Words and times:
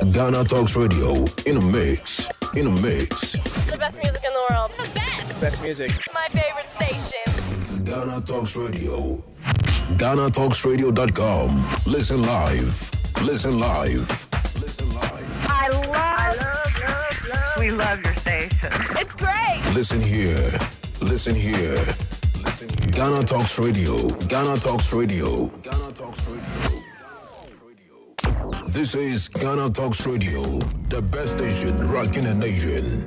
Ghana 0.00 0.44
Talks 0.44 0.76
Radio 0.76 1.24
in 1.46 1.56
a 1.56 1.60
mix. 1.60 2.28
In 2.54 2.66
a 2.66 2.70
mix. 2.70 3.32
The 3.70 3.76
best 3.78 3.96
music 4.02 4.22
in 4.26 4.32
the 4.32 4.46
world. 4.50 4.72
The 4.72 4.88
best. 4.94 5.40
Best 5.40 5.62
music. 5.62 5.92
My 6.12 6.26
favorite 6.28 6.68
station. 6.68 7.84
Ghana 7.84 8.20
Talks 8.22 8.56
Radio. 8.56 9.22
GhanaTalksRadio.com. 9.96 11.64
Listen 11.86 12.22
live. 12.22 12.90
Listen 13.22 13.58
live. 13.58 14.28
Listen 14.60 14.92
live. 14.94 15.46
I 15.48 15.68
love, 15.68 15.90
I 15.92 16.28
love, 16.34 16.82
love, 16.82 17.28
love. 17.28 17.58
We 17.58 17.70
love 17.70 18.04
your 18.04 18.14
station. 18.16 18.70
It's 18.98 19.14
great. 19.14 19.62
Listen 19.74 20.00
here. 20.00 20.50
Listen 21.00 21.34
here. 21.34 21.84
Listen 22.42 22.68
here. 22.68 22.90
Ghana 22.90 23.24
Talks 23.24 23.58
Radio. 23.58 24.08
Ghana 24.26 24.56
Talks 24.56 24.92
Radio. 24.92 25.46
Ghana 25.62 25.92
Talks 25.92 26.26
Radio. 26.26 26.63
This 28.74 28.96
is 28.96 29.28
Ghana 29.28 29.70
Talks 29.70 30.04
Radio, 30.04 30.42
the 30.88 31.00
best 31.00 31.38
station 31.38 31.76
rocking 31.86 32.24
the 32.24 32.34
nation. 32.34 33.06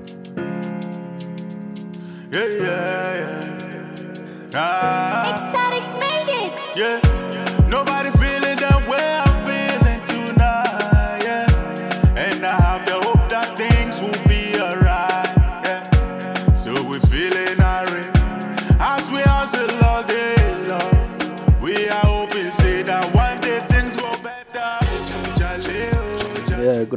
Yeah, 2.31 2.45
yeah, 2.47 3.17
yeah. 3.19 4.55
Ah, 4.55 5.33
Ecstatic 5.33 5.83
made 5.99 6.29
it. 6.47 6.51
yeah. 6.79 7.67
Nobody 7.67 8.11
feeling 8.11 8.26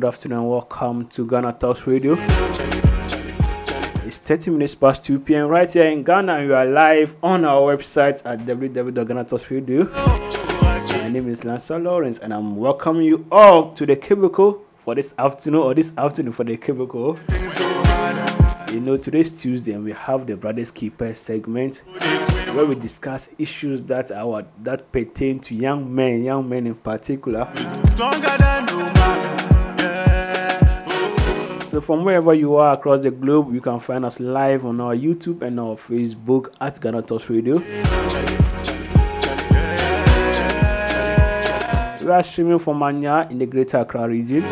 good 0.01 0.07
afternoon. 0.07 0.47
Welcome 0.47 1.09
to 1.09 1.27
Ghana 1.27 1.53
Talks 1.61 1.87
Radio. 1.87 2.17
It's 4.07 4.19
30 4.19 4.53
minutes 4.53 4.75
past 4.75 5.05
2 5.05 5.21
p.m. 5.21 5.49
right 5.49 5.71
here 5.71 5.85
in 5.91 6.03
Ghana. 6.03 6.37
and 6.37 6.47
You 6.47 6.55
are 6.55 6.65
live 6.65 7.17
on 7.23 7.45
our 7.45 7.77
website 7.77 8.23
at 8.25 8.39
www.ghanatalksradio. 8.41 9.93
My 11.03 11.09
name 11.11 11.29
is 11.29 11.43
Lansah 11.43 11.83
Lawrence, 11.83 12.19
and 12.19 12.33
I'm 12.33 12.57
welcoming 12.57 13.03
you 13.03 13.27
all 13.31 13.75
to 13.75 13.85
the 13.85 13.95
cubicle 13.95 14.65
for 14.79 14.95
this 14.95 15.13
afternoon, 15.19 15.61
or 15.61 15.75
this 15.75 15.93
afternoon 15.99 16.33
for 16.33 16.45
the 16.45 16.57
cubicle. 16.57 17.19
You 18.73 18.81
know, 18.81 18.97
today's 18.97 19.39
Tuesday, 19.39 19.73
and 19.73 19.85
we 19.85 19.93
have 19.93 20.27
the 20.27 20.37
Brothers 20.37 20.71
Keeper 20.71 21.13
segment 21.13 21.83
where 22.55 22.65
we 22.65 22.75
discuss 22.75 23.35
issues 23.39 23.85
that 23.85 24.11
are 24.11 24.47
that 24.63 24.91
pertain 24.93 25.41
to 25.41 25.55
young 25.55 25.95
men, 25.95 26.25
young 26.25 26.49
men 26.49 26.67
in 26.67 26.75
particular. 26.75 27.53
So 31.71 31.81
from 31.81 32.03
wherever 32.03 32.35
you 32.35 32.57
are 32.57 32.75
across 32.75 32.99
the 32.99 33.13
globe, 33.13 33.55
you 33.55 33.61
can 33.61 33.79
find 33.79 34.05
us 34.05 34.19
live 34.19 34.67
on 34.67 34.81
our 34.81 34.97
YouTube 34.97 35.41
and 35.43 35.61
our 35.61 35.77
Facebook 35.77 36.53
at 36.61 36.81
Ghana 36.81 37.03
Talks 37.03 37.31
Radio. 37.31 37.59
We 42.05 42.11
are 42.11 42.25
streaming 42.25 42.59
from 42.59 42.79
Manya 42.79 43.29
in 43.31 43.39
the 43.39 43.47
Greater 43.47 43.77
Accra 43.79 44.09
region. 44.09 44.43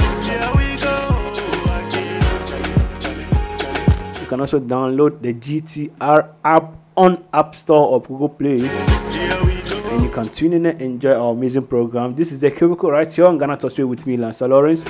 You 4.21 4.27
can 4.29 4.41
also 4.41 4.61
download 4.61 5.21
the 5.21 5.35
GTR 5.35 6.29
app 6.45 6.73
on 6.97 7.25
App 7.33 7.57
Store 7.57 7.89
or 7.89 8.01
Google 8.01 8.29
Play, 8.29 8.61
and 8.61 10.05
you 10.05 10.11
can 10.11 10.29
tune 10.29 10.53
in 10.53 10.67
and 10.67 10.81
enjoy 10.81 11.15
our 11.15 11.33
amazing 11.33 11.67
program. 11.67 12.15
This 12.15 12.31
is 12.31 12.39
the 12.39 12.53
Cubicle 12.53 12.93
right 12.93 13.13
here 13.13 13.27
on 13.27 13.39
Ghana 13.39 13.57
Talks 13.57 13.77
Radio 13.77 13.89
with 13.89 14.07
me, 14.07 14.17
Lansah 14.17 14.49
Lawrence. 14.49 14.85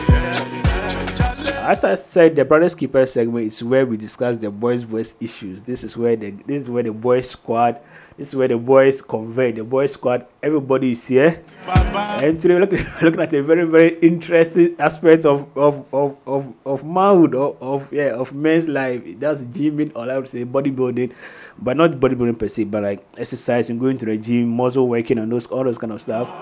As 1.68 1.84
I 1.84 1.96
said, 1.96 2.34
the 2.34 2.46
Brothers 2.46 2.74
Keeper 2.74 3.04
segment 3.04 3.44
is 3.44 3.62
where 3.62 3.84
we 3.84 3.98
discuss 3.98 4.38
the 4.38 4.50
boys' 4.50 4.86
boys 4.86 5.14
issues. 5.20 5.62
This 5.62 5.84
is 5.84 5.98
where 5.98 6.16
the 6.16 6.30
this 6.30 6.62
is 6.62 6.70
where 6.70 6.82
the 6.82 6.92
boys 6.92 7.28
squad, 7.28 7.78
this 8.16 8.28
is 8.28 8.36
where 8.36 8.48
the 8.48 8.56
boys 8.56 9.02
convey. 9.02 9.52
The 9.52 9.64
boys 9.64 9.92
squad, 9.92 10.24
everybody 10.42 10.92
is 10.92 11.06
here. 11.06 11.44
Bye-bye. 11.66 12.20
And 12.24 12.40
today 12.40 12.54
we're 12.54 12.60
looking, 12.60 12.86
looking 13.02 13.20
at 13.20 13.34
a 13.34 13.42
very 13.42 13.66
very 13.66 13.98
interesting 13.98 14.76
aspect 14.78 15.26
of 15.26 15.46
of 15.58 15.84
of 15.92 16.16
of, 16.26 16.54
of 16.64 16.86
manhood 16.86 17.34
of, 17.34 17.60
of 17.60 17.92
yeah 17.92 18.16
of 18.16 18.32
men's 18.32 18.66
life. 18.66 19.02
That's 19.20 19.44
gymming 19.44 19.92
or 19.94 20.10
I 20.10 20.16
would 20.16 20.28
say 20.28 20.46
bodybuilding, 20.46 21.12
but 21.58 21.76
not 21.76 22.00
bodybuilding 22.00 22.38
per 22.38 22.48
se, 22.48 22.64
but 22.64 22.82
like 22.82 23.04
exercising, 23.18 23.78
going 23.78 23.98
to 23.98 24.06
the 24.06 24.16
gym, 24.16 24.48
muscle 24.48 24.88
working, 24.88 25.18
and 25.18 25.30
those 25.30 25.46
all 25.48 25.64
those 25.64 25.76
kind 25.76 25.92
of 25.92 26.00
stuff. 26.00 26.32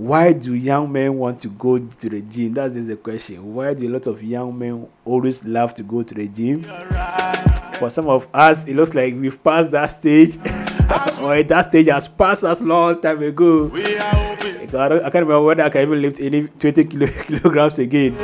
Why 0.00 0.32
do 0.32 0.54
young 0.54 0.90
men 0.90 1.18
want 1.18 1.40
to 1.40 1.48
go 1.48 1.78
to 1.78 2.08
the 2.08 2.22
gym? 2.22 2.54
That's 2.54 2.72
just 2.72 2.88
the 2.88 2.96
question. 2.96 3.54
Why 3.54 3.74
do 3.74 3.86
a 3.86 3.92
lot 3.92 4.06
of 4.06 4.22
young 4.22 4.58
men 4.58 4.88
always 5.04 5.44
love 5.44 5.74
to 5.74 5.82
go 5.82 6.02
to 6.02 6.14
the 6.14 6.26
gym? 6.26 6.62
For 7.74 7.90
some 7.90 8.08
of 8.08 8.26
us, 8.32 8.66
it 8.66 8.74
looks 8.74 8.94
like 8.94 9.12
we've 9.14 9.44
passed 9.44 9.72
that 9.72 9.88
stage, 9.88 10.36
or 11.20 11.42
that 11.42 11.66
stage 11.68 11.88
has 11.88 12.08
passed 12.08 12.44
us 12.44 12.62
long 12.62 12.98
time 13.02 13.22
ago. 13.22 13.70
I, 13.74 14.86
I 15.04 15.10
can't 15.10 15.26
remember 15.26 15.42
whether 15.42 15.64
I 15.64 15.68
can 15.68 15.82
even 15.82 16.00
lift 16.00 16.18
any 16.18 16.46
20 16.46 16.84
kilo, 16.84 17.06
kilograms 17.26 17.78
again. 17.78 18.16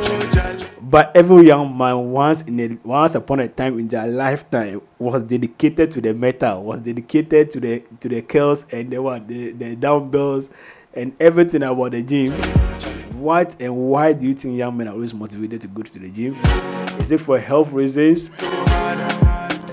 But 0.80 1.14
every 1.14 1.46
young 1.46 1.76
man 1.76 2.10
once 2.10 2.40
in 2.42 2.58
a 2.58 2.78
once 2.88 3.16
upon 3.16 3.40
a 3.40 3.48
time 3.48 3.78
in 3.78 3.88
their 3.88 4.06
lifetime 4.06 4.80
was 4.98 5.22
dedicated 5.24 5.90
to 5.90 6.00
the 6.00 6.14
metal, 6.14 6.62
was 6.62 6.80
dedicated 6.80 7.50
to 7.50 7.60
the 7.60 7.82
to 8.00 8.08
the 8.08 8.22
curls 8.22 8.64
and 8.72 8.90
the 8.90 9.02
what 9.02 9.28
the, 9.28 9.50
the 9.52 9.76
dumbbells 9.76 10.50
and 10.96 11.14
everything 11.20 11.62
about 11.62 11.92
the 11.92 12.02
gym. 12.02 12.32
What 13.20 13.56
and 13.60 13.76
why 13.76 14.12
do 14.12 14.26
you 14.26 14.34
think 14.34 14.56
young 14.56 14.76
men 14.76 14.88
are 14.88 14.92
always 14.94 15.14
motivated 15.14 15.60
to 15.62 15.68
go 15.68 15.82
to 15.82 15.98
the 15.98 16.08
gym? 16.08 16.34
Is 17.00 17.12
it 17.12 17.20
for 17.20 17.38
health 17.38 17.72
reasons? 17.72 18.28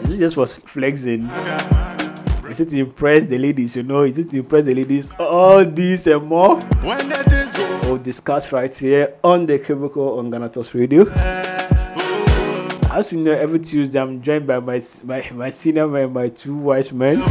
Is 0.04 0.16
it 0.16 0.20
just 0.20 0.36
for 0.36 0.46
flexing? 0.46 1.30
Is 2.50 2.60
it 2.60 2.70
to 2.70 2.80
impress 2.80 3.26
the 3.26 3.38
ladies? 3.38 3.76
You 3.76 3.84
know, 3.84 4.04
is 4.04 4.18
it 4.18 4.30
to 4.32 4.40
impress 4.40 4.66
the 4.66 4.76
ladies? 4.76 5.12
All 5.18 5.66
this 5.66 6.08
and 6.08 6.26
more. 6.26 6.60
We'll 6.84 7.98
discuss 7.98 8.52
right 8.52 8.74
here 8.76 9.16
on 9.24 9.46
the 9.46 9.60
Cubicle 9.60 10.20
on 10.20 10.30
Ghana 10.30 10.50
Talks 10.50 10.74
Radio. 10.76 11.06
As 12.92 13.12
you 13.12 13.22
know, 13.22 13.32
every 13.32 13.60
Tuesday 13.60 14.00
I'm 14.00 14.22
joined 14.22 14.46
by 14.46 14.60
my 14.60 14.82
my, 15.04 15.26
my 15.34 15.50
senior 15.50 15.88
man, 15.88 16.14
my 16.14 16.30
two 16.30 16.56
wise 16.56 16.94
men. 16.94 17.24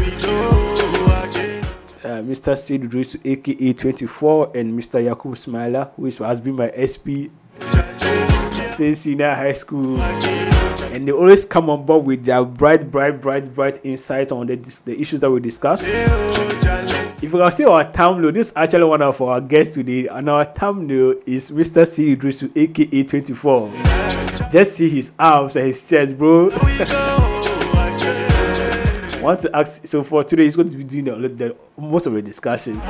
Mr. 2.02 2.56
Sid 2.56 2.82
Idrisu, 2.82 3.20
aka 3.24 3.72
24, 3.72 4.52
and 4.54 4.78
Mr. 4.78 5.02
Yakub 5.04 5.36
Smiler, 5.36 5.90
who 5.96 6.06
is, 6.06 6.18
has 6.18 6.40
been 6.40 6.56
my 6.56 6.70
SP 6.74 7.30
since 8.52 9.00
senior 9.00 9.34
high 9.34 9.52
school. 9.52 10.00
And 10.00 11.08
they 11.08 11.12
always 11.12 11.44
come 11.44 11.70
on 11.70 11.86
board 11.86 12.04
with 12.04 12.24
their 12.24 12.44
bright, 12.44 12.90
bright, 12.90 13.20
bright, 13.20 13.54
bright 13.54 13.80
insights 13.84 14.32
on 14.32 14.46
the, 14.46 14.56
the 14.84 15.00
issues 15.00 15.20
that 15.22 15.30
we 15.30 15.40
discuss. 15.40 15.82
If 17.22 17.32
you 17.32 17.38
can 17.38 17.52
see 17.52 17.64
our 17.64 17.84
thumbnail, 17.84 18.32
this 18.32 18.48
is 18.48 18.52
actually 18.56 18.84
one 18.84 19.00
of 19.00 19.20
our 19.22 19.40
guests 19.40 19.74
today, 19.74 20.08
and 20.08 20.28
our 20.28 20.44
thumbnail 20.44 21.14
is 21.24 21.50
Mr. 21.50 21.86
C. 21.86 22.16
Idrisu, 22.16 22.50
aka 22.56 23.02
24. 23.04 24.50
Just 24.50 24.74
see 24.74 24.88
his 24.88 25.12
arms 25.18 25.56
and 25.56 25.66
his 25.66 25.86
chest, 25.88 26.18
bro. 26.18 26.50
Want 29.22 29.38
to 29.38 29.56
ask, 29.56 29.86
so 29.86 30.02
for 30.02 30.24
today, 30.24 30.42
he's 30.42 30.56
going 30.56 30.68
to 30.68 30.76
be 30.76 30.82
doing 30.82 31.04
the, 31.04 31.28
the, 31.28 31.56
most 31.78 32.08
of 32.08 32.12
the 32.12 32.20
discussions. 32.20 32.84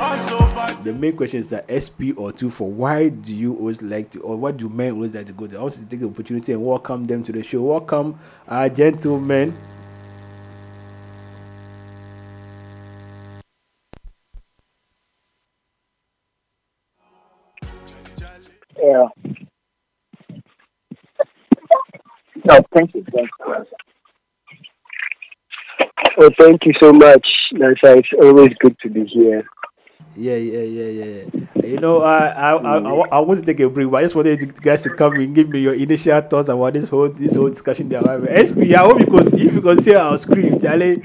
The 0.83 0.91
main 0.91 1.15
question 1.15 1.39
is 1.39 1.51
that 1.51 1.69
SP 1.69 2.17
or 2.17 2.31
two 2.31 2.49
for 2.49 2.71
why 2.71 3.09
do 3.09 3.35
you 3.35 3.53
always 3.53 3.83
like 3.83 4.09
to, 4.11 4.19
or 4.21 4.35
why 4.37 4.51
do 4.51 4.67
men 4.67 4.93
always 4.93 5.13
like 5.13 5.27
to 5.27 5.33
go 5.33 5.45
there? 5.45 5.59
I 5.59 5.61
want 5.61 5.75
to 5.75 5.85
take 5.85 5.99
the 5.99 6.07
opportunity 6.07 6.51
and 6.53 6.65
welcome 6.65 7.03
them 7.03 7.21
to 7.25 7.31
the 7.31 7.43
show. 7.43 7.61
Welcome, 7.61 8.17
our 8.47 8.67
gentlemen. 8.67 9.55
Yeah. 18.81 19.07
No, 22.43 22.59
thank 22.73 22.95
you. 22.95 23.05
Thank 23.13 23.29
you. 23.39 23.65
Well, 26.17 26.29
thank 26.39 26.65
you 26.65 26.73
so 26.81 26.93
much, 26.93 27.25
Nasa. 27.53 27.97
It's 27.97 28.09
always 28.21 28.49
good 28.59 28.77
to 28.81 28.89
be 28.89 29.05
here. 29.05 29.43
Yeah, 30.15 30.35
yeah, 30.35 30.59
yeah, 30.61 30.85
yeah. 31.05 31.23
yeah. 31.55 31.65
You 31.65 31.79
know, 31.79 32.01
I, 32.03 32.27
I, 32.27 32.51
I, 32.51 32.77
I, 32.77 32.91
wa- 32.91 33.07
I 33.11 33.19
want 33.19 33.39
to 33.39 33.45
take 33.45 33.59
a 33.61 33.69
break, 33.69 33.89
but 33.89 33.97
I 33.97 34.01
just 34.03 34.15
wanted 34.15 34.39
you 34.41 34.47
guys 34.47 34.83
to 34.83 34.93
come 34.93 35.13
and 35.15 35.33
give 35.33 35.49
me 35.49 35.59
your 35.61 35.73
initial 35.73 36.21
thoughts 36.21 36.49
about 36.49 36.73
this 36.73 36.89
whole 36.89 37.09
this 37.09 37.35
whole 37.35 37.49
discussion 37.49 37.89
that 37.89 38.03
we're 38.03 38.11
having. 38.11 38.45
SP, 38.45 38.77
I 38.77 38.79
hope 38.85 38.99
you 38.99 39.07
could, 39.07 39.25
if 39.33 39.53
you 39.53 39.61
can 39.61 39.81
see 39.81 39.95
our 39.95 40.17
screen, 40.19 40.59
Charlie, 40.59 41.01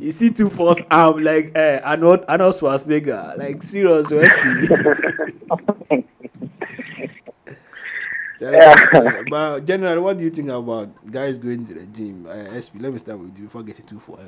you 0.00 0.10
see 0.10 0.30
two 0.30 0.48
force 0.48 0.80
arm 0.90 1.22
like 1.22 1.56
uh, 1.56 1.80
Arnold 1.84 2.24
Arnold 2.26 2.54
Schwarzenegger, 2.54 3.38
like 3.38 3.62
serious 3.62 4.08
SP. 4.08 6.04
Yeah. 8.40 8.74
Uh, 8.92 9.22
but 9.30 9.64
generally, 9.64 10.00
what 10.00 10.16
do 10.16 10.24
you 10.24 10.30
think 10.30 10.48
about 10.48 10.88
guys 11.10 11.38
going 11.38 11.66
to 11.66 11.74
the 11.74 11.86
gym? 11.86 12.26
Uh, 12.26 12.54
SP, 12.54 12.78
let 12.78 12.92
me 12.92 12.98
start 12.98 13.18
with 13.18 13.36
you 13.36 13.44
before 13.44 13.62
getting 13.62 13.86
too 13.86 13.98
far. 13.98 14.18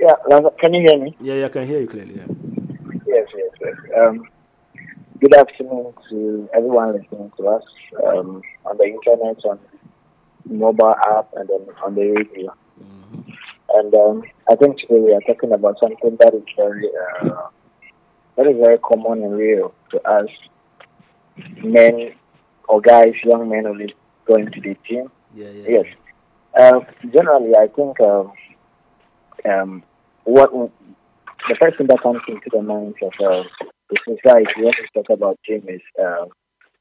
Yeah, 0.00 0.14
can 0.58 0.74
you 0.74 0.88
hear 0.88 0.98
me? 0.98 1.16
Yeah, 1.20 1.34
yeah, 1.34 1.46
I 1.46 1.48
can 1.48 1.66
hear 1.66 1.80
you 1.80 1.86
clearly. 1.86 2.16
Yeah. 2.16 2.26
Yes, 3.06 3.28
yes, 3.36 3.50
yes. 3.60 3.74
Um, 3.96 4.26
good 5.20 5.34
afternoon 5.34 5.92
to 6.08 6.48
everyone 6.54 6.94
listening 6.94 7.30
to 7.36 7.48
us 7.48 7.62
um, 8.04 8.42
on 8.64 8.78
the 8.78 8.84
internet, 8.84 9.44
on 9.44 9.60
mobile 10.46 10.94
app, 11.10 11.28
and 11.36 11.48
then 11.48 11.66
on 11.84 11.94
the 11.94 12.10
radio. 12.10 12.54
And 13.74 13.94
um, 13.94 14.22
I 14.50 14.56
think 14.56 14.78
today 14.78 15.00
we 15.00 15.14
are 15.14 15.20
talking 15.20 15.52
about 15.52 15.78
something 15.78 16.16
that 16.20 16.34
is 16.34 16.42
very, 16.56 16.90
uh, 17.22 17.48
that 18.36 18.46
is 18.46 18.56
very 18.58 18.78
common 18.78 19.22
and 19.22 19.34
real 19.36 19.72
to 19.90 20.02
us 20.08 20.28
men 21.62 22.14
or 22.68 22.80
guys, 22.80 23.14
young 23.24 23.48
men 23.48 23.66
only 23.66 23.94
going 24.26 24.50
to 24.50 24.60
the 24.60 24.76
gym. 24.88 25.10
Yeah, 25.34 25.50
yeah. 25.50 25.68
Yes. 25.68 25.86
Uh, 26.58 26.80
generally, 27.12 27.54
I 27.56 27.68
think 27.68 28.00
um, 28.00 28.32
um, 29.48 29.82
what 30.24 30.52
the 30.52 31.56
first 31.60 31.78
thing 31.78 31.86
that 31.88 32.02
comes 32.02 32.20
into 32.28 32.48
the 32.52 32.62
minds 32.62 32.96
of 33.02 33.12
uh, 33.20 33.42
the 33.90 33.98
society 34.04 34.52
when 34.58 34.72
we 34.78 35.02
talk 35.02 35.10
about 35.10 35.38
gym 35.46 35.62
is 35.68 35.80
uh, 36.00 36.26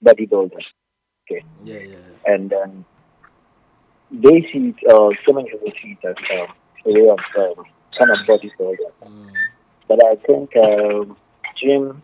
bodybuilding. 0.04 0.64
Okay. 1.30 1.44
Yeah, 1.64 1.76
yeah. 1.76 1.84
yeah. 1.86 2.34
And 2.34 2.54
um, 2.54 2.86
they 4.12 4.42
see 4.52 4.74
it, 4.76 4.92
uh, 4.92 5.10
so 5.26 5.34
many 5.34 5.50
people 5.50 5.72
see 5.82 5.98
it 6.02 6.08
as 6.08 6.16
um, 6.40 6.56
a 6.86 6.92
way 6.92 7.10
of 7.10 7.20
um, 7.38 7.66
kind 7.98 8.12
of 8.12 8.28
bodybuilding. 8.28 8.92
Mm. 9.04 9.32
But 9.88 10.06
I 10.06 10.16
think 10.16 10.56
um, 10.58 11.18
gym, 11.62 12.02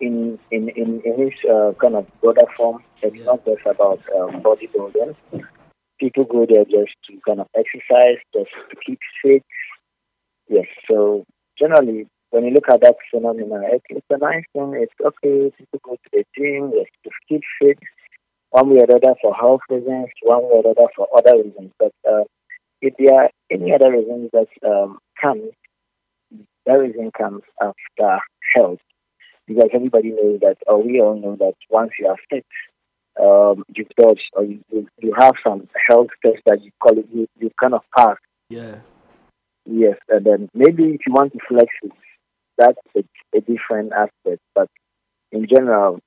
in 0.00 0.38
in 0.50 0.68
in, 0.70 1.00
in 1.04 1.14
its 1.28 1.36
uh, 1.44 1.72
kind 1.80 1.96
of 1.96 2.06
broader 2.20 2.46
form, 2.56 2.82
it's 3.02 3.16
Yeah. 3.16 3.24
not 3.24 3.44
just 3.44 3.64
about 3.66 4.00
um, 4.16 4.42
bodybuilding. 4.42 5.16
People 6.00 6.24
go 6.24 6.44
there 6.46 6.64
just 6.64 6.94
to 7.06 7.20
kind 7.26 7.40
of 7.40 7.48
exercise, 7.56 8.18
just 8.34 8.50
to 8.70 8.76
keep 8.84 8.98
fit. 9.22 9.42
Yes. 10.48 10.66
So 10.90 11.24
generally, 11.58 12.06
when 12.30 12.44
you 12.44 12.50
look 12.50 12.68
at 12.68 12.80
that 12.82 12.96
phenomenon, 13.10 13.62
it's, 13.72 13.84
it's 13.88 14.06
a 14.10 14.18
nice 14.18 14.44
thing. 14.52 14.74
It's 14.76 14.92
okay. 15.00 15.52
People 15.56 15.80
go 15.82 15.92
to 15.94 16.10
the 16.12 16.24
gym 16.36 16.72
just 16.72 16.90
to 17.04 17.10
keep 17.28 17.42
fit, 17.60 17.78
one 18.50 18.70
way 18.70 18.80
or 18.82 18.86
the 18.86 18.96
other 18.96 19.14
for 19.22 19.34
health 19.34 19.60
reasons, 19.70 20.08
one 20.22 20.42
way 20.42 20.50
or 20.54 20.62
the 20.64 20.70
other 20.70 20.88
for 20.96 21.06
other 21.16 21.36
reasons. 21.36 21.70
But 21.78 21.92
uh, 22.10 22.24
if 22.82 22.94
there 22.98 23.14
are 23.14 23.30
any 23.50 23.72
other 23.72 23.90
reasons 23.92 24.30
that 24.32 24.48
um, 24.68 24.98
come, 25.20 25.50
that 26.66 26.74
reason 26.74 27.10
comes 27.16 27.42
after 27.62 28.18
health. 28.54 28.80
Because 29.46 29.68
everybody 29.74 30.10
knows 30.10 30.40
that, 30.40 30.56
or 30.66 30.82
we 30.82 31.00
all 31.00 31.20
know 31.20 31.36
that 31.36 31.54
once 31.68 31.90
you 31.98 32.06
are 32.06 32.16
fit, 32.30 32.46
um, 33.20 33.64
you've 33.74 33.88
dodged 33.96 34.30
or 34.32 34.44
you, 34.44 34.60
you, 34.70 35.14
have 35.18 35.34
some 35.46 35.68
health 35.88 36.08
test 36.24 36.38
that 36.46 36.62
you 36.62 36.70
call 36.80 36.98
it, 36.98 37.06
you, 37.12 37.28
you 37.38 37.50
kind 37.60 37.74
of 37.74 37.82
pass. 37.96 38.16
Yeah. 38.48 38.80
Yes, 39.66 39.96
and 40.08 40.26
then 40.26 40.48
maybe 40.54 40.84
if 40.94 41.00
you 41.06 41.12
want 41.12 41.32
to 41.32 41.38
flex 41.48 41.66
it, 41.82 41.92
that's 42.58 42.78
a, 42.96 43.04
a 43.36 43.40
different 43.40 43.92
aspect. 43.92 44.40
But 44.54 44.68
in 45.32 45.46
general, 45.48 46.00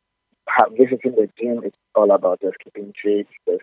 visiting 0.71 1.15
the 1.15 1.29
gym 1.39 1.63
is 1.63 1.73
all 1.95 2.11
about 2.11 2.41
just 2.41 2.57
keeping 2.63 2.93
fit, 3.03 3.27
just 3.47 3.61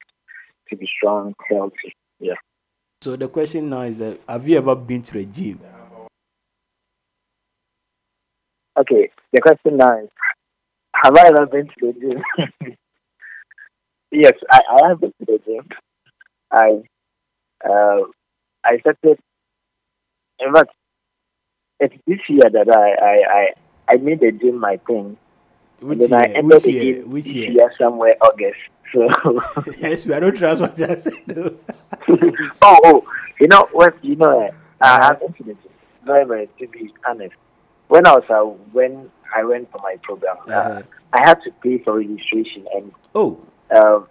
to 0.70 0.76
be 0.76 0.88
strong, 0.96 1.34
healthy. 1.48 1.94
Yeah. 2.18 2.34
So 3.02 3.16
the 3.16 3.28
question 3.28 3.68
now 3.68 3.82
is 3.82 3.98
that 3.98 4.18
have 4.28 4.48
you 4.48 4.56
ever 4.56 4.74
been 4.74 5.02
to 5.02 5.18
a 5.18 5.24
gym? 5.24 5.60
Okay, 8.76 9.10
the 9.32 9.40
question 9.40 9.76
now 9.76 9.98
is, 10.00 10.08
have 10.94 11.16
I 11.16 11.28
ever 11.28 11.46
been 11.46 11.66
to 11.66 11.74
the 11.80 11.92
gym? 11.92 12.46
yes, 14.12 14.32
I, 14.50 14.60
I 14.68 14.88
have 14.88 15.00
been 15.00 15.12
to 15.20 15.26
the 15.26 15.40
gym. 15.44 15.68
I 16.50 16.82
uh, 17.68 18.04
I 18.64 18.78
started. 18.80 19.18
In 20.40 20.52
fact, 20.52 20.70
it's 21.80 21.94
this 22.06 22.18
year 22.28 22.50
that 22.50 22.68
I 22.68 23.04
I, 23.04 23.38
I, 23.38 23.94
I 23.94 23.96
made 23.98 24.20
the 24.20 24.32
gym 24.32 24.58
my 24.58 24.78
thing. 24.86 25.16
Which 25.80 26.00
and 26.00 26.12
then 26.12 26.14
I 26.14 26.26
year? 26.28 26.36
ended 26.38 26.62
Which 26.62 26.66
year? 26.66 27.06
Which 27.06 27.26
year? 27.26 27.50
year 27.50 27.72
somewhere 27.78 28.16
August. 28.20 28.58
So 28.92 29.08
yes, 29.78 30.06
we 30.06 30.14
are 30.14 30.20
not 30.20 30.34
trust 30.34 30.60
what 30.60 30.80
I 30.80 30.96
said. 30.96 31.22
oh, 32.62 32.78
oh, 32.84 33.04
you 33.40 33.48
know 33.48 33.68
what? 33.72 34.02
You 34.04 34.16
know, 34.16 34.40
uh, 34.40 34.50
I 34.80 35.06
have 35.06 35.20
been 35.20 35.32
to 35.34 35.42
the 35.44 35.54
gym. 35.54 35.72
Very, 36.04 36.24
very, 36.24 36.48
to 36.58 36.68
be 36.68 36.92
honest. 37.06 37.34
When 37.88 38.06
I 38.06 38.12
was 38.12 38.24
uh, 38.30 38.42
when 38.72 39.10
I 39.34 39.44
went 39.44 39.70
for 39.70 39.78
my 39.82 39.96
program, 40.02 40.36
uh, 40.48 40.52
Uh-huh. 40.52 40.82
I 41.12 41.26
had 41.28 41.38
to 41.44 41.50
pay 41.62 41.78
for 41.78 41.98
registration, 41.98 42.66
and 42.74 42.92
Oh, 43.14 43.38
um, 43.74 44.06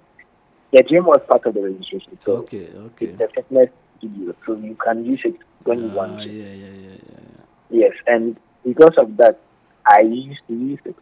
the 0.72 0.84
gym 0.84 1.06
was 1.06 1.20
part 1.28 1.46
of 1.46 1.54
the 1.54 1.62
registration. 1.62 2.18
So 2.26 2.38
okay, 2.44 2.70
okay. 2.88 3.08
it's 3.08 3.22
a 3.22 3.28
fitness 3.30 3.70
studio, 3.98 4.34
so 4.46 4.56
you 4.56 4.76
can 4.76 5.06
use 5.06 5.22
it 5.26 5.36
when 5.64 5.80
you 5.80 5.90
Ah, 5.92 5.96
want 5.96 6.20
yeah, 6.20 6.26
to. 6.26 6.32
yeah, 6.34 6.54
yeah, 6.54 6.76
yeah. 6.88 6.98
yeah. 7.12 7.42
Yes, 7.82 7.94
and 8.08 8.38
because 8.64 8.96
of 8.98 9.18
that, 9.18 9.40
I 9.86 10.02
used 10.02 10.42
to 10.48 10.54
use 10.54 10.80
it. 10.86 10.96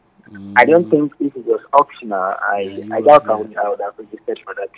I 0.56 0.66
don't 0.66 0.90
think 0.90 1.14
if 1.20 1.36
it 1.36 1.46
was 1.46 1.62
optional, 1.74 2.20
I 2.22 2.64
Mm. 2.64 2.90
Yeah, 2.90 2.96
I 2.96 3.02
doubt 3.02 3.30
I 3.30 3.36
would, 3.36 3.56
I 3.58 3.70
would 3.70 3.80
have 3.82 3.94
registered 3.98 4.40
for 4.46 4.54
that. 4.56 4.70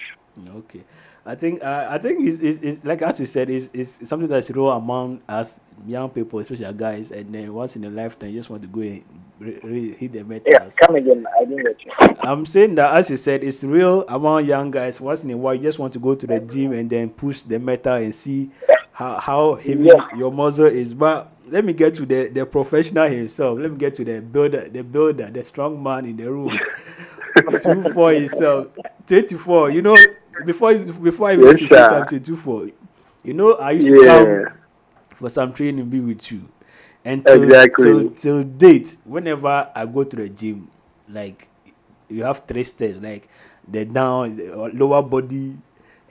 Okay, 0.57 0.81
I 1.25 1.35
think 1.35 1.63
uh, 1.63 1.87
I 1.89 1.97
think 1.97 2.25
it's, 2.27 2.39
it's, 2.39 2.61
it's 2.61 2.83
like 2.83 3.01
as 3.01 3.19
you 3.19 3.25
said, 3.25 3.49
it's, 3.49 3.69
it's 3.73 4.07
something 4.07 4.27
that's 4.27 4.49
real 4.49 4.71
among 4.71 5.21
us 5.29 5.59
young 5.85 6.09
people, 6.09 6.39
especially 6.39 6.71
guys, 6.73 7.11
and 7.11 7.33
then 7.33 7.53
once 7.53 7.75
in 7.75 7.83
a 7.83 7.89
lifetime, 7.89 8.29
you 8.31 8.39
just 8.39 8.49
want 8.49 8.61
to 8.63 8.67
go 8.67 8.81
and 8.81 9.03
re- 9.39 9.59
re- 9.63 9.93
hit 9.93 10.13
the 10.13 10.41
Yeah, 10.45 10.69
come 10.81 10.95
again. 10.95 11.25
I 11.39 11.45
didn't 11.45 11.63
get 11.63 11.77
you. 11.85 12.15
I'm 12.21 12.45
saying 12.45 12.75
that 12.75 12.95
as 12.95 13.11
you 13.11 13.17
said, 13.17 13.43
it's 13.43 13.63
real 13.63 14.05
among 14.07 14.45
young 14.45 14.71
guys. 14.71 14.99
Once 14.99 15.23
in 15.23 15.31
a 15.31 15.37
while, 15.37 15.53
you 15.55 15.61
just 15.61 15.79
want 15.79 15.93
to 15.93 15.99
go 15.99 16.15
to 16.15 16.25
the 16.27 16.39
gym 16.39 16.71
and 16.73 16.89
then 16.89 17.09
push 17.09 17.41
the 17.41 17.59
metal 17.59 17.95
and 17.95 18.13
see 18.15 18.49
how 18.91 19.19
how 19.19 19.53
heavy 19.55 19.85
Yeah. 19.85 20.07
your 20.15 20.31
muscle 20.31 20.65
is. 20.65 20.93
But 20.93 21.31
let 21.53 21.63
me 21.63 21.73
get 21.73 21.93
to 21.93 22.05
the, 22.05 22.29
the 22.29 22.45
professional 22.47 23.07
himself. 23.07 23.59
Let 23.59 23.71
me 23.71 23.77
get 23.77 23.93
to 23.95 24.03
the 24.03 24.21
builder, 24.21 24.67
the 24.69 24.83
builder, 24.83 25.29
the 25.29 25.43
strong 25.43 25.81
man 25.83 26.05
in 26.07 26.17
the 26.17 26.25
room. 26.31 26.59
two 27.61 27.83
four 27.83 28.11
himself, 28.13 28.69
twenty 29.05 29.35
four. 29.37 29.69
You 29.69 29.83
know, 29.83 30.15
before 30.43 30.73
before 30.79 31.29
I 31.29 31.35
Yes, 31.35 31.59
to 31.59 31.67
say 31.67 31.83
something, 31.83 32.21
two 32.23 32.35
four. 32.35 32.69
You 33.23 33.33
know, 33.35 33.53
I 33.53 33.71
used 33.71 33.89
to 33.89 33.95
Yeah. 33.95 33.99
come 33.99 34.49
for 35.13 35.29
some 35.29 35.53
training, 35.53 35.89
be 35.89 35.99
with 35.99 36.31
you, 36.31 36.49
and 37.05 37.25
till, 37.27 37.53
Exactly. 37.53 37.75
till 37.79 38.09
till 38.15 38.43
date, 38.43 38.97
whenever 39.05 39.69
I 39.75 39.85
go 39.85 40.03
to 40.03 40.15
the 40.15 40.29
gym, 40.29 40.71
like 41.07 41.49
you 42.09 42.23
have 42.23 42.47
three 42.47 42.63
steps, 42.63 42.97
like 42.99 43.29
the 43.67 43.85
down, 43.85 44.37
the 44.37 44.55
lower 44.73 45.03
body, 45.03 45.57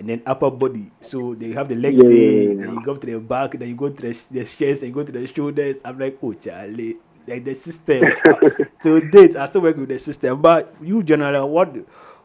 and 0.02 0.10
then 0.10 0.22
upper 0.26 0.50
body. 0.50 0.90
So 1.00 1.32
they 1.34 1.52
have 1.52 1.68
the 1.68 1.76
leg 1.76 1.94
Yeah. 1.94 2.08
day, 2.08 2.54
then 2.58 2.70
you 2.74 2.80
go 2.82 2.96
to 2.96 3.06
the 3.06 3.20
back, 3.20 3.52
then 3.52 3.68
you 3.68 3.76
go 3.76 3.88
to 3.88 4.02
the, 4.02 4.24
the 4.32 4.42
chest, 4.42 4.82
and 4.82 4.88
you 4.90 4.92
go 4.92 5.04
to 5.04 5.12
the 5.12 5.24
shoulders. 5.28 5.80
I'm 5.84 5.96
like, 5.96 6.18
oh, 6.20 6.32
Charlie, 6.34 6.96
like 7.26 7.44
the 7.44 7.54
system. 7.54 8.18
Till 8.82 8.98
date, 9.00 9.36
I 9.36 9.46
still 9.46 9.62
work 9.62 9.76
with 9.76 9.90
the 9.90 9.98
system. 10.00 10.42
But 10.42 10.74
you, 10.82 11.04
generally, 11.04 11.38
what 11.48 11.70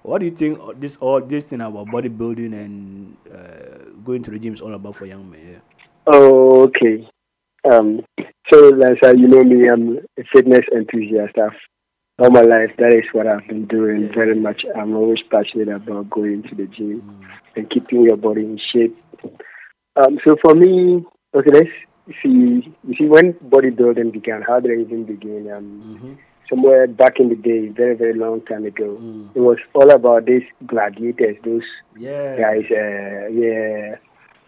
what 0.01 0.17
do 0.19 0.25
you 0.25 0.31
think 0.31 0.57
this 0.81 0.97
all 0.97 1.21
this 1.21 1.45
thing 1.45 1.61
about 1.61 1.85
bodybuilding 1.91 2.53
and 2.53 3.15
uh, 3.31 3.93
going 4.03 4.23
to 4.23 4.31
the 4.31 4.39
gym 4.39 4.53
is 4.55 4.61
all 4.61 4.73
about 4.73 4.95
for 4.95 5.05
young 5.05 5.29
men? 5.29 5.39
Yeah? 5.45 5.59
Oh, 6.07 6.63
okay. 6.63 7.07
Um, 7.69 8.01
so, 8.51 8.71
Lansah, 8.71 9.13
you 9.19 9.27
know 9.27 9.43
me, 9.43 9.67
I'm 9.69 9.97
a 10.17 10.23
fitness 10.33 10.65
enthusiast. 10.75 11.37
I've, 11.37 11.51
all 12.19 12.31
my 12.31 12.41
life, 12.41 12.71
that 12.77 12.93
is 12.93 13.03
what 13.13 13.27
I've 13.27 13.47
been 13.47 13.65
doing 13.67 14.09
very 14.13 14.35
much. 14.39 14.63
I'm 14.75 14.95
always 14.95 15.19
passionate 15.29 15.69
about 15.69 16.09
going 16.09 16.43
to 16.43 16.55
the 16.55 16.65
gym 16.65 17.01
Mm. 17.01 17.27
and 17.55 17.69
keeping 17.69 18.01
your 18.03 18.17
body 18.17 18.41
in 18.41 18.57
shape. 18.73 18.97
Um, 19.95 20.17
so, 20.25 20.35
for 20.41 20.55
me, 20.55 21.05
okay, 21.35 21.49
let's 21.53 21.69
see. 22.23 22.73
You 22.87 22.95
see, 22.97 23.05
when 23.05 23.33
bodybuilding 23.33 24.13
began, 24.13 24.41
how 24.41 24.59
did 24.59 24.71
it 24.71 24.81
even 24.81 25.03
begin? 25.05 25.51
Um, 25.51 25.83
Mm-hmm. 25.85 26.13
somewhere 26.49 26.87
back 26.87 27.19
in 27.19 27.27
the 27.29 27.35
day, 27.35 27.67
very, 27.67 27.93
very 27.95 28.13
long 28.13 28.41
time 28.45 28.65
ago, 28.65 28.97
Mm. 28.99 29.29
it 29.35 29.39
was 29.41 29.57
all 29.75 29.91
about 29.91 30.25
these 30.25 30.43
gladiators, 30.65 31.35
those 31.43 31.67
Yeah. 31.99 32.35
guys, 32.37 32.65
uh, 32.71 33.27
yeah, 33.29 33.95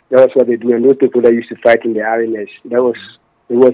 that 0.10 0.20
was 0.26 0.30
what 0.34 0.48
they 0.48 0.56
do. 0.56 0.74
And 0.74 0.86
those 0.86 0.96
people 0.98 1.22
that 1.22 1.34
used 1.34 1.50
to 1.50 1.56
fight 1.58 1.84
in 1.86 1.94
the 1.94 2.00
arenas, 2.02 2.50
that 2.66 2.82
was 2.82 2.96
it 3.50 3.56
was 3.58 3.74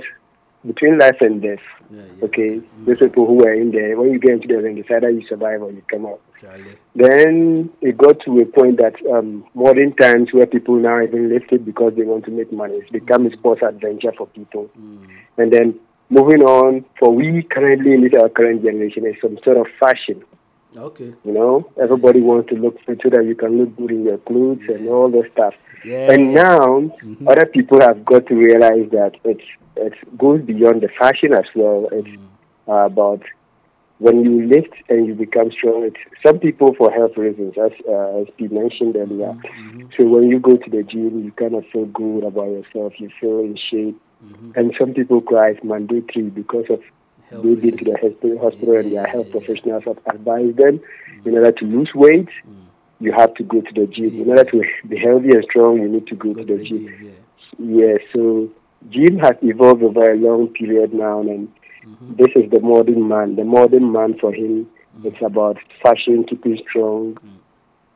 between 0.66 0.98
life 0.98 1.18
and 1.22 1.42
death. 1.42 1.60
Yeah, 1.90 2.02
yeah. 2.02 2.26
Okay, 2.26 2.62
those 2.86 3.00
people 3.00 3.26
who 3.28 3.36
were 3.36 3.54
in 3.54 3.72
there, 3.72 3.98
when 3.98 4.12
you 4.12 4.20
get 4.20 4.32
into 4.32 4.48
the 4.48 4.62
ring, 4.62 4.78
it's 4.78 4.90
either 4.90 5.10
you 5.10 5.26
survive 5.28 5.62
or 5.62 5.72
you 5.72 5.84
come 5.90 6.06
out. 6.06 6.22
Charlie. 6.40 6.76
Then 6.96 7.70
it 7.82 7.98
got 7.98 8.20
to 8.22 8.40
a 8.40 8.46
point 8.46 8.78
that 8.78 8.96
um, 9.12 9.46
modern 9.54 9.96
times 9.96 10.30
where 10.34 10.46
people 10.46 10.76
now 10.76 11.02
even 11.02 11.30
lift 11.30 11.52
it 11.52 11.66
because 11.66 11.94
they 11.96 12.04
want 12.04 12.26
to 12.26 12.32
make 12.32 12.52
money. 12.52 12.76
It's 12.76 12.92
become 12.92 13.26
a 13.28 13.32
sports 13.32 13.62
adventure 13.62 14.12
for 14.18 14.28
people. 14.28 14.70
Mm. 14.80 15.08
And 15.38 15.54
then 15.54 15.80
moving 16.10 16.42
on, 16.42 16.86
for 17.00 17.14
we 17.14 17.44
currently 17.44 17.94
in 17.94 18.02
this 18.02 18.14
our 18.20 18.30
current 18.30 18.64
generation, 18.64 19.06
is 19.06 19.16
some 19.22 19.38
sort 19.44 19.58
of 19.58 19.68
fashion. 19.80 20.24
Okay. 20.76 21.14
You 21.24 21.32
know, 21.32 21.72
everybody 21.82 22.22
wants 22.22 22.50
to 22.50 22.56
look 22.56 22.78
fit 22.86 23.00
so 23.02 23.10
that 23.10 23.26
you 23.26 23.36
can 23.36 23.58
look 23.58 23.76
good 23.78 23.92
in 23.92 24.04
your 24.04 24.18
clothes 24.18 24.64
and 24.68 24.90
all 24.90 25.10
those 25.10 25.32
stuff. 25.32 25.54
Yeah. 25.86 26.12
And 26.12 26.34
now, 26.34 26.66
mm-hmm. 26.68 27.28
other 27.28 27.46
people 27.46 27.80
have 27.82 28.04
got 28.06 28.28
to 28.28 28.36
realize 28.36 28.90
that 28.92 29.14
it's 29.24 29.44
it 29.76 29.94
goes 30.18 30.42
beyond 30.42 30.82
the 30.82 30.90
fashion 31.00 31.34
as 31.34 31.46
well. 31.56 31.90
It's 31.92 32.10
uh, 32.68 32.86
about 32.92 33.22
when 34.00 34.24
you 34.24 34.48
lift 34.48 34.74
and 34.90 35.06
you 35.06 35.14
become 35.14 35.52
strong. 35.52 35.84
It's 35.84 35.98
some 36.26 36.40
people 36.40 36.74
for 36.76 36.92
health 36.92 37.18
reasons, 37.18 37.54
as 37.58 37.72
uh, 37.88 38.22
as 38.22 38.28
Pete 38.38 38.52
mentioned 38.52 38.96
mm-hmm, 38.96 39.14
earlier. 39.14 39.34
Mm-hmm. 39.34 39.84
So 39.98 40.06
when 40.06 40.30
you 40.30 40.40
go 40.40 40.58
to 40.58 40.70
the 40.70 40.84
gym, 40.84 41.24
you 41.24 41.32
kind 41.32 41.56
of 41.56 41.66
feel 41.72 41.86
good 41.86 42.24
about 42.24 42.50
yourself. 42.50 42.94
You 43.00 43.10
feel 43.20 43.40
in 43.40 43.58
shape. 43.70 44.02
And 44.56 44.74
some 44.80 44.96
people 44.96 45.22
cry 45.22 45.50
it's 45.50 45.64
mandatory 45.64 46.32
because 46.32 46.66
of 46.72 46.82
Health 47.30 47.44
been 47.44 47.78
to 47.78 47.84
the 47.84 47.98
hospital, 48.00 48.40
hospital 48.40 48.78
and 48.78 48.92
their 48.92 49.08
health 49.08 49.28
yeah, 49.28 49.34
yeah. 49.34 49.46
professionals 49.46 49.84
have 49.86 49.98
advised 50.06 50.58
them 50.58 50.80
in 51.26 51.34
order 51.34 51.52
to 51.52 51.66
lose 51.66 51.90
weight, 51.96 52.30
mm. 52.48 52.65
You 53.00 53.12
have 53.12 53.34
to 53.36 53.44
go 53.44 53.62
to 53.62 53.72
the 53.74 53.88
gym. 53.88 54.10
Gym, 54.12 54.22
In 54.22 54.30
order 54.30 54.44
to 54.52 54.62
be 54.88 54.98
healthy 54.98 55.30
and 55.34 55.44
strong, 55.50 55.82
you 55.82 55.88
need 55.90 56.08
to 56.08 56.16
go, 56.16 56.34
Go 56.34 56.42
to 56.42 56.46
to 56.46 56.54
the, 56.54 56.58
the 56.58 56.64
gym. 56.66 56.80
gym, 56.80 56.96
yeah. 57.04 57.12
Yeah, 57.58 57.98
so 58.14 58.50
gym 58.90 59.20
has 59.20 59.36
evolved 59.42 59.84
over 59.84 60.12
a 60.12 60.16
long 60.16 60.48
period 60.50 60.94
now, 60.94 61.22
and 61.22 61.50
Mm-hmm. 61.86 62.16
this 62.16 62.30
is 62.36 62.50
the 62.50 62.60
modern 62.62 63.08
man. 63.08 63.36
The 63.36 63.44
modern 63.44 63.92
man 63.92 64.18
for 64.20 64.34
him, 64.34 64.68
Mm. 64.98 65.06
it's 65.06 65.22
about 65.22 65.58
fashion, 65.84 66.24
keeping 66.28 66.58
strong, 66.68 67.16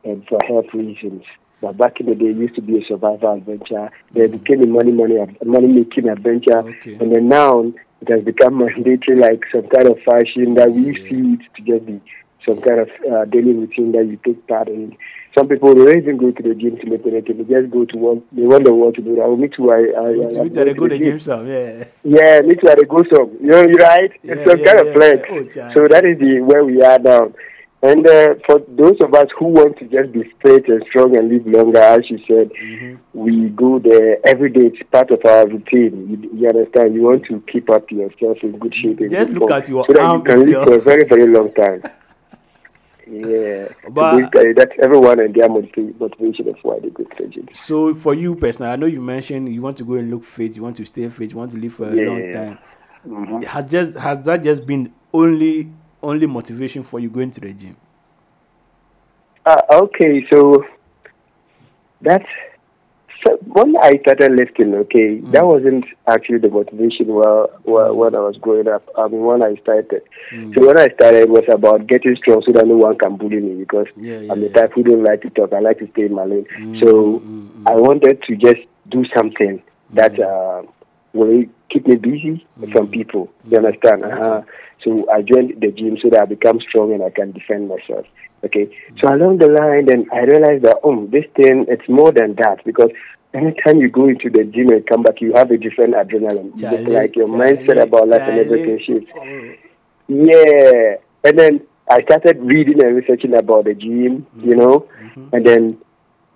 and 0.04 0.24
for 0.28 0.38
health 0.46 0.66
reasons. 0.72 1.24
But 1.60 1.76
back 1.76 1.98
in 1.98 2.06
the 2.06 2.14
day, 2.14 2.26
it 2.26 2.36
used 2.36 2.54
to 2.54 2.62
be 2.62 2.78
a 2.78 2.84
survival 2.86 3.32
adventure. 3.34 3.90
Then 4.14 4.24
it 4.24 4.32
became 4.44 4.62
a 4.62 4.66
money, 4.66 4.92
money, 4.92 5.16
money 5.44 5.66
making 5.66 6.08
adventure. 6.08 6.58
Okay. 6.60 6.94
and 7.00 7.12
then 7.14 7.28
now 7.28 7.72
it 8.00 8.08
has 8.08 8.22
become 8.24 8.58
mandatory, 8.64 9.18
like 9.18 9.42
some 9.52 9.66
kind 9.74 9.88
of 9.88 9.98
fashion 10.04 10.54
that 10.54 10.70
we 10.72 10.94
see 11.08 11.34
it 11.34 11.40
to 11.56 11.62
just 11.66 11.86
be 11.86 12.00
some 12.46 12.60
kind 12.60 12.80
of 12.80 12.88
uh, 13.10 13.24
daily 13.26 13.52
routine 13.52 13.92
that 13.92 14.06
you 14.06 14.18
take 14.24 14.46
part 14.46 14.68
in. 14.68 14.96
Some 15.36 15.46
people 15.48 15.74
they 15.74 15.84
don't 15.84 15.96
even 15.98 16.16
go 16.16 16.30
to 16.32 16.42
the 16.42 16.54
gym 16.54 16.76
to 16.78 16.86
make 16.86 17.06
anything. 17.06 17.38
They 17.38 17.44
just 17.60 17.70
go 17.70 17.84
to 17.84 17.96
work. 17.96 18.18
They 18.32 18.42
wonder 18.42 18.72
what 18.72 18.94
to 18.96 19.02
do. 19.02 19.14
Me 19.36 19.48
too. 19.48 19.70
I, 19.70 19.76
I, 19.76 20.12
Me 20.12 20.26
I, 20.26 20.28
too, 20.30 20.42
I 20.42 20.48
too, 20.48 20.60
I 20.60 20.64
dey 20.64 20.74
go 20.74 20.88
to 20.88 20.98
the 20.98 21.04
gym 21.04 21.20
some, 21.20 21.46
yeah. 21.46 21.84
yeah, 22.02 22.40
me 22.40 22.56
too. 22.56 22.68
I 22.68 22.74
go 22.88 23.04
some. 23.14 23.36
You 23.40 23.46
know, 23.46 23.60
you're 23.62 23.78
right. 23.78 24.10
Yeah, 24.22 24.34
it's 24.34 24.50
some 24.50 24.58
yeah, 24.58 24.66
kind 24.66 24.86
yeah, 24.86 24.90
of 24.90 24.94
flex. 24.94 25.28
Oh, 25.30 25.72
so 25.74 25.86
that 25.86 26.04
is 26.04 26.18
the 26.18 26.40
where 26.40 26.64
we 26.64 26.82
are 26.82 26.98
now. 26.98 27.32
And 27.82 28.06
uh, 28.06 28.34
for 28.44 28.58
those 28.68 28.96
of 29.02 29.14
us 29.14 29.28
who 29.38 29.46
want 29.46 29.78
to 29.78 29.86
just 29.86 30.12
be 30.12 30.24
fit 30.42 30.68
and 30.68 30.84
strong 30.90 31.16
and 31.16 31.30
live 31.30 31.46
longer, 31.46 31.78
as 31.78 32.00
you 32.10 32.18
said, 32.28 32.50
Mm-hmm. 32.60 32.96
we 33.14 33.48
go 33.50 33.78
there 33.78 34.18
every 34.26 34.50
day. 34.50 34.66
It's 34.72 34.82
part 34.90 35.10
of 35.10 35.24
our 35.24 35.46
routine. 35.46 36.10
You, 36.10 36.40
you 36.40 36.48
understand? 36.48 36.94
You 36.94 37.02
want 37.02 37.24
to 37.26 37.42
keep 37.50 37.70
up 37.70 37.90
yourself 37.90 38.38
in 38.42 38.58
good 38.58 38.74
shape. 38.74 38.98
Just 39.08 39.30
good 39.32 39.38
look 39.38 39.48
form 39.48 39.52
at 39.62 39.68
your 39.68 39.84
so 39.86 39.92
that 39.94 40.12
you 40.12 40.22
can 40.22 40.50
live 40.50 40.64
for 40.64 40.74
a 40.74 40.80
very, 40.80 41.04
very 41.04 41.26
long 41.28 41.52
time. 41.54 41.82
Yeah, 43.10 43.68
But- 43.90 44.30
that's 44.56 44.72
everyone 44.80 45.18
and 45.18 45.34
their 45.34 45.48
motiva- 45.48 45.98
motivation 45.98 46.48
of 46.48 46.56
why 46.62 46.78
they 46.78 46.90
go 46.90 47.02
to 47.02 47.22
the 47.22 47.28
gym. 47.28 47.48
So 47.52 47.92
for 47.94 48.14
you 48.14 48.36
personally, 48.36 48.70
I 48.72 48.76
know 48.76 48.86
you 48.86 49.02
mentioned 49.02 49.48
you 49.48 49.60
want 49.62 49.76
to 49.78 49.84
go 49.84 49.94
and 49.94 50.10
look 50.10 50.22
fit, 50.22 50.54
you 50.56 50.62
want 50.62 50.76
to 50.76 50.84
stay 50.84 51.08
fit, 51.08 51.32
you 51.32 51.38
want 51.38 51.50
to 51.50 51.56
live 51.56 51.72
for 51.72 51.86
a 51.88 51.94
Yeah. 51.94 52.04
long 52.04 52.32
time. 52.32 53.42
Has 53.46 53.68
just 53.70 53.96
has 53.98 54.20
that 54.20 54.42
just 54.44 54.64
been 54.66 54.92
only 55.12 55.68
only 56.02 56.26
motivation 56.26 56.82
for 56.82 57.00
you 57.00 57.10
going 57.10 57.30
to 57.32 57.40
the 57.40 57.52
gym? 57.52 57.76
Uh, 59.44 59.60
okay, 59.72 60.24
so 60.30 60.64
that's 62.00 62.24
so 63.26 63.36
when 63.46 63.76
I 63.82 63.98
started 64.02 64.32
lifting. 64.32 64.74
Okay, 64.74 65.18
mm. 65.18 65.32
that 65.32 65.46
wasn't 65.46 65.84
actually 66.06 66.38
the 66.38 66.50
motivation. 66.50 67.06
Well, 67.08 67.50
well, 67.64 67.94
when 67.94 68.14
I 68.14 68.20
was 68.20 68.36
growing 68.40 68.68
up, 68.68 68.88
I 68.96 69.08
mean, 69.08 69.22
when 69.24 69.42
I 69.42 69.56
started. 69.62 70.02
Mm. 70.32 70.54
So 70.54 70.66
when 70.66 70.78
I 70.78 70.88
started, 70.94 71.22
it 71.22 71.28
was 71.28 71.44
about 71.52 71.86
getting 71.86 72.16
strong 72.16 72.42
so 72.46 72.52
that 72.52 72.66
no 72.66 72.76
one 72.76 72.96
can 72.98 73.16
bully 73.16 73.40
me 73.40 73.54
because 73.54 73.86
Yeah, 73.96 74.20
yeah, 74.20 74.32
I'm 74.32 74.40
the 74.40 74.48
yeah. 74.48 74.62
type 74.62 74.72
who 74.74 74.82
don't 74.82 75.04
like 75.04 75.22
to 75.22 75.30
talk. 75.30 75.52
I 75.52 75.60
like 75.60 75.78
to 75.78 75.88
stay 75.92 76.06
in 76.06 76.14
my 76.14 76.24
lane. 76.24 76.46
Mm, 76.58 76.82
so 76.82 77.22
I 77.66 77.74
wanted 77.74 78.22
to 78.22 78.36
just 78.36 78.60
do 78.88 79.04
something 79.14 79.62
that 79.92 80.18
uh, 80.18 80.62
will 81.12 81.44
keep 81.70 81.86
me 81.86 81.96
busy 81.96 82.46
from 82.72 82.88
mm. 82.88 82.92
people. 82.92 83.30
You 83.48 83.58
understand? 83.58 84.02
Mm. 84.02 84.12
Uh-huh. 84.12 84.42
So 84.84 85.10
I 85.10 85.22
joined 85.22 85.60
the 85.60 85.70
gym 85.72 85.98
so 86.02 86.10
that 86.10 86.22
I 86.22 86.24
become 86.24 86.60
strong 86.60 86.92
and 86.92 87.02
I 87.02 87.10
can 87.10 87.32
defend 87.32 87.68
myself. 87.68 88.06
Okay. 88.44 88.66
Mm. 88.66 89.00
So 89.00 89.14
along 89.14 89.38
the 89.38 89.48
line, 89.48 89.86
then 89.86 90.06
I 90.12 90.20
realized 90.20 90.64
that 90.64 90.78
oh, 90.82 91.06
this 91.06 91.24
thing 91.36 91.66
it's 91.68 91.88
more 91.88 92.12
than 92.12 92.34
that 92.36 92.64
because 92.64 92.90
anytime 93.34 93.80
you 93.80 93.90
go 93.90 94.08
into 94.08 94.30
the 94.30 94.44
gym 94.44 94.68
and 94.70 94.86
come 94.86 95.02
back, 95.02 95.20
you 95.20 95.32
have 95.34 95.50
a 95.50 95.56
different 95.56 95.94
adrenaline. 95.94 96.58
Charlie, 96.60 96.84
like 96.84 97.16
your 97.16 97.26
Charlie, 97.26 97.56
mindset 97.56 97.82
about 97.82 98.08
life 98.08 98.22
and 98.22 98.38
everything 98.38 98.80
shifts. 98.84 99.10
Oh, 99.16 99.54
Yeah. 100.08 100.96
And 101.22 101.38
then 101.38 101.60
I 101.88 102.02
started 102.02 102.38
reading 102.40 102.82
and 102.82 102.96
researching 102.96 103.36
about 103.36 103.64
the 103.64 103.74
gym, 103.74 104.26
you 104.36 104.54
mm-hmm. 104.54 104.58
know, 104.58 104.88
mm-hmm. 105.02 105.34
and 105.34 105.46
then 105.46 105.78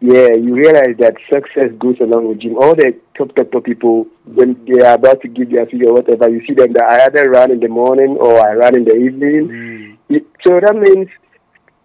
yeah, 0.05 0.37
you 0.37 0.53
realize 0.55 0.97
that 0.99 1.17
success 1.33 1.73
goes 1.79 1.97
along 1.99 2.29
with 2.29 2.41
gym. 2.41 2.59
All 2.61 2.75
the 2.77 2.93
top 3.17 3.35
top 3.35 3.51
top 3.51 3.65
people 3.65 4.07
when 4.27 4.53
they 4.69 4.85
are 4.85 4.97
about 5.01 5.23
to 5.23 5.29
give 5.29 5.51
their 5.51 5.65
figure 5.65 5.89
or 5.89 5.95
whatever, 5.95 6.29
you 6.29 6.45
see 6.47 6.53
them 6.53 6.75
that 6.75 6.85
I 6.85 7.07
either 7.07 7.31
run 7.31 7.51
in 7.51 7.61
the 7.61 7.69
morning 7.69 8.19
or 8.21 8.37
I 8.37 8.53
run 8.53 8.77
in 8.77 8.85
the 8.85 8.93
evening. 8.95 9.49
Mm. 9.49 9.97
It- 10.11 10.27
so 10.47 10.61
that 10.61 10.77
means 10.77 11.09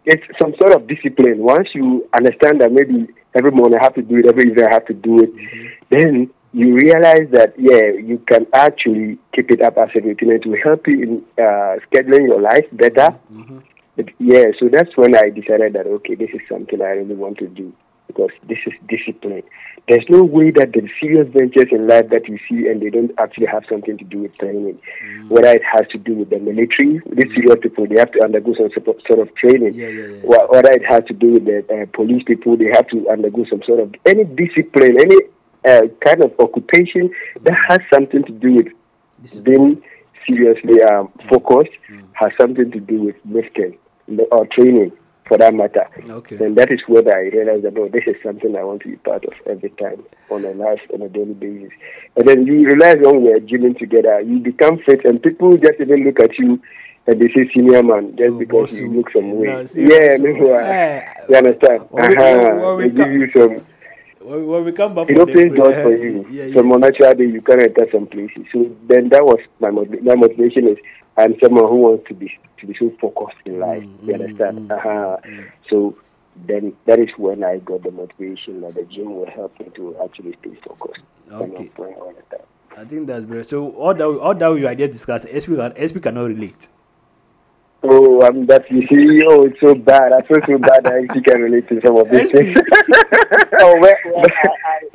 it's 0.04 0.26
some 0.42 0.54
sort 0.60 0.76
of 0.76 0.86
discipline. 0.86 1.40
Once 1.40 1.70
you 1.74 2.10
understand 2.12 2.60
that 2.60 2.74
maybe 2.74 3.08
every 3.34 3.52
morning 3.52 3.80
I 3.80 3.86
have 3.86 3.96
to 3.96 4.02
do 4.02 4.18
it, 4.18 4.28
every 4.28 4.52
evening 4.52 4.68
I 4.68 4.74
have 4.74 4.88
to 4.88 4.94
do 4.94 5.24
it, 5.24 5.34
mm-hmm. 5.34 5.68
then 5.90 6.30
you 6.52 6.76
realize 6.76 7.32
that 7.32 7.54
yeah, 7.58 7.96
you 8.04 8.22
can 8.28 8.48
actually 8.52 9.18
keep 9.34 9.50
it 9.50 9.62
up 9.62 9.78
as 9.78 9.96
a 9.96 10.02
routine. 10.02 10.32
It 10.32 10.46
will 10.46 10.60
help 10.62 10.86
you 10.88 11.02
in 11.04 11.12
uh, 11.40 11.80
scheduling 11.88 12.28
your 12.28 12.42
life 12.42 12.68
better. 12.74 13.16
Mm-hmm. 13.32 13.60
But 13.96 14.08
yeah, 14.20 14.52
so 14.60 14.68
that's 14.70 14.92
when 14.98 15.16
I 15.16 15.30
decided 15.30 15.72
that 15.72 15.88
okay, 15.88 16.16
this 16.16 16.32
is 16.34 16.42
something 16.52 16.82
I 16.82 17.00
really 17.00 17.16
want 17.16 17.38
to 17.38 17.48
do 17.48 17.72
because 18.10 18.32
this 18.48 18.58
is 18.66 18.74
discipline. 18.90 19.44
There's 19.88 20.06
no 20.10 20.24
way 20.24 20.50
that 20.52 20.74
the 20.74 20.90
serious 21.00 21.30
ventures 21.32 21.70
in 21.72 21.88
life 21.88 22.10
that 22.10 22.28
you 22.28 22.40
see 22.50 22.68
and 22.68 22.82
they 22.82 22.90
don't 22.90 23.12
actually 23.20 23.46
have 23.46 23.64
something 23.70 23.98
to 23.98 24.04
do 24.04 24.20
with 24.20 24.36
training. 24.38 24.80
Whether 25.30 25.54
it 25.54 25.62
has 25.64 25.88
to 25.92 26.00
do 26.00 26.16
with 26.16 26.32
the 26.32 26.40
military, 26.40 27.02
these 27.06 27.32
serious 27.34 27.58
people 27.62 27.88
they 27.88 28.00
have 28.00 28.12
to 28.14 28.24
undergo 28.24 28.56
some 28.58 28.70
sort 28.74 29.20
of 29.20 29.34
training. 29.36 29.76
Yeah, 29.76 29.90
yeah, 29.90 30.08
yeah. 30.08 30.46
Whether 30.50 30.72
it 30.72 30.86
has 30.90 31.06
to 31.06 31.14
do 31.14 31.34
with 31.34 31.46
the 31.46 31.60
uh, 31.70 31.86
police 31.94 32.24
people, 32.26 32.58
they 32.58 32.72
have 32.74 32.88
to 32.90 33.08
undergo 33.10 33.46
some 33.50 33.62
sort 33.66 33.80
of 33.80 33.94
any 34.06 34.26
discipline, 34.26 34.98
any 35.00 35.20
uh, 35.68 35.88
kind 36.04 36.26
of 36.26 36.34
occupation 36.40 37.14
that 37.42 37.58
has 37.70 37.80
something 37.94 38.24
to 38.24 38.32
do 38.34 38.56
with 38.56 39.44
being 39.44 39.82
seriously 40.28 40.82
um, 40.84 41.12
focused 41.30 41.74
has 42.14 42.32
something 42.40 42.72
to 42.72 42.80
do 42.80 43.02
with 43.04 43.16
lifting 43.26 43.78
or 44.32 44.48
training 44.48 44.92
for 45.30 45.38
that 45.38 45.54
matter. 45.54 45.88
Okay. 46.10 46.36
And 46.44 46.58
that 46.58 46.72
is 46.72 46.80
where 46.88 47.04
I 47.16 47.30
realized 47.30 47.64
that, 47.64 47.78
oh, 47.78 47.88
this 47.88 48.04
is 48.08 48.16
something 48.22 48.56
I 48.58 48.64
want 48.64 48.82
to 48.82 48.90
be 48.90 48.96
part 48.98 49.24
of 49.26 49.34
every 49.46 49.70
time 49.70 50.04
on 50.30 50.44
a 50.44 50.52
life, 50.52 50.82
on 50.94 51.04
a 51.04 51.08
daily 51.08 51.36
basis. 51.36 51.72
And 52.18 52.28
then 52.28 52.46
you 52.46 52.66
realize 52.68 52.96
when 53.00 53.22
we're 53.22 53.40
gymming 53.40 53.78
together, 53.78 54.20
you 54.22 54.40
become 54.40 54.80
fit 54.80 55.06
and 55.06 55.22
people 55.22 55.56
just 55.58 55.80
even 55.80 56.04
look 56.04 56.20
at 56.20 56.38
you 56.38 56.60
and 57.08 57.22
they 57.22 57.28
say 57.30 57.50
senior 57.54 57.82
man 57.84 58.16
just 58.18 58.32
Oh, 58.34 58.40
because 58.40 58.80
you 58.80 58.92
look 58.92 59.12
some 59.12 59.32
way. 59.40 59.66
serious, 59.68 60.20
yeah, 60.20 60.44
uh, 60.44 60.58
Eh. 60.58 61.14
you 61.30 61.36
understand? 61.36 61.86
When 61.92 62.10
we- 62.10 62.16
uh-huh. 62.18 62.76
we 62.78 62.90
They 62.90 63.04
give 63.04 63.12
you 63.14 63.30
some 63.32 63.66
When, 64.22 64.46
when 64.48 64.66
we 64.66 64.72
come 64.74 64.94
back 64.96 65.10
it 65.10 65.18
opens 65.18 65.54
doors 65.56 65.76
for 65.82 65.92
you. 65.96 66.26
Yeah, 66.30 66.46
yeah. 66.46 66.54
From 66.54 66.72
a 66.74 66.78
natural 66.78 67.14
day, 67.14 67.26
you 67.26 67.42
can 67.42 67.62
enter 67.62 67.88
some 67.92 68.06
places. 68.08 68.46
So 68.52 68.70
then 68.88 69.10
that 69.10 69.24
was 69.26 69.40
my 69.60 69.70
my 69.72 70.16
motivation 70.16 70.68
is 70.68 70.78
I'm 71.20 71.36
someone 71.44 71.68
who 71.68 71.76
wants 71.76 72.08
to 72.08 72.14
be 72.14 72.32
to 72.60 72.68
be 72.68 72.76
so 72.80 72.92
focused 73.02 73.38
in 73.46 73.60
life. 73.60 73.84
Mm, 73.84 74.08
you 74.08 74.14
understand? 74.14 74.72
uh-huh. 74.72 75.18
So 75.70 75.98
then 76.46 76.74
that 76.86 77.00
is 77.00 77.10
when 77.18 77.44
I 77.44 77.58
got 77.58 77.84
the 77.84 77.92
motivation 77.92 78.62
that 78.62 78.76
the 78.76 78.86
gym 78.86 79.14
will 79.16 79.30
help 79.30 79.60
me 79.60 79.70
to 79.76 79.98
actually 80.04 80.36
stay 80.42 80.58
focused. 80.66 81.02
Okay. 81.32 81.70
on 81.78 81.94
all 81.94 82.14
the 82.14 82.38
time. 82.38 82.46
I 82.78 82.86
think 82.86 83.08
that's 83.08 83.24
very 83.26 83.44
so. 83.44 83.72
All 83.72 83.94
that 83.94 84.04
all 84.04 84.34
that 84.34 84.54
we 84.54 84.66
are 84.66 84.76
just 84.76 84.94
discussing, 84.94 85.32
SP 85.36 85.60
SP 85.76 86.02
cannot 86.02 86.28
relate. 86.30 86.70
Um, 88.22 88.46
that 88.48 88.70
you 88.72 88.86
see, 88.88 89.24
oh, 89.28 89.44
it's 89.46 89.60
so 89.60 89.74
bad. 89.76 90.12
I 90.12 90.22
feel 90.22 90.38
so 90.46 90.58
bad 90.58 90.84
that 90.84 90.94
I 90.94 91.08
can 91.08 91.42
relate 91.42 91.68
to 91.70 91.80
some 91.82 91.96
of 91.98 92.10
these 92.10 92.32
things. 92.32 92.56
oh, 93.60 93.76
well, 93.80 93.96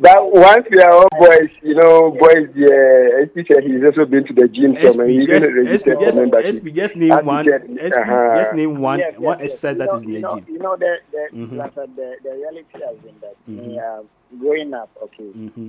that 0.01 0.19
once 0.21 0.67
we 0.71 0.79
are 0.83 0.93
all 0.93 1.09
boys, 1.19 1.49
you 1.63 1.75
know, 1.75 2.11
boys, 2.11 2.49
yeah, 2.55 3.25
SP 3.25 3.47
said 3.49 3.65
he's 3.65 3.83
also 3.85 4.05
been 4.05 4.27
to 4.27 4.33
the 4.35 4.49
gym 4.49 4.77
some 4.77 5.01
and 5.01 5.09
SP 5.09 5.21
he 5.21 5.27
just 5.27 5.41
didn't 5.47 5.79
SP 5.79 5.87
register 5.87 5.95
for 5.95 6.05
just 6.05 6.19
membership. 6.19 6.55
SP 6.61 6.67
just 6.75 6.97
name 6.97 7.13
As 7.13 7.25
one 7.25 7.45
said, 7.47 7.63
SP 7.65 7.97
uh-huh. 7.97 8.37
just 8.39 8.53
name 8.55 8.79
one 8.81 8.99
Yes, 8.99 9.11
yes, 9.13 9.21
one 9.21 9.39
yes. 9.39 9.45
exercise 9.49 9.73
you 9.75 9.79
that 9.79 9.89
know, 9.89 9.97
is 9.97 10.05
in 10.07 10.13
the 10.13 10.21
know, 10.21 10.35
gym. 10.37 10.45
You 10.49 10.59
know, 10.59 10.77
the 10.77 10.97
the, 11.13 11.23
Mhm. 11.35 11.57
like, 11.57 11.77
uh, 11.79 11.87
the 11.97 12.17
the 12.23 12.31
reality 12.33 12.79
has 12.85 12.97
been 12.99 13.15
that 13.21 13.37
me 13.49 13.79
uh, 13.79 14.03
growing 14.39 14.75
up, 14.75 14.91
okay, 15.03 15.25
Mm-hmm. 15.25 15.69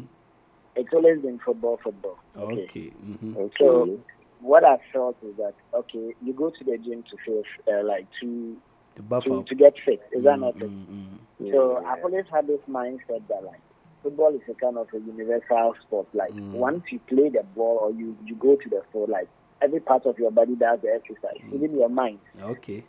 it's 0.75 0.93
always 0.93 1.21
been 1.21 1.39
football, 1.39 1.79
football. 1.83 2.17
Okay. 2.37 2.63
Okay. 2.63 2.91
Mm-hmm. 3.05 3.37
Okay. 3.37 3.53
So 3.59 3.99
what 4.41 4.63
I 4.63 4.77
felt 4.93 5.17
is 5.23 5.35
that 5.37 5.53
okay, 5.73 6.13
you 6.23 6.33
go 6.33 6.49
to 6.49 6.63
the 6.63 6.77
gym 6.77 7.03
to 7.03 7.17
feel 7.25 7.43
uh, 7.67 7.83
like 7.85 8.07
to 8.21 8.57
The 8.95 9.01
buffer. 9.03 9.29
to, 9.29 9.43
to 9.43 9.55
get 9.55 9.73
fit. 9.85 10.01
Is 10.11 10.23
that 10.23 10.39
not 10.39 10.55
it? 10.57 10.69
Mm-hmm. 10.69 11.15
So 11.51 11.79
Yeah. 11.81 11.89
I've 11.89 12.03
always 12.03 12.25
had 12.31 12.47
this 12.47 12.59
mindset 12.69 13.27
that 13.29 13.43
like 13.43 13.61
football 14.03 14.33
is 14.35 14.41
a 14.49 14.53
kind 14.53 14.77
of 14.77 14.87
a 14.93 14.99
universal 14.99 15.73
sport. 15.85 16.07
Like 16.13 16.31
Mm. 16.33 16.51
once 16.53 16.83
you 16.91 16.99
play 16.99 17.29
the 17.29 17.43
ball 17.55 17.79
or 17.81 17.91
you 17.91 18.15
you 18.25 18.35
go 18.35 18.55
to 18.55 18.69
the 18.69 18.81
floor, 18.91 19.07
like 19.07 19.27
every 19.61 19.79
part 19.79 20.05
of 20.05 20.17
your 20.19 20.31
body 20.31 20.55
does 20.55 20.79
the 20.81 20.89
exercise, 20.93 21.41
Mm. 21.45 21.53
even 21.55 21.75
your 21.77 21.89
mind. 21.89 22.19
Okay. 22.41 22.83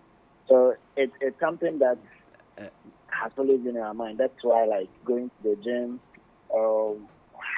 So 0.48 0.74
it's 0.96 1.12
it's 1.20 1.38
something 1.40 1.78
that 1.78 1.98
Uh, 2.58 2.68
has 3.08 3.30
always 3.36 3.60
been 3.60 3.76
in 3.76 3.82
our 3.82 3.92
mind. 3.94 4.16
That's 4.18 4.42
why 4.42 4.64
like 4.64 4.88
going 5.04 5.28
to 5.30 5.42
the 5.50 5.56
gym 5.62 6.00
um, 6.54 7.06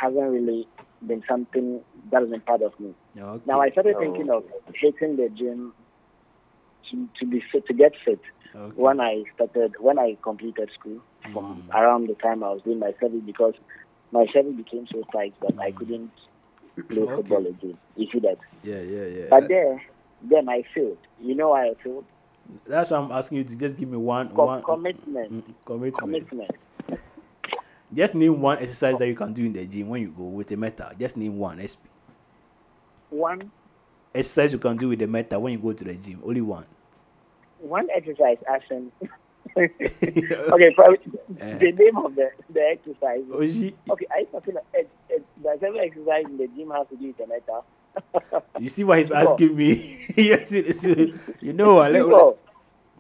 hasn't 0.01 0.31
really 0.37 0.67
been 1.07 1.23
something 1.29 1.81
that 2.11 2.21
has 2.23 2.31
been 2.31 2.41
part 2.41 2.63
of 2.63 2.73
me. 2.81 2.95
Okay. 3.21 3.43
Now 3.47 3.61
I 3.61 3.71
started 3.71 3.97
Oh. 3.97 4.01
thinking 4.01 4.31
of 4.31 4.45
hitting 4.75 5.17
the 5.17 5.29
gym 5.31 5.73
to, 6.91 7.09
to 7.21 7.27
be 7.27 7.43
fit 7.53 7.67
to 7.67 7.75
get 7.75 7.93
fit 8.05 8.21
okay. 8.55 8.73
when 8.77 9.01
I 9.01 9.25
started 9.35 9.75
when 9.81 9.99
I 9.99 10.17
completed 10.23 10.71
school 10.79 11.01
from 11.33 11.63
Mm. 11.69 11.75
around 11.75 12.09
the 12.09 12.15
time 12.15 12.43
I 12.43 12.51
was 12.51 12.63
doing 12.63 12.79
my 12.79 12.93
service 13.01 13.23
because 13.27 13.55
my 14.13 14.27
service 14.33 14.55
became 14.57 14.87
so 14.93 15.03
tight 15.13 15.35
that 15.43 15.59
I 15.61 15.73
couldn't 15.73 16.11
play 16.89 17.03
Okay. 17.03 17.15
football 17.17 17.47
again. 17.47 17.77
You 17.97 18.07
see 18.13 18.21
that? 18.21 18.39
Yeah, 18.63 18.81
yeah, 18.81 19.05
yeah. 19.07 19.27
But 19.31 19.49
there 19.49 19.83
then 20.23 20.49
I 20.49 20.63
failed. 20.75 20.99
You 21.21 21.35
know 21.35 21.51
why 21.51 21.67
I 21.69 21.75
failed? 21.83 22.05
That's 22.67 22.91
why 22.91 22.99
I'm 22.99 23.13
asking 23.13 23.39
you 23.39 23.45
to 23.45 23.57
just 23.59 23.77
give 23.77 23.89
me 23.91 23.99
one 23.99 24.29
Com- 24.29 24.47
one 24.47 24.63
commitment. 24.63 25.33
Mm, 25.33 25.55
commitment. 25.67 25.99
Commitment. 25.99 26.51
Just 27.93 28.15
name 28.15 28.41
one 28.41 28.59
exercise 28.59 28.99
that 28.99 29.07
you 29.09 29.15
can 29.15 29.33
do 29.33 29.45
in 29.47 29.53
the 29.53 29.65
gym 29.67 29.89
when 29.89 30.03
you 30.03 30.11
go 30.11 30.25
with 30.25 30.51
a 30.53 30.57
meta. 30.57 30.95
Just 30.99 31.17
name 31.17 31.37
one 31.39 31.59
SP. 31.61 31.85
One 33.11 33.51
exercise 34.15 34.53
you 34.53 34.59
can 34.59 34.77
do 34.77 34.89
with 34.89 34.99
the 34.99 35.07
meta 35.07 35.39
when 35.39 35.53
you 35.53 35.59
go 35.59 35.73
to 35.73 35.85
the 35.85 35.95
gym. 35.95 36.21
Only 36.25 36.41
one. 36.41 36.67
one 37.59 37.89
exercise 37.95 38.39
action. 38.49 38.93
okay, 39.57 40.71
probably 40.75 40.99
the 41.39 41.73
name 41.73 41.97
of 41.97 42.15
the, 42.15 42.31
the 42.51 42.61
exercise. 42.61 43.23
She- 43.53 43.75
Okay, 43.91 44.07
I 44.13 44.25
talking 44.25 44.53
about 44.53 44.65
it, 44.75 44.91
it, 45.09 45.25
does 45.43 45.59
every 45.63 45.81
exercise 45.81 46.25
in 46.27 46.37
the 46.37 46.49
gym 46.49 46.71
have 46.71 46.89
to 46.91 46.97
do 46.97 47.07
with 47.09 47.17
the 47.17 47.27
meta? 47.27 48.43
You 48.61 48.69
see 48.69 48.85
what 48.85 48.99
he's 48.99 49.11
asking 49.11 49.57
me? 49.57 50.07
yes, 50.17 50.53
it 50.53 50.67
is. 50.67 50.85
You 51.41 51.53
know 51.53 51.75
what? 51.75 51.93
Two 51.93 52.11
Let, 52.11 52.37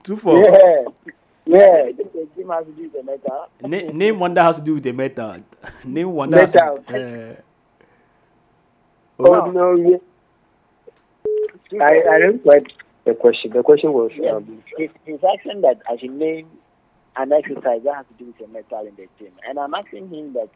two 0.05 0.17
four. 0.17 0.39
Yeah. 0.45 0.85
Yeah, 1.47 1.85
I 1.87 1.93
the 1.93 2.29
gym 2.37 2.49
has 2.51 2.67
to 2.67 2.73
do 2.73 2.83
with 2.83 2.93
the 2.93 3.03
meta. 3.03 3.47
Na- 3.63 3.93
name 3.93 4.19
one 4.19 4.35
that 4.35 4.43
has 4.45 4.57
to 4.57 4.63
do 4.63 4.75
with 4.75 4.83
the 4.83 4.93
meta. 4.93 5.43
Name 5.85 6.13
one 6.13 6.31
that 6.31 6.41
has 6.41 6.53
to, 6.53 6.61
uh, 6.61 7.41
Oh, 9.21 9.51
no, 9.51 9.75
yeah. 9.75 9.97
I, 11.81 12.15
I 12.15 12.19
don't 12.19 12.43
quite 12.43 12.73
the 13.05 13.15
question. 13.15 13.51
The 13.53 13.63
question 13.63 13.93
was 13.93 14.11
Yes, 14.15 14.35
um, 14.35 14.63
he's, 14.77 14.91
he's 15.05 15.21
asking 15.25 15.63
that 15.63 15.81
I 15.89 15.97
should 15.99 16.13
name 16.13 16.49
an 17.17 17.33
exercise 17.33 17.83
that 17.85 17.97
has 17.97 18.07
to 18.07 18.15
do 18.19 18.27
with 18.27 18.39
the 18.39 18.49
metal 18.49 18.87
in 18.87 18.95
the 18.95 19.09
gym. 19.19 19.33
And 19.47 19.59
I'm 19.59 19.75
asking 19.75 20.09
him 20.09 20.35
that, 20.35 20.49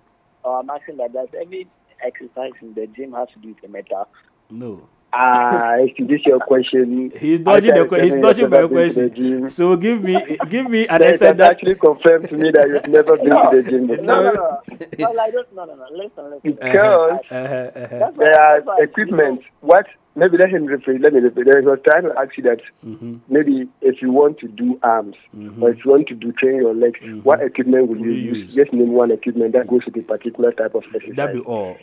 or 0.44 0.60
I'm 0.60 0.70
asking 0.70 0.98
that 0.98 1.12
does 1.12 1.28
every 1.40 1.66
exercise 2.04 2.52
in 2.60 2.74
the 2.74 2.86
gym 2.86 3.12
has 3.12 3.28
to 3.34 3.40
do 3.40 3.48
with 3.48 3.60
the 3.62 3.68
metal? 3.68 4.08
no. 4.50 4.88
Ah, 5.12 5.74
if 5.78 5.96
this 6.08 6.24
your 6.26 6.38
question, 6.40 7.12
He's 7.18 7.40
dodging 7.40 7.74
the 7.74 7.80
after 7.82 7.96
que- 7.96 8.04
he's 8.04 8.14
dodging 8.16 8.50
my 8.50 8.58
I've 8.60 8.70
been 8.70 8.88
to 8.88 8.94
the 8.94 9.08
question. 9.10 9.50
So 9.50 9.76
give 9.76 10.02
me 10.02 10.38
give 10.48 10.68
me 10.70 10.86
an 10.88 11.02
answer 11.02 11.26
it 11.28 11.36
that 11.38 11.52
actually 11.52 11.74
confirmed 11.76 12.28
to 12.28 12.36
me 12.36 12.50
that 12.50 12.68
you've 12.68 12.88
never 12.88 13.16
been 13.16 13.28
No. 13.28 13.50
to 13.50 13.62
the 13.62 13.70
gym. 13.70 13.86
No, 13.86 13.96
before. 13.96 14.06
no, 14.06 14.32
no. 14.32 14.60
No, 14.98 15.10
like, 15.20 15.32
don't, 15.32 15.54
no, 15.54 15.64
no, 15.64 15.74
no. 15.74 15.86
Listen, 15.92 16.30
listen. 16.30 16.52
Because 16.52 17.20
uh, 17.30 17.34
uh, 17.34 17.70
That's 17.72 18.16
why- 18.16 18.24
there 18.24 18.32
that's 18.34 18.66
why, 18.66 18.74
are 18.76 18.84
equipment. 18.84 19.40
What? 19.60 19.86
Maybe 20.14 20.36
let 20.36 20.50
him 20.50 20.66
rephrase. 20.66 21.00
Let 21.02 21.14
me 21.14 21.20
rephrase. 21.20 21.46
There 21.50 21.62
was 21.62 21.78
trying 21.88 22.02
to 22.02 22.12
ask 22.18 22.36
you 22.36 22.42
that 22.42 22.60
mm-hmm, 22.84 23.16
maybe 23.30 23.66
if 23.80 24.02
you 24.02 24.12
want 24.12 24.38
to 24.40 24.48
do 24.48 24.78
arms 24.82 25.16
or 25.58 25.70
if 25.70 25.82
you 25.84 25.90
want 25.90 26.08
to 26.08 26.14
do 26.14 26.32
train 26.32 26.56
your 26.56 26.74
legs, 26.74 26.98
what 27.22 27.40
equipment 27.42 27.88
will 27.88 27.96
you 27.96 28.10
you 28.12 28.20
use? 28.32 28.36
use? 28.36 28.54
Just 28.54 28.74
name 28.74 28.92
one 28.92 29.10
equipment 29.10 29.54
that 29.54 29.68
goes 29.68 29.86
with 29.86 29.96
a 29.96 30.02
particular 30.02 30.52
type 30.52 30.74
of 30.74 30.84
exercise. 30.94 31.16
That'd 31.16 31.36
be 31.36 31.40
all. 31.40 31.78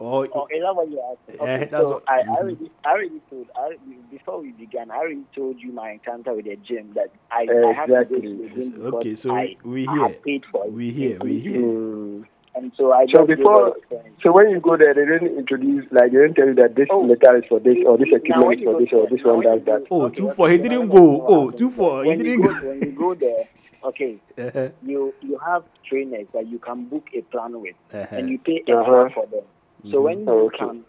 Or 0.00 0.28
Oh, 0.34 0.46
is 0.50 0.62
that 0.62 0.74
what 0.74 0.90
you're 0.90 1.02
asking? 1.12 1.34
Yeah, 1.36 1.54
Okay, 1.54 1.64
that's 1.70 1.84
so 1.88 1.94
what- 1.94 2.04
I, 2.08 2.20
I 2.20 2.24
mhm. 2.24 2.36
already, 2.36 2.70
I 2.84 2.90
already 2.90 3.20
told, 3.30 3.46
I 3.56 3.76
before 4.10 4.40
we 4.40 4.52
began, 4.52 4.90
I 4.90 4.96
already 4.96 5.24
told 5.34 5.58
you 5.60 5.72
my 5.72 5.90
encounter 5.92 6.34
with 6.34 6.44
the 6.46 6.56
gym 6.56 6.92
that 6.94 7.10
I, 7.30 7.46
I 7.50 7.72
had 7.72 7.86
to 7.86 8.04
go 8.04 8.20
to 8.20 8.48
the 8.48 8.48
gym 8.48 8.94
okay. 8.94 9.14
So 9.14 9.34
I, 9.34 9.56
we 9.64 9.86
I 9.86 9.92
here. 9.92 10.02
had 10.08 10.22
paid 10.22 10.42
for 10.52 10.64
it. 10.66 10.72
We 10.72 10.90
here. 10.90 11.18
We 11.20 11.38
here. 11.38 11.60
Mm. 11.60 12.24
And 12.54 12.70
so 12.76 12.92
I 12.92 13.06
So 13.14 13.24
before, 13.26 13.66
all 13.68 13.74
the 13.74 13.80
friends. 13.88 14.18
so 14.22 14.30
when 14.32 14.50
you 14.50 14.60
go 14.60 14.76
there, 14.76 14.92
they 14.92 15.06
didn't 15.06 15.38
introduce 15.38 15.86
like 15.90 16.12
they 16.12 16.18
didn't 16.18 16.34
tell 16.34 16.48
you 16.48 16.54
that 16.56 16.74
this 16.74 16.86
Oh. 16.90 17.02
metal 17.02 17.36
is 17.36 17.44
for 17.48 17.60
this 17.60 17.78
or 17.86 17.96
this 17.96 18.08
equipment 18.12 18.60
is 18.60 18.64
for 18.64 18.78
this 18.78 18.88
or 18.92 19.08
this 19.08 19.24
one 19.24 19.38
when 19.38 19.46
does 19.58 19.64
that. 19.66 19.86
Oh, 19.90 20.02
okay, 20.06 20.16
two 20.16 20.26
okay, 20.26 20.34
four. 20.36 20.48
He 20.50 20.58
didn't 20.58 20.88
go. 20.88 20.96
tell 20.96 21.02
you 21.04 21.12
what 21.18 21.30
Oh, 21.30 21.44
happens. 21.44 21.58
two 21.58 21.70
four. 21.70 22.02
He 22.04 22.08
When 22.10 22.18
didn't 22.18 22.40
go, 22.42 22.52
go. 22.54 22.66
when 22.68 22.78
you 22.82 22.90
go 22.92 23.14
there, 23.14 23.44
okay, 23.84 24.18
Uh-huh. 24.38 24.68
you 24.84 25.14
you 25.22 25.38
have 25.38 25.64
trainers 25.88 26.26
that 26.34 26.46
you 26.46 26.58
can 26.58 26.84
book 26.86 27.06
a 27.16 27.22
plan 27.22 27.58
with, 27.58 27.74
Uh-huh. 27.94 28.16
and 28.16 28.28
you 28.28 28.38
pay 28.38 28.58
extra 28.58 28.76
Uh-huh. 28.80 29.08
for 29.14 29.26
them. 29.26 29.44
So 29.90 30.00
when 30.02 30.20
you 30.20 30.26
Oh, 30.28 30.46
okay. 30.46 30.58
come, 30.58 30.84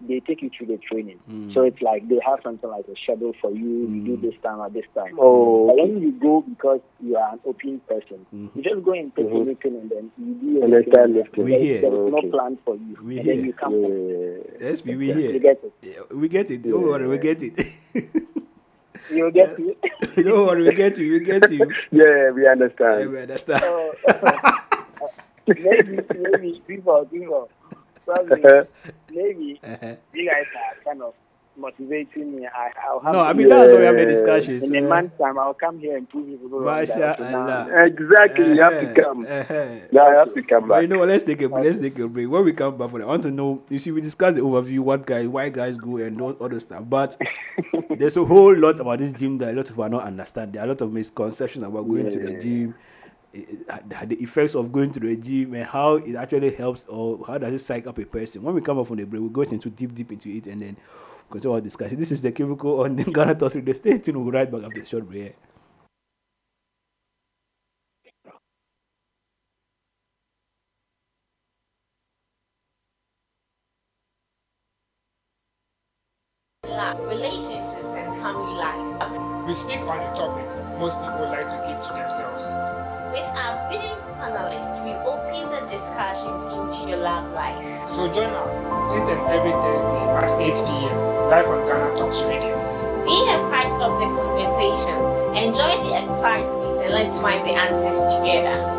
they 0.00 0.20
take 0.20 0.42
you 0.42 0.50
through 0.56 0.68
the 0.68 0.78
training. 0.78 1.18
Mm. 1.28 1.52
So 1.54 1.62
it's 1.62 1.82
like 1.82 2.08
they 2.08 2.20
have 2.24 2.38
something 2.44 2.70
like 2.70 2.86
a 2.86 2.94
schedule 3.02 3.32
for 3.40 3.50
you. 3.50 3.88
You 3.90 4.00
do 4.04 4.16
this 4.30 4.34
time 4.44 4.60
at 4.60 4.72
this 4.72 4.84
time. 4.94 5.16
Oh, 5.18 5.66
But 5.66 5.76
when 5.76 6.00
you 6.00 6.12
go 6.12 6.42
because 6.48 6.80
you 7.02 7.16
are 7.16 7.32
an 7.32 7.40
open 7.44 7.80
person, 7.88 8.24
Mhm. 8.32 8.50
you 8.54 8.62
just 8.62 8.84
go 8.84 8.92
and 8.92 9.14
take 9.16 9.26
Mhm. 9.26 9.40
everything 9.40 9.74
and 9.74 9.90
then 9.90 10.12
you 10.16 10.34
do 10.34 10.48
And 10.62 10.72
then 10.72 10.72
everything. 10.72 10.92
start 10.92 11.10
lifting. 11.10 11.44
We 11.44 11.50
There- 11.50 11.60
here. 11.60 11.80
There 11.80 11.92
is 11.92 11.98
Okay. 11.98 12.26
no 12.26 12.30
plan 12.30 12.58
for 12.64 12.74
you. 12.76 12.96
We 13.04 13.18
and 13.18 13.28
then 13.28 13.36
here. 13.38 13.46
you 13.46 13.52
come. 13.54 13.74
Yeah. 13.74 14.68
Yes, 14.68 14.84
we 14.84 14.94
we 14.96 15.06
You 15.08 15.14
here. 15.14 15.38
get 15.40 15.64
it. 15.64 15.72
Yeah, 15.82 16.02
We 16.16 16.28
get 16.28 16.50
it. 16.52 16.62
Don't 16.62 16.82
worry, 16.86 17.08
we 17.08 17.18
get 17.18 17.42
it. 17.42 17.54
You 19.10 19.30
get 19.32 19.58
it. 19.58 19.78
Don't 20.24 20.46
worry, 20.46 20.62
we 20.68 20.74
get 20.74 20.98
you. 20.98 21.12
We 21.12 21.20
get 21.20 21.50
you. 21.50 21.66
Yeah, 21.90 22.30
we 22.30 22.42
Yeah, 22.44 22.52
understand. 22.52 23.10
we 23.10 23.18
understand. 23.18 23.62
So, 23.62 23.94
maybe, 25.46 26.02
maybe 26.18 26.62
people, 26.66 27.06
people, 27.10 27.48
probably, 28.08 28.42
maybe 29.10 29.60
Uh-huh. 29.62 29.94
you 30.14 30.24
guys 30.26 30.46
are 30.56 30.84
kind 30.84 31.02
of 31.02 31.14
motivating 31.56 32.36
me. 32.36 32.46
I, 32.46 32.70
I'll 32.86 33.00
have 33.00 33.12
No, 33.12 33.18
to- 33.20 33.24
I 33.28 33.32
mean 33.32 33.48
that's 33.48 33.72
why 33.72 33.78
we 33.78 33.84
have 33.84 33.96
the 33.96 34.02
Yeah. 34.02 34.08
discussion. 34.08 34.54
in 34.54 34.60
So, 34.60 34.78
a 34.78 34.82
month's 34.82 35.18
time, 35.18 35.38
I'll 35.38 35.54
come 35.54 35.78
here 35.78 35.96
and 35.96 36.08
prove 36.08 36.26
people 36.28 36.48
wrong. 36.60 36.84
that, 36.84 36.88
Masha 36.88 37.66
okay. 37.68 37.86
Exactly. 37.86 38.46
You 38.56 38.62
have 38.62 38.78
to 38.80 39.02
come. 39.02 39.18
uh-huh. 39.26 39.64
Now 39.92 40.10
you 40.10 40.16
have 40.18 40.34
to 40.34 40.42
come 40.42 40.68
But 40.68 40.74
back. 40.74 40.82
you 40.82 40.88
know? 40.88 41.00
Let's 41.04 41.24
take 41.24 41.42
a 41.42 41.48
let's 41.48 41.78
take 41.78 41.98
a 41.98 42.08
break. 42.08 42.28
When 42.30 42.44
we 42.44 42.52
come 42.52 42.76
back 42.78 42.90
for 42.90 42.98
that, 42.98 43.04
I 43.04 43.08
want 43.08 43.22
to 43.24 43.30
know. 43.30 43.62
You 43.68 43.78
see, 43.78 43.90
we 43.90 44.00
discussed 44.00 44.36
the 44.36 44.42
overview, 44.42 44.80
what 44.80 45.04
guys, 45.04 45.26
why 45.26 45.48
guys 45.48 45.78
go, 45.78 45.96
and 45.98 46.20
all 46.20 46.36
other 46.40 46.60
stuff. 46.60 46.84
But 46.88 47.16
there's 47.90 48.16
a 48.16 48.24
whole 48.24 48.54
lot 48.56 48.78
about 48.80 48.98
this 49.00 49.12
gym 49.12 49.38
that 49.38 49.52
a 49.52 49.56
lot 49.56 49.62
of 49.68 49.68
people 49.68 49.84
are 49.84 49.88
not 49.88 50.04
understand. 50.04 50.52
There 50.52 50.62
are 50.62 50.66
a 50.66 50.68
lot 50.68 50.80
of 50.80 50.92
misconceptions 50.92 51.64
about 51.64 51.88
going 51.88 52.08
to 52.10 52.18
the 52.18 52.32
Yeah. 52.32 52.38
gym, 52.38 52.74
eh, 52.74 53.06
eh, 53.06 53.07
the 53.32 54.16
effects 54.20 54.54
of 54.54 54.72
going 54.72 54.92
to 54.92 55.00
the 55.00 55.16
gym, 55.16 55.54
and 55.54 55.64
how 55.64 55.96
it 55.96 56.16
actually 56.16 56.54
helps, 56.54 56.86
or 56.86 57.24
how 57.26 57.38
does 57.38 57.52
it 57.52 57.58
psych 57.58 57.86
up 57.86 57.98
a 57.98 58.04
person. 58.06 58.42
When 58.42 58.54
we 58.54 58.60
come 58.60 58.78
back 58.78 58.86
from 58.86 58.96
the 58.96 59.04
break, 59.04 59.22
we 59.22 59.28
go 59.28 59.42
into 59.42 59.70
deep, 59.70 59.94
deep 59.94 60.12
into 60.12 60.30
it, 60.30 60.46
and 60.46 60.60
then 60.60 60.76
continue 61.30 61.54
our 61.54 61.60
discussion. 61.60 61.98
This 61.98 62.12
is 62.12 62.22
the 62.22 62.32
cubicle 62.32 62.80
on 62.80 62.96
the 62.96 63.04
Ghana 63.12 63.34
Talks 63.34 63.54
Radio. 63.54 63.74
Stay 63.74 63.98
tuned. 63.98 64.16
We'll 64.16 64.30
be 64.30 64.36
right 64.38 64.50
back 64.50 64.62
after 64.64 64.80
the 64.80 64.86
short 64.86 65.08
break. 65.08 65.36
Relationships 77.08 77.96
and 77.96 78.14
family 78.20 78.54
lives. 78.54 78.98
We 79.46 79.54
speak 79.54 79.80
on 79.80 79.98
the 79.98 80.16
topic 80.16 80.58
most 80.78 80.94
people 81.00 81.26
like 81.26 81.42
to 81.42 81.58
keep 81.66 81.82
to 81.82 81.92
themselves. 81.92 82.27
With 83.98 84.14
our 84.20 84.30
brilliant 84.30 84.62
panelists, 84.62 84.84
we 84.84 84.92
open 85.02 85.50
the 85.50 85.66
discussions 85.66 86.46
into 86.46 86.88
your 86.88 86.98
love 86.98 87.32
life. 87.32 87.58
So 87.90 88.06
join 88.06 88.30
us 88.30 88.92
this 88.92 89.02
and 89.02 89.20
every 89.26 89.50
Thursday 89.50 90.04
at 90.14 90.30
8 90.38 90.54
p.m. 90.54 90.96
live 91.30 91.46
on 91.46 91.66
Ghana 91.66 91.98
Talks 91.98 92.22
Radio. 92.22 92.54
Be 93.04 93.18
a 93.26 93.42
part 93.50 93.74
of 93.82 93.98
the 93.98 94.06
conversation, 94.22 94.94
enjoy 95.34 95.82
the 95.82 96.04
excitement, 96.04 96.78
and 96.78 96.94
let's 96.94 97.20
find 97.20 97.44
the 97.44 97.54
answers 97.54 97.98
together. 98.14 98.78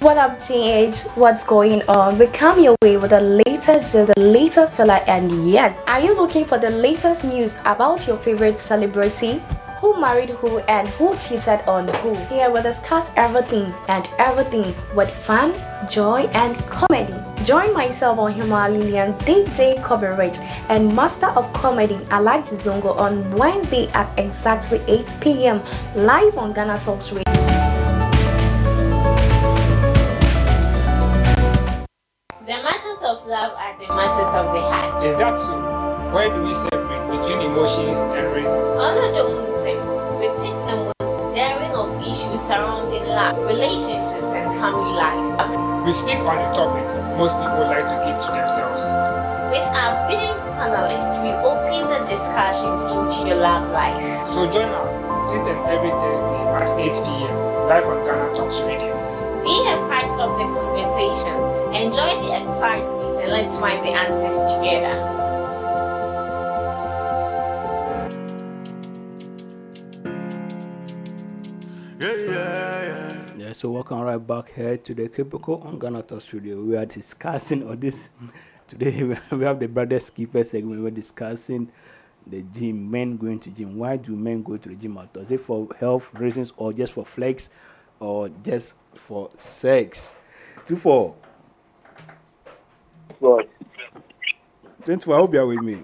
What 0.00 0.18
up, 0.18 0.40
GH? 0.40 1.08
What's 1.16 1.44
going 1.44 1.82
on? 1.88 2.18
We 2.18 2.26
come 2.26 2.62
your 2.62 2.76
way 2.82 2.98
with 2.98 3.10
the 3.10 3.42
latest, 3.46 3.94
the 3.94 4.12
latest 4.18 4.74
fella, 4.74 4.96
and 5.06 5.50
yes, 5.50 5.82
are 5.86 6.00
you 6.00 6.14
looking 6.14 6.44
for 6.44 6.58
the 6.58 6.70
latest 6.70 7.24
news 7.24 7.60
about 7.64 8.06
your 8.06 8.18
favorite 8.18 8.58
celebrity? 8.58 9.40
Who 9.80 10.00
married 10.00 10.30
who 10.30 10.58
and 10.66 10.88
who 10.88 11.16
cheated 11.18 11.62
on 11.68 11.86
who? 12.02 12.12
Here 12.26 12.50
we 12.50 12.62
discuss 12.62 13.12
everything 13.16 13.72
and 13.86 14.08
everything 14.18 14.74
with 14.92 15.08
fun, 15.08 15.54
joy, 15.88 16.22
and 16.34 16.58
comedy. 16.66 17.14
Join 17.44 17.72
myself 17.72 18.18
on 18.18 18.32
Himalayan 18.32 19.14
DJ 19.22 19.80
Coverage 19.80 20.38
and 20.68 20.92
Master 20.96 21.26
of 21.28 21.52
Comedy 21.52 21.94
Alaji 22.10 22.58
Zongo 22.58 22.96
on 22.98 23.30
Wednesday 23.36 23.86
at 23.94 24.10
exactly 24.18 24.80
8 24.88 25.16
p.m. 25.20 25.62
live 25.94 26.36
on 26.36 26.52
Ghana 26.52 26.80
Talks 26.80 27.12
Radio. 27.12 27.22
The 32.42 32.58
matters 32.66 33.04
of 33.06 33.24
love 33.28 33.52
are 33.54 33.78
the 33.78 33.86
matters 33.94 34.34
of 34.34 34.52
the 34.52 34.60
heart. 34.60 35.06
Is 35.06 35.16
that 35.18 35.38
so? 35.38 35.87
Where 36.08 36.32
do 36.32 36.42
we 36.42 36.54
separate 36.54 37.04
between 37.12 37.52
emotions 37.52 37.98
and 38.16 38.32
reason? 38.32 38.60
Under 38.80 39.12
the 39.12 39.28
Munsim, 39.28 39.76
we 40.16 40.32
pick 40.40 40.56
the 40.64 40.88
most 40.88 41.34
daring 41.36 41.76
of 41.76 42.00
issues 42.00 42.40
surrounding 42.40 43.04
love, 43.04 43.36
relationships, 43.44 44.32
and 44.32 44.48
family 44.56 44.96
lives. 44.96 45.36
We 45.84 45.92
speak 45.92 46.24
on 46.24 46.40
the 46.40 46.48
topic 46.56 46.88
most 47.18 47.36
people 47.36 47.60
like 47.68 47.84
to 47.84 47.96
keep 48.08 48.16
to 48.24 48.30
themselves. 48.32 48.80
With 49.52 49.68
our 49.76 50.08
brilliant 50.08 50.40
panelists, 50.56 51.20
we 51.20 51.28
open 51.44 51.92
the 51.92 52.00
discussions 52.08 52.88
into 52.88 53.28
your 53.28 53.42
love 53.44 53.68
life. 53.68 54.00
So 54.32 54.48
join 54.48 54.72
us 54.72 54.96
this 55.28 55.44
and 55.44 55.60
every 55.68 55.90
Thursday 55.92 56.42
at 56.56 56.72
8 56.72 57.04
p.m. 57.04 57.36
live 57.68 57.84
on 57.84 58.00
Ghana 58.06 58.32
Talks 58.32 58.62
Radio. 58.62 58.96
Be 59.44 59.60
a 59.68 59.76
part 59.92 60.08
of 60.16 60.40
the 60.40 60.46
conversation, 60.56 61.36
enjoy 61.76 62.16
the 62.24 62.40
excitement, 62.40 63.18
and 63.20 63.30
let's 63.30 63.60
find 63.60 63.84
the 63.84 63.90
answers 63.90 64.40
together. 64.56 65.17
So 73.58 73.72
welcome 73.72 73.98
right 73.98 74.24
back 74.24 74.52
here 74.54 74.76
to 74.76 74.94
the 74.94 75.08
Cubicle 75.08 75.60
on 75.66 75.80
Ghana 75.80 76.04
Talk 76.04 76.20
Studio. 76.20 76.62
We 76.62 76.76
are 76.76 76.86
discussing 76.86 77.68
on 77.68 77.80
this 77.80 78.10
Today 78.68 79.02
we 79.02 79.44
have 79.44 79.58
the 79.58 79.66
brothers 79.66 80.10
keeper 80.10 80.44
segment. 80.44 80.80
We're 80.80 80.92
discussing 80.92 81.68
the 82.24 82.42
gym, 82.42 82.88
men 82.88 83.16
going 83.16 83.40
to 83.40 83.50
gym. 83.50 83.76
Why 83.76 83.96
do 83.96 84.14
men 84.14 84.44
go 84.44 84.58
to 84.58 84.68
the 84.68 84.76
gym 84.76 84.96
out? 84.96 85.08
Is 85.16 85.32
it 85.32 85.40
for 85.40 85.66
health 85.80 86.14
reasons 86.14 86.52
or 86.56 86.72
just 86.72 86.92
for 86.92 87.04
flex 87.04 87.50
or 87.98 88.28
just 88.28 88.74
for 88.94 89.28
sex? 89.36 90.18
Two 90.64 90.76
four. 90.76 91.16
Boss. 93.20 93.42
Twenty-four. 94.84 95.14
I 95.16 95.18
hope 95.18 95.34
you 95.34 95.40
are 95.40 95.46
with 95.48 95.62
me. 95.62 95.78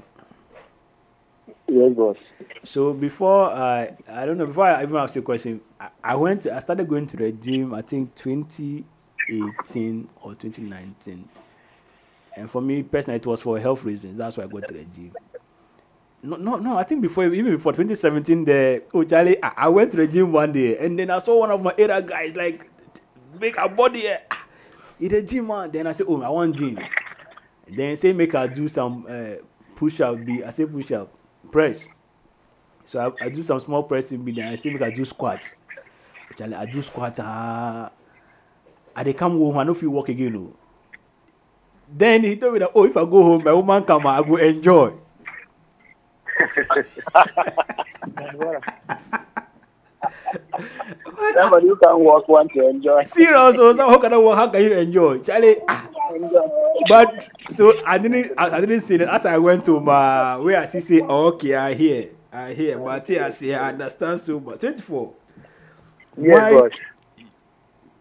Yes, 1.74 1.92
boss. 1.92 2.16
So 2.62 2.92
before 2.92 3.50
I, 3.50 3.96
I 4.08 4.24
don't 4.26 4.38
know. 4.38 4.46
Before 4.46 4.66
I 4.66 4.80
even 4.84 4.96
ask 4.96 5.16
you 5.16 5.22
a 5.22 5.24
question, 5.24 5.60
I, 5.80 5.88
I 6.04 6.14
went. 6.14 6.46
I 6.46 6.60
started 6.60 6.86
going 6.88 7.04
to 7.08 7.16
the 7.16 7.32
gym. 7.32 7.74
I 7.74 7.82
think 7.82 8.14
2018 8.14 10.08
or 10.22 10.36
2019. 10.36 11.28
And 12.36 12.48
for 12.48 12.62
me 12.62 12.84
personally, 12.84 13.16
it 13.16 13.26
was 13.26 13.42
for 13.42 13.58
health 13.58 13.82
reasons. 13.84 14.18
That's 14.18 14.36
why 14.36 14.44
I 14.44 14.46
went 14.46 14.68
to 14.68 14.74
the 14.74 14.84
gym. 14.84 15.12
No, 16.22 16.36
no, 16.36 16.56
no. 16.56 16.78
I 16.78 16.84
think 16.84 17.02
before, 17.02 17.24
even 17.26 17.52
before 17.52 17.72
2017, 17.72 18.44
the 18.44 18.84
oh 18.94 19.02
Charlie, 19.02 19.42
I, 19.42 19.52
I 19.56 19.68
went 19.68 19.90
to 19.90 19.96
the 19.96 20.06
gym 20.06 20.30
one 20.30 20.52
day, 20.52 20.78
and 20.78 20.96
then 20.96 21.10
I 21.10 21.18
saw 21.18 21.40
one 21.40 21.50
of 21.50 21.60
my 21.60 21.74
area 21.76 22.00
guys 22.02 22.36
like 22.36 22.70
make 23.40 23.56
a 23.56 23.68
body 23.68 24.06
eh, 24.06 24.18
ah, 24.30 24.44
in 25.00 25.08
the 25.08 25.22
gym, 25.22 25.48
man. 25.48 25.72
Then 25.72 25.88
I 25.88 25.92
said, 25.92 26.06
oh, 26.08 26.22
I 26.22 26.28
want 26.28 26.54
gym. 26.54 26.78
Then 27.66 27.96
say 27.96 28.12
make 28.12 28.32
her 28.32 28.46
do 28.46 28.68
some 28.68 29.06
uh, 29.08 29.42
push 29.74 30.00
up. 30.00 30.24
Be 30.24 30.44
I 30.44 30.50
say 30.50 30.66
push 30.66 30.92
up, 30.92 31.12
press. 31.54 31.86
So 32.84 32.98
I, 32.98 33.26
I 33.26 33.28
do 33.28 33.40
some 33.40 33.60
small 33.60 33.84
pressing. 33.84 34.24
Be 34.24 34.32
then 34.32 34.48
I 34.48 34.56
say 34.56 34.70
make 34.70 34.82
her 34.82 34.90
do 34.90 35.04
squats. 35.04 35.54
Charlie, 36.36 36.56
I 36.56 36.66
do 36.66 36.82
squats. 36.82 37.20
Ah, 37.22 37.90
I 38.96 39.04
they 39.04 39.12
come 39.12 39.38
home. 39.38 39.56
I 39.56 39.70
if 39.70 39.80
you 39.80 39.90
walk 39.92 40.08
again. 40.08 40.32
No. 40.32 40.52
Then 41.88 42.24
he 42.24 42.34
told 42.36 42.54
me 42.54 42.58
that 42.58 42.72
oh, 42.74 42.84
if 42.84 42.96
I 42.96 43.04
go 43.04 43.22
home, 43.22 43.44
my 43.44 43.52
woman 43.52 43.84
come, 43.84 44.04
I 44.04 44.20
go 44.22 44.34
enjoy. 44.34 44.94
Somebody 51.34 51.68
who 51.68 51.76
can 51.76 52.00
walk 52.00 52.28
want 52.28 52.50
to 52.52 52.68
enjoy. 52.68 53.04
Serious, 53.04 53.54
so, 53.54 53.72
so 53.72 53.88
how 53.88 53.98
can 53.98 54.12
I 54.12 54.16
walk? 54.16 54.36
How 54.36 54.48
can 54.48 54.60
you 54.60 54.72
enjoy, 54.72 55.18
Charlie? 55.20 55.58
Ah. 55.68 55.88
But 56.88 57.28
so 57.48 57.72
I 57.86 57.98
didn't, 57.98 58.32
I, 58.36 58.56
I 58.56 58.60
didn't 58.60 58.82
see 58.82 58.96
that. 58.98 59.08
As 59.08 59.26
I 59.26 59.38
went 59.38 59.64
to 59.66 59.80
my 59.80 60.36
where 60.36 60.60
I 60.60 60.64
see 60.64 60.80
say, 60.80 61.00
oh, 61.02 61.28
okay, 61.28 61.54
I 61.54 61.74
hear, 61.74 62.10
I 62.32 62.52
hear, 62.52 62.78
but 62.78 63.10
I 63.10 63.30
say 63.30 63.54
I 63.54 63.70
understand 63.70 64.20
so 64.20 64.38
much. 64.40 64.60
Twenty 64.60 64.82
four. 64.82 65.14
Yes, 66.16 66.52
boss. 66.52 66.70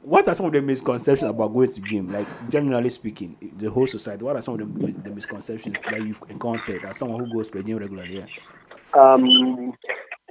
What 0.02 0.28
are 0.28 0.36
some 0.36 0.48
of 0.48 0.52
the 0.52 0.62
misconceptions 0.62 1.30
about 1.30 1.54
going 1.54 1.70
to 1.70 1.82
gym? 1.82 2.12
Like 2.12 2.28
generally 2.50 2.90
speaking, 2.90 3.38
the 3.56 3.70
whole 3.70 3.88
society. 3.88 4.24
What 4.26 4.36
are 4.36 4.42
some 4.42 4.60
of 4.60 4.60
the, 4.60 4.92
the 4.92 5.10
misconceptions 5.10 5.82
that 5.84 6.02
you've 6.02 6.22
encountered 6.30 6.84
as 6.84 6.98
someone 6.98 7.24
who 7.24 7.34
goes 7.34 7.50
to 7.52 7.60
the 7.60 7.64
gym 7.64 7.78
regularly? 7.78 8.18
Yeah. 8.18 9.02
Um, 9.02 9.74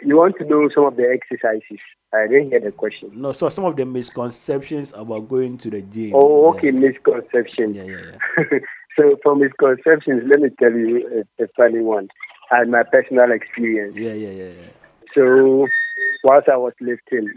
you 0.04 0.16
want 0.16 0.36
to 0.38 0.44
know 0.44 0.68
some 0.74 0.84
of 0.84 0.96
the 0.96 1.04
exercises? 1.10 1.78
I 2.14 2.26
didn't 2.26 2.50
hear 2.50 2.60
the 2.60 2.72
question. 2.72 3.10
No, 3.14 3.32
so 3.32 3.48
some 3.48 3.64
of 3.64 3.76
the 3.76 3.86
misconceptions 3.86 4.92
about 4.94 5.28
going 5.28 5.56
to 5.58 5.70
the 5.70 5.82
gym. 5.82 6.12
Oh, 6.14 6.50
okay, 6.50 6.70
misconceptions. 6.70 7.76
Yeah, 7.76 7.84
yeah, 7.84 8.18
yeah. 8.38 8.58
so, 8.98 9.16
for 9.22 9.34
misconceptions, 9.36 10.22
let 10.26 10.40
me 10.40 10.50
tell 10.60 10.72
you 10.72 11.24
a, 11.40 11.44
a 11.44 11.48
funny 11.56 11.80
one. 11.80 12.08
And 12.50 12.70
my 12.70 12.82
personal 12.82 13.32
experience. 13.32 13.96
Yeah, 13.96 14.12
yeah, 14.12 14.28
yeah, 14.30 14.48
yeah. 14.60 14.68
So, 15.14 15.66
whilst 16.24 16.48
I 16.50 16.56
was 16.56 16.74
lifting, 16.80 17.32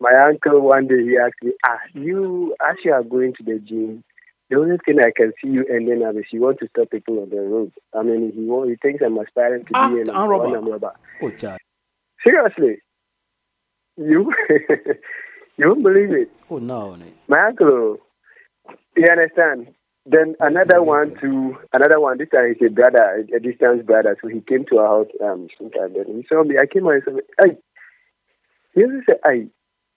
my 0.00 0.10
uncle 0.28 0.60
one 0.62 0.88
day 0.88 1.00
he 1.04 1.16
asked 1.16 1.42
me, 1.42 1.52
"Ah, 1.64 1.78
you 1.94 2.56
as 2.68 2.76
you 2.84 2.92
are 2.92 3.04
going 3.04 3.34
to 3.34 3.44
the 3.44 3.60
gym, 3.60 4.02
the 4.50 4.56
only 4.58 4.78
thing 4.84 4.98
I 4.98 5.12
can 5.16 5.32
see 5.40 5.48
you 5.50 5.64
ending 5.66 6.02
up 6.02 6.16
is 6.16 6.24
you 6.32 6.40
want 6.40 6.58
to 6.58 6.68
stop 6.68 6.90
people 6.90 7.20
on 7.20 7.30
the 7.30 7.40
road. 7.40 7.72
I 7.96 8.02
mean, 8.02 8.32
he 8.34 8.44
want, 8.44 8.68
he 8.70 8.76
thinks 8.76 9.00
I'm 9.04 9.16
aspiring 9.18 9.64
to 9.66 9.70
Ah, 9.74 9.88
be 9.94 10.00
an 10.00 10.10
arm 10.10 10.28
robber. 10.28 10.56
arm 10.56 10.68
robber. 10.68 10.92
Oh, 11.22 11.30
child. 11.30 11.60
Seriously, 12.24 12.76
you 13.96 14.32
you 15.56 15.68
won't 15.68 15.82
believe 15.82 16.12
it. 16.12 16.30
Oh 16.50 16.58
no. 16.58 16.96
My 17.28 17.48
uncle, 17.48 17.98
you 18.96 19.06
understand? 19.10 19.74
Then 20.04 20.34
another 20.40 20.82
one 20.82 21.14
to 21.20 21.56
another 21.72 22.00
one. 22.00 22.18
This 22.18 22.28
time 22.30 22.54
he's 22.58 22.66
a 22.66 22.70
brother, 22.70 23.24
a, 23.32 23.36
a 23.36 23.40
distance 23.40 23.84
brother. 23.86 24.16
So 24.20 24.28
he 24.28 24.40
came 24.40 24.64
to 24.70 24.78
our 24.78 25.04
house 25.04 25.12
um 25.22 25.48
sometime. 25.56 25.94
Then 25.94 26.16
he 26.16 26.26
saw 26.28 26.42
me. 26.42 26.56
I 26.60 26.66
came 26.66 26.86
out 26.86 26.94
and 26.94 27.02
said, 27.04 27.14
"Hey," 27.40 27.56
he 28.74 28.82
said, 29.06 29.18
"Hey, 29.24 29.46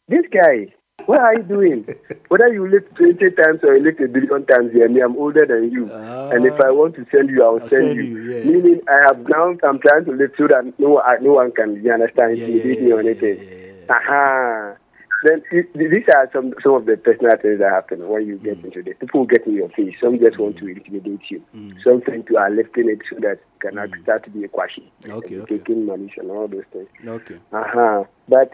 this 0.08 0.26
guy, 0.32 0.74
what 1.06 1.20
are 1.20 1.34
you 1.36 1.44
doing? 1.44 1.86
Whether 2.30 2.52
you 2.54 2.68
live 2.68 2.92
twenty 2.96 3.30
times 3.32 3.60
or 3.64 3.78
you 3.78 3.84
live 3.84 4.00
a 4.00 4.08
billion 4.08 4.46
times, 4.46 4.72
yeah, 4.74 4.88
me, 4.88 5.02
I'm 5.02 5.16
older 5.18 5.46
than 5.46 5.72
you. 5.72 5.92
and 5.94 6.46
if 6.46 6.60
I 6.60 6.72
want 6.72 6.96
to 6.96 7.06
send 7.12 7.30
you, 7.30 7.44
I'll, 7.44 7.60
I'll 7.62 7.70
send, 7.70 7.70
send 7.70 7.98
you. 7.98 8.04
you, 8.18 8.32
yeah. 8.38 8.44
Meaning, 8.44 8.82
I 8.88 9.04
have 9.08 9.28
now. 9.28 9.56
I'm 9.64 9.80
trying 9.80 10.06
to 10.06 10.12
live 10.12 10.32
so 10.38 10.48
that 10.48 10.74
no, 10.80 11.00
I- 11.02 11.18
no 11.22 11.34
one 11.34 11.52
can. 11.52 11.84
You 11.84 11.92
understand? 11.94 12.38
Yeah, 12.38 12.48
yeah, 12.48 12.64
me 12.82 12.92
or 12.92 13.00
anything. 13.02 13.38
yeah, 13.38 13.66
yeah, 13.88 13.96
Aha. 13.96 14.76
Then 15.24 15.42
it, 15.52 15.74
these 15.74 16.04
are 16.14 16.30
some 16.34 16.54
some 16.64 16.74
of 16.74 16.86
the 16.86 16.98
personal 16.98 17.36
things 17.38 17.60
that 17.60 17.72
happen 17.72 18.08
when 18.08 18.26
you 18.28 18.38
Mm. 18.38 18.44
get 18.44 18.64
into 18.66 18.82
this. 18.84 18.96
People 19.00 19.26
get 19.26 19.46
in 19.48 19.54
your 19.54 19.70
face. 19.70 19.96
Some 20.02 20.18
just 20.20 20.38
want 20.40 20.58
to 20.58 20.68
intimidate 20.68 21.22
you. 21.30 21.44
Mm. 21.56 21.74
Some 21.84 22.02
think 22.02 22.30
you 22.30 22.38
are 22.38 22.50
lifting 22.50 22.90
it 22.90 23.00
so 23.10 23.16
that 23.22 23.40
you 23.40 23.60
can 23.70 23.78
act- 23.78 24.02
start 24.04 24.24
to 24.26 24.30
be 24.30 24.44
a 24.44 24.48
kwashi. 24.48 24.84
Okay, 25.08 25.40
okay. 25.40 25.58
Taking 25.58 25.86
money 25.86 26.12
and 26.18 26.30
all 26.32 26.48
those 26.48 26.64
things. 26.72 26.88
Okay. 27.06 27.36
Uh-huh. 27.54 28.04
But 28.28 28.52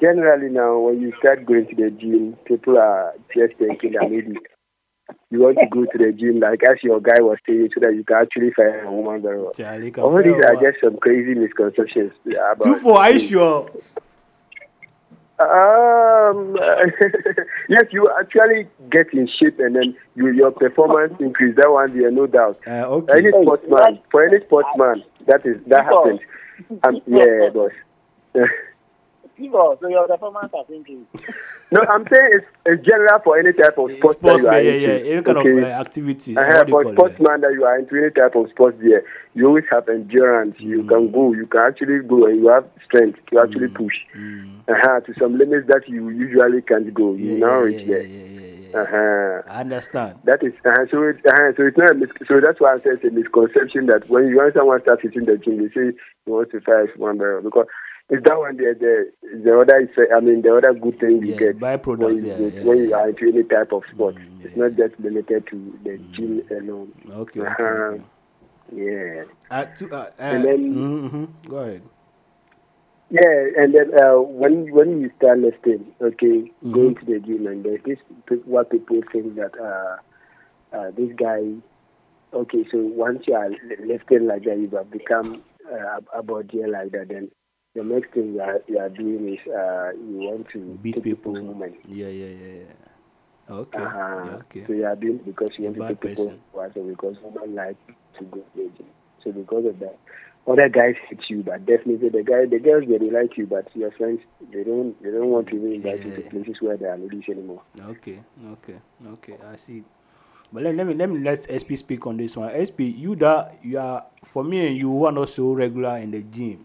generally 0.00 0.48
now, 0.48 0.78
when 0.78 1.00
you 1.00 1.12
start 1.18 1.46
going 1.46 1.66
to 1.68 1.76
the 1.76 1.90
gym, 1.90 2.36
people 2.46 2.78
are 2.78 3.12
just 3.34 3.56
thinking 3.58 3.92
that 3.92 4.10
maybe 4.10 4.36
you 5.30 5.40
want 5.40 5.58
to 5.58 5.66
go 5.70 5.84
to 5.84 5.98
the 5.98 6.12
gym 6.12 6.40
like 6.40 6.62
as 6.64 6.76
your 6.82 7.00
guy 7.00 7.20
was 7.20 7.38
saying 7.46 7.68
so 7.74 7.80
that 7.80 7.94
you 7.94 8.04
can 8.04 8.16
actually 8.16 8.50
find 8.52 8.86
a 8.86 8.90
woman 8.90 9.22
very 9.22 9.38
well. 9.38 9.52
All 9.98 10.22
these 10.22 10.44
are 10.44 10.56
just 10.56 10.80
some 10.82 10.96
crazy 10.98 11.34
misconceptions 11.34 12.12
about 12.26 12.62
Two 12.62 12.76
four. 12.76 12.98
Are 12.98 13.10
you 13.10 13.18
gym. 13.18 13.28
sure? 13.28 13.70
Um, 15.40 16.54
yes, 17.68 17.84
you 17.92 18.10
actually 18.20 18.68
get 18.90 19.12
in 19.14 19.26
shape 19.40 19.58
and 19.58 19.74
then 19.74 19.96
you, 20.14 20.28
your 20.32 20.50
performance 20.50 21.14
increase. 21.18 21.56
That 21.56 21.70
one, 21.70 21.96
there, 21.98 22.10
no 22.10 22.26
doubt. 22.26 22.60
Uh, 22.66 22.84
okay. 23.00 23.18
Any 23.18 23.30
sportsman, 23.30 24.00
for 24.10 24.26
any 24.26 24.44
sportsman, 24.44 25.02
that 25.26 25.46
is 25.46 25.56
that 25.68 25.84
happens. 25.84 26.20
Um, 26.84 27.00
yeah, 27.06 27.48
boss. 27.54 27.72
People, 29.40 29.78
so 29.80 29.88
your 29.88 30.06
performance 30.06 30.52
has 30.54 30.66
increased. 30.68 31.08
no, 31.72 31.80
I'm 31.88 32.04
saying 32.12 32.28
it's, 32.36 32.46
it's 32.66 32.84
general 32.86 33.18
for 33.24 33.38
any 33.38 33.54
type 33.54 33.78
of 33.78 33.90
sports. 33.96 34.18
Sports, 34.18 34.42
that 34.42 34.62
yeah, 34.62 34.70
you 34.70 34.80
yeah, 34.80 34.88
are 34.88 34.98
yeah. 34.98 34.98
into. 34.98 35.10
Any 35.12 35.22
kind 35.22 35.38
okay? 35.38 35.50
of 35.52 35.64
uh, 35.64 35.80
activity. 35.80 36.36
Uh, 36.36 36.42
what 36.44 36.66
do 36.66 36.72
for 36.72 36.92
sportsman 36.92 37.40
that 37.40 37.52
you 37.54 37.64
are 37.64 37.78
into 37.78 37.96
any 37.96 38.10
type 38.10 38.34
of 38.36 38.50
sports 38.50 38.76
there, 38.82 39.02
you 39.32 39.46
always 39.48 39.64
have 39.70 39.88
endurance. 39.88 40.56
You 40.58 40.82
Mm. 40.82 40.88
can 40.88 41.10
go, 41.10 41.32
you 41.32 41.46
can 41.46 41.62
actually 41.62 42.00
go, 42.06 42.26
and 42.26 42.36
you 42.36 42.48
have 42.48 42.66
strength 42.84 43.18
to 43.32 43.40
actually 43.40 43.68
Mm. 43.68 43.74
push 43.80 43.96
uh-huh, 44.68 45.00
to 45.06 45.14
some 45.18 45.38
limits 45.38 45.66
that 45.68 45.88
you 45.88 46.10
usually 46.10 46.60
can't 46.60 46.92
go. 46.92 47.14
You 47.14 47.32
Yeah, 47.32 47.38
now 47.38 47.56
yeah, 47.60 47.64
reach 47.64 47.80
yeah, 47.80 47.86
there. 47.96 48.02
yeah, 48.06 48.24
yeah, 48.36 48.46
yeah. 48.72 48.80
Uh-huh. 48.82 49.42
I 49.56 49.60
understand. 49.62 50.18
That 50.24 50.42
is 50.44 50.52
uh, 50.68 50.84
so. 50.90 51.02
It, 51.02 51.16
uh, 51.26 51.50
so 51.56 51.64
it's 51.66 51.78
not. 51.78 51.90
A 51.90 51.94
mis- 51.94 52.28
so 52.28 52.40
that's 52.44 52.60
why 52.60 52.74
I 52.74 52.78
say 52.84 52.90
it's 52.92 53.04
a 53.04 53.10
misconception 53.10 53.86
that 53.86 54.08
when 54.10 54.28
you 54.28 54.36
want 54.36 54.52
someone 54.54 54.80
start 54.82 55.00
hitting 55.00 55.24
the 55.24 55.38
gym, 55.38 55.58
they 55.64 55.72
say 55.74 55.96
he 56.26 56.30
wants 56.30 56.52
to 56.52 56.60
fight 56.60 56.92
one 56.98 57.16
barrel 57.18 57.42
because 57.42 57.66
it's 58.10 58.22
that 58.26 58.38
one. 58.38 58.56
The 58.56 58.74
the 58.78 59.38
the 59.44 59.58
other 59.58 59.80
is. 59.80 59.88
I 60.14 60.20
mean, 60.20 60.42
the 60.42 60.54
other 60.56 60.74
good 60.74 60.98
thing 61.00 61.22
you 61.22 61.30
Yeah, 61.32 61.36
get 61.36 61.60
byproducts, 61.60 61.98
when 61.98 62.16
you, 62.16 62.28
yeah, 62.28 62.36
go- 62.38 62.50
yeah, 62.54 62.62
when 62.64 62.78
you 62.84 62.94
are 62.94 63.08
into 63.08 63.28
any 63.28 63.42
type 63.44 63.72
of 63.72 63.82
sport. 63.92 64.16
Mm, 64.16 64.44
it's 64.44 64.56
not 64.56 64.74
just 64.76 64.98
limited 65.00 65.46
to 65.48 65.78
the 65.84 65.98
gym 66.16 66.42
alone. 66.50 66.92
Okay. 67.08 67.40
Uh-huh. 67.40 67.62
okay. 67.64 68.02
Yeah. 68.72 69.24
Uh, 69.50 69.64
to, 69.64 69.90
uh, 69.90 69.96
uh, 69.96 70.10
And 70.20 70.44
then- 70.44 70.74
mhm, 70.74 71.28
Go 71.48 71.56
ahead. 71.58 71.82
Yeah, 73.10 73.46
and 73.58 73.74
then 73.74 73.90
uh, 74.00 74.20
when 74.20 74.70
when 74.72 75.00
you 75.00 75.10
start 75.16 75.38
lifting, 75.40 75.92
okay, 76.00 76.50
Mhm. 76.64 76.72
going 76.72 76.94
to 76.94 77.04
the 77.04 77.18
gym, 77.18 77.46
and 77.48 77.64
there's 77.64 77.82
this 77.84 77.98
what 78.44 78.70
people 78.70 79.00
think 79.12 79.34
that 79.34 79.50
uh, 79.60 79.96
uh, 80.76 80.90
this 80.96 81.10
guy, 81.16 81.42
okay, 82.32 82.64
so 82.70 82.78
once 82.78 83.26
you 83.26 83.34
are 83.34 83.50
lifting 83.84 84.26
like 84.28 84.44
that, 84.44 84.58
you 84.58 84.68
have 84.76 84.90
become 84.92 85.42
uh, 85.70 85.98
a 86.14 86.22
body 86.22 86.62
like 86.66 86.92
that. 86.92 87.08
Then 87.08 87.30
the 87.74 87.84
next 87.84 88.12
thing 88.12 88.34
you 88.34 88.40
are, 88.40 88.60
you 88.66 88.78
are 88.78 88.88
doing 88.88 89.34
is 89.34 89.38
uh, 89.46 89.90
you 89.94 90.18
want 90.18 90.48
to 90.52 90.78
Beat 90.82 91.02
people. 91.02 91.32
women. 91.32 91.76
Yeah, 91.88 92.08
yeah, 92.08 92.26
yeah, 92.26 92.64
yeah. 92.64 93.54
Okay. 93.54 93.82
Uh-huh. 93.82 94.24
yeah, 94.26 94.32
okay. 94.32 94.64
So 94.66 94.72
you 94.72 94.84
are 94.86 94.96
doing 94.96 95.18
because 95.18 95.50
you 95.56 95.64
want 95.64 95.76
to 95.76 95.88
take 95.88 96.00
people 96.00 96.40
person. 96.52 96.88
because 96.88 97.16
women 97.22 97.54
like 97.54 97.76
to 98.18 98.24
go 98.24 98.42
gym. 98.56 98.86
So 99.22 99.32
because 99.32 99.66
of 99.66 99.78
that, 99.80 99.98
other 100.46 100.68
guys 100.68 100.94
hate 101.08 101.20
you, 101.28 101.42
but 101.42 101.64
definitely 101.66 102.08
the 102.08 102.22
guy, 102.22 102.46
the 102.46 102.58
girls 102.58 102.84
they, 102.88 102.98
they 102.98 103.10
like 103.10 103.36
you, 103.36 103.46
but 103.46 103.68
your 103.76 103.92
friends 103.92 104.20
they 104.52 104.64
don't 104.64 105.00
they 105.02 105.10
don't 105.10 105.28
want 105.28 105.48
to 105.48 105.56
even 105.56 105.74
invite 105.74 106.04
you 106.04 106.12
to 106.12 106.22
places 106.22 106.56
where 106.60 106.76
there 106.76 106.92
are 106.92 106.98
ladies 106.98 107.24
anymore. 107.28 107.62
Okay, 107.78 108.20
okay, 108.52 108.78
okay. 109.06 109.36
I 109.46 109.56
see. 109.56 109.84
But 110.52 110.64
let, 110.64 110.74
let 110.74 110.86
me 110.86 110.94
let 110.94 111.08
me 111.10 111.20
let 111.20 111.38
SP 111.38 111.78
speak 111.78 112.06
on 112.06 112.16
this 112.16 112.36
one. 112.36 112.50
SP, 112.50 112.90
you 112.90 113.14
that 113.16 113.58
you 113.62 113.78
are 113.78 114.06
for 114.24 114.42
me 114.42 114.66
and 114.66 114.76
you 114.76 114.90
who 114.90 115.04
are 115.04 115.12
not 115.12 115.30
so 115.30 115.52
regular 115.52 115.98
in 115.98 116.10
the 116.10 116.22
gym. 116.22 116.64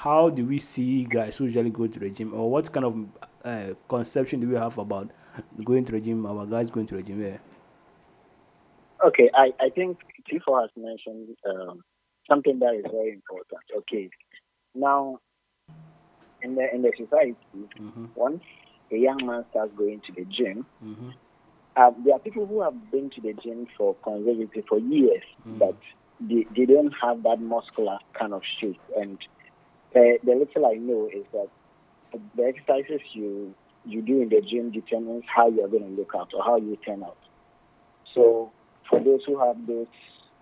How 0.00 0.30
do 0.30 0.46
we 0.46 0.58
see 0.58 1.04
guys 1.04 1.36
who 1.36 1.44
usually 1.44 1.68
go 1.70 1.86
to 1.86 1.98
the 1.98 2.08
gym, 2.08 2.32
or 2.32 2.50
what 2.50 2.72
kind 2.72 2.86
of 2.86 2.94
uh, 3.44 3.74
conception 3.86 4.40
do 4.40 4.48
we 4.48 4.54
have 4.54 4.78
about 4.78 5.10
going 5.62 5.84
to 5.84 5.92
the 5.92 6.00
gym? 6.00 6.24
Our 6.24 6.46
guys 6.46 6.70
going 6.70 6.86
to 6.86 6.96
the 6.96 7.02
gym, 7.02 7.22
yeah. 7.22 7.36
Okay, 9.04 9.28
I, 9.34 9.52
I 9.60 9.68
think 9.68 9.98
Tifo 10.26 10.58
has 10.58 10.70
mentioned 10.74 11.36
um, 11.46 11.84
something 12.26 12.58
that 12.60 12.76
is 12.76 12.86
very 12.90 13.12
important. 13.12 13.60
Okay, 13.76 14.08
now 14.74 15.18
in 16.40 16.54
the 16.54 16.74
in 16.74 16.80
the 16.80 16.92
society, 16.96 17.36
once 18.14 18.42
a 18.90 18.96
young 18.96 19.26
man 19.26 19.44
starts 19.50 19.72
going 19.76 20.00
to 20.06 20.12
the 20.14 20.24
gym, 20.24 20.64
uh, 21.76 21.90
there 22.06 22.14
are 22.14 22.20
people 22.20 22.46
who 22.46 22.62
have 22.62 22.90
been 22.90 23.10
to 23.10 23.20
the 23.20 23.34
gym 23.34 23.66
for 23.76 23.94
consecutive 24.02 24.64
for 24.66 24.78
years, 24.78 25.24
but 25.44 25.76
they, 26.20 26.46
they 26.56 26.64
don't 26.64 26.94
have 27.02 27.22
that 27.24 27.38
muscular 27.38 27.98
kind 28.18 28.32
of 28.32 28.40
shape. 28.58 28.80
And 28.96 29.18
the, 29.92 30.18
the 30.24 30.34
little 30.34 30.66
I 30.66 30.74
know 30.74 31.08
is 31.12 31.24
that 31.32 31.48
the 32.36 32.44
exercises 32.44 33.00
you 33.12 33.54
you 33.84 34.02
do 34.02 34.20
in 34.20 34.28
the 34.28 34.42
gym 34.42 34.70
determines 34.70 35.24
how 35.34 35.48
you're 35.48 35.68
going 35.68 35.84
to 35.84 36.00
look 36.00 36.12
out 36.14 36.32
or 36.34 36.42
how 36.44 36.56
you 36.56 36.76
turn 36.84 37.02
out. 37.02 37.16
So 38.14 38.52
for 38.88 39.00
those 39.00 39.20
who 39.26 39.38
have 39.38 39.56
those 39.66 39.86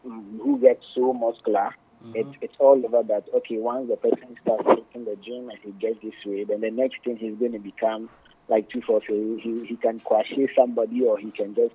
um, 0.05 0.41
who 0.43 0.59
get 0.59 0.81
so 0.95 1.13
muscular, 1.13 1.75
it's 2.15 2.37
it's 2.41 2.55
all 2.59 2.81
over 2.85 3.03
that. 3.09 3.25
Okay, 3.35 3.59
once 3.59 3.89
the 3.89 3.97
person 3.97 4.37
starts 4.43 4.67
hitting 4.67 5.05
the 5.05 5.17
gym 5.17 5.51
and 5.51 5.59
he 5.63 5.73
gets 5.73 6.01
this 6.03 6.15
way, 6.25 6.45
then 6.45 6.61
the 6.61 6.71
next 6.71 6.97
thing 7.05 7.17
he's 7.17 7.35
going 7.35 7.53
to 7.53 7.59
become 7.59 8.09
like 8.49 8.71
two 8.71 8.81
four 8.87 9.01
three. 9.05 9.41
He 9.41 9.67
he 9.67 9.77
can 9.77 10.01
crochet 10.01 10.49
somebody 10.57 11.03
or 11.03 11.19
he 11.19 11.31
can 11.31 11.55
just 11.55 11.75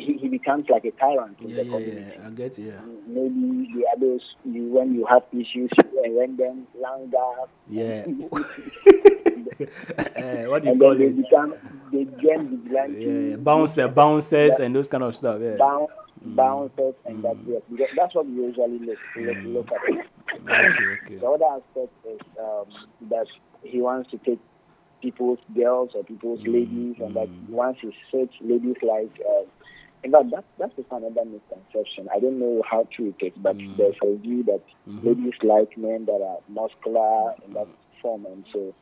he, 0.00 0.18
he 0.20 0.28
becomes 0.28 0.66
like 0.68 0.84
a 0.84 0.90
tyrant 0.92 1.38
in 1.40 1.48
Yeah, 1.50 1.56
the 1.56 1.64
yeah, 1.64 1.70
community. 1.70 2.12
yeah. 2.18 2.26
I 2.26 2.30
get 2.30 2.58
yeah. 2.58 2.80
Maybe 3.06 3.70
the 3.74 3.84
others, 3.96 4.22
you 4.44 4.64
when 4.68 4.94
you 4.94 5.06
have 5.06 5.22
issues, 5.32 5.70
you 5.92 6.18
rent 6.18 6.36
them 6.38 6.66
longer. 6.80 7.50
Yeah. 7.68 8.04
Eh, 10.16 10.46
what 10.46 10.62
do 10.62 10.66
you 10.68 10.72
and 10.72 10.80
call 10.80 10.90
then 10.90 10.98
they 10.98 11.06
it? 11.06 11.16
become 11.16 11.54
they 11.92 12.04
join 12.22 12.58
vigilante. 12.62 13.30
Yeah, 13.30 13.36
bouncer, 13.36 13.88
bouncers, 13.88 14.54
and 14.60 14.74
those 14.74 14.86
kind 14.88 15.02
of 15.02 15.14
stuff. 15.16 15.40
Yeah. 15.42 15.56
bounce, 15.58 15.90
bouncers 16.24 16.94
and 17.06 17.24
that 17.24 17.36
yes, 17.46 17.62
because 17.70 17.88
that's 17.96 18.14
what 18.14 18.26
we 18.26 18.32
usually 18.34 18.78
look 18.78 18.98
look, 19.16 19.36
look 19.44 19.68
at. 19.72 20.06
Okay, 20.40 20.84
okay. 21.04 21.16
The 21.16 21.26
other 21.26 21.44
aspect 21.46 21.92
is 22.08 22.20
um, 22.40 22.66
that 23.10 23.26
he 23.64 23.80
wants 23.80 24.10
to 24.12 24.18
take 24.18 24.38
people's 25.02 25.38
girls 25.54 25.90
or 25.94 26.04
people's 26.04 26.40
ladies, 26.46 26.96
and 27.00 27.14
that 27.16 27.28
once 27.48 27.78
he 27.80 27.90
search 28.12 28.34
ladies 28.40 28.76
like. 28.82 29.10
Uh, 29.28 29.42
in 30.04 30.12
fact, 30.12 30.30
that, 30.30 30.44
that's 30.58 30.76
just 30.76 30.88
another 30.90 31.24
misconception. 31.24 32.08
I 32.14 32.20
don't 32.20 32.38
know 32.38 32.62
how 32.68 32.86
true 32.94 33.14
it 33.18 33.24
is, 33.26 33.32
but 33.36 33.56
there's 33.76 33.96
a 34.02 34.16
view 34.16 34.44
that 34.44 34.62
ladies 34.86 35.34
like 35.42 35.76
men 35.76 36.06
that 36.06 36.20
are 36.22 36.38
muscular 36.48 37.34
in 37.46 37.54
that 37.54 37.66
form, 38.00 38.26
and 38.26 38.44
so 38.52 38.74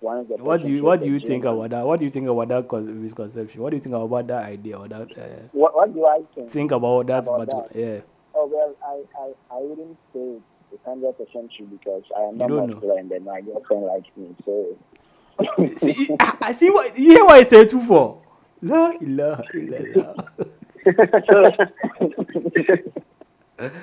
once 0.00 0.28
the 0.28 0.36
What 0.42 0.62
do 0.62 0.70
you 0.70 0.82
What 0.82 1.00
do 1.00 1.08
you 1.08 1.20
think 1.20 1.44
about 1.44 1.70
that? 1.70 1.86
What 1.86 1.98
do 2.00 2.04
you 2.04 2.10
think 2.10 2.28
about 2.28 2.48
that 2.48 2.84
misconception? 2.84 3.62
What 3.62 3.70
do 3.70 3.76
you 3.76 3.80
think 3.82 3.94
about 3.94 4.26
that 4.26 4.44
idea 4.44 4.78
or 4.78 4.88
that? 4.88 5.02
Uh, 5.16 5.48
What, 5.52 5.74
what 5.74 5.92
do 5.94 6.04
I 6.06 6.20
think? 6.34 6.50
think 6.50 6.72
about 6.72 7.06
that 7.06 7.26
about 7.26 7.48
that? 7.48 7.68
Yeah. 7.74 8.00
Oh 8.34 8.46
well, 8.46 8.74
I, 8.84 9.20
I, 9.20 9.56
I 9.56 9.60
wouldn't 9.60 9.96
say 10.12 10.40
it's 10.72 10.84
hundred 10.84 11.12
percent 11.18 11.52
true 11.56 11.66
because 11.66 12.02
I 12.16 12.22
am 12.22 12.38
not 12.38 12.48
muscular 12.50 12.98
and 12.98 13.10
then 13.10 13.24
my 13.24 13.40
girlfriend 13.42 13.84
likes 13.84 14.08
me. 14.16 14.34
So 14.44 14.78
see, 15.76 16.08
I, 16.20 16.36
I 16.40 16.52
see 16.52 16.70
what 16.70 16.98
you 16.98 17.12
hear 17.12 17.24
what 17.24 17.34
I 17.34 17.42
say 17.42 17.66
too 17.66 17.80
for. 17.82 18.22
La 18.62 18.92
ilaha 19.00 19.42
illallah. 19.54 20.28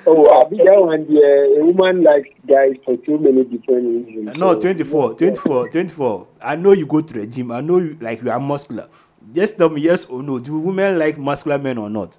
Oh, 0.06 0.24
that 0.50 0.80
one, 0.80 1.06
yeah, 1.08 1.58
a 1.58 1.64
woman 1.64 2.02
likes 2.02 2.28
guys 2.46 2.74
for 2.84 2.96
too 2.98 3.18
many 3.18 3.44
different 3.44 4.06
reasons. 4.06 4.36
No, 4.36 4.54
So, 4.54 4.60
24, 4.60 5.14
24, 5.14 5.68
24. 5.70 6.26
I 6.42 6.56
know 6.56 6.72
you 6.72 6.84
go 6.86 7.00
to 7.00 7.14
the 7.14 7.26
gym. 7.26 7.50
I 7.50 7.60
know 7.62 7.78
you 7.78 7.96
like 8.00 8.22
you 8.22 8.30
are 8.30 8.40
muscular. 8.40 8.88
Just 9.32 9.56
tell 9.56 9.70
me 9.70 9.80
yes 9.80 10.04
or 10.04 10.22
no. 10.22 10.38
Do 10.38 10.60
women 10.60 10.98
like 10.98 11.16
muscular 11.16 11.58
men 11.58 11.78
or 11.78 11.88
not? 11.88 12.18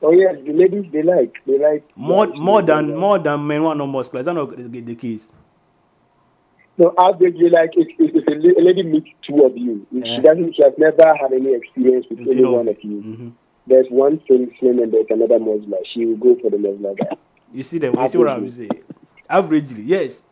Oh 0.00 0.12
yes, 0.12 0.36
the 0.46 0.52
ladies 0.52 0.90
they 0.92 1.02
like 1.02 1.34
they 1.46 1.58
like 1.58 1.84
More 1.96 2.26
more 2.28 2.62
than 2.62 2.96
more 2.96 3.18
than 3.18 3.46
men 3.46 3.60
who 3.60 3.66
are 3.66 3.74
not 3.74 3.86
muscular. 3.86 4.20
Is 4.20 4.26
that 4.26 4.34
not 4.34 4.56
the, 4.56 4.80
the 4.80 4.94
case? 4.94 5.28
No, 6.78 6.92
average 6.98 7.36
they 7.38 7.48
like 7.48 7.70
if, 7.74 7.88
if, 7.98 8.14
if 8.14 8.26
a 8.28 8.32
la- 8.32 8.60
a 8.60 8.62
lady 8.62 8.82
meets 8.82 9.08
two 9.26 9.42
of 9.44 9.56
you, 9.56 9.86
if 9.92 10.04
Yeah. 10.04 10.16
she 10.16 10.22
doesn't, 10.22 10.54
she 10.56 10.62
has 10.62 10.74
never 10.78 11.14
had 11.16 11.32
any 11.32 11.54
experience 11.54 12.06
with 12.10 12.20
You 12.20 12.32
any 12.32 12.44
one 12.44 12.68
of 12.68 12.76
you. 12.82 13.02
mhm. 13.02 13.32
There's 13.66 13.86
one 13.90 14.20
slim 14.26 14.50
slim 14.60 14.78
and 14.80 14.92
there's 14.92 15.06
another 15.10 15.38
Muslim. 15.38 15.74
She 15.92 16.04
will 16.06 16.16
go 16.16 16.36
for 16.40 16.50
the 16.50 16.58
Muslim 16.58 16.94
guy. 16.94 17.16
You 17.52 17.62
see 17.62 17.78
the 17.78 17.90
you 17.92 18.08
see 18.08 18.18
what 18.18 18.28
I'm 18.28 18.48
saying? 18.50 18.70
Averagely, 19.30 19.82
yes. 19.86 20.22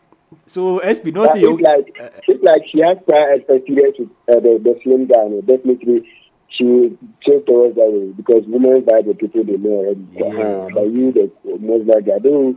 So 0.47 0.79
SP, 0.85 1.11
don't 1.11 1.25
But 1.27 1.33
say 1.33 1.41
you 1.41 1.57
like 1.59 1.97
if 2.29 2.43
like 2.43 2.63
she 2.71 2.81
has 2.81 2.99
prior 3.09 3.35
experience 3.35 3.97
with 3.99 4.11
uh, 4.31 4.41
the, 4.41 4.61
the 4.63 4.79
slim 4.83 5.07
guy, 5.07 5.25
no, 5.29 5.41
definitely 5.41 6.09
she 6.49 6.65
will 6.65 6.91
change 7.27 7.47
towards 7.47 7.75
that 7.77 7.91
way 7.91 8.13
because 8.13 8.45
women 8.47 8.85
buy 8.85 9.03
the 9.03 9.15
people 9.15 9.43
they 9.45 9.57
know 9.57 9.83
already. 9.83 10.07
uh, 10.21 10.69
but 10.75 10.91
you 10.93 11.11
the 11.13 11.31
Muslim 11.59 12.05
guy, 12.05 12.19
though 12.23 12.55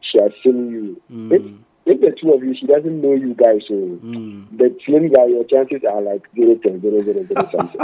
she 0.00 0.18
has 0.22 0.32
seen 0.42 0.70
you. 0.70 1.00
If, 1.30 1.42
if 1.86 2.00
the 2.00 2.10
two 2.20 2.32
of 2.32 2.42
you, 2.42 2.54
she 2.58 2.66
doesn't 2.66 3.00
know 3.00 3.14
you 3.14 3.34
guys, 3.34 3.60
so 3.68 3.74
hmm. 3.74 4.44
the 4.56 4.76
slim 4.84 5.08
guy, 5.08 5.26
your 5.26 5.44
chances 5.44 5.82
are 5.88 6.02
like 6.02 6.26
zero 6.34 6.54
ten, 6.56 6.80
zero 6.80 7.00
zero 7.02 7.22
zero 7.22 7.48
something. 7.50 7.80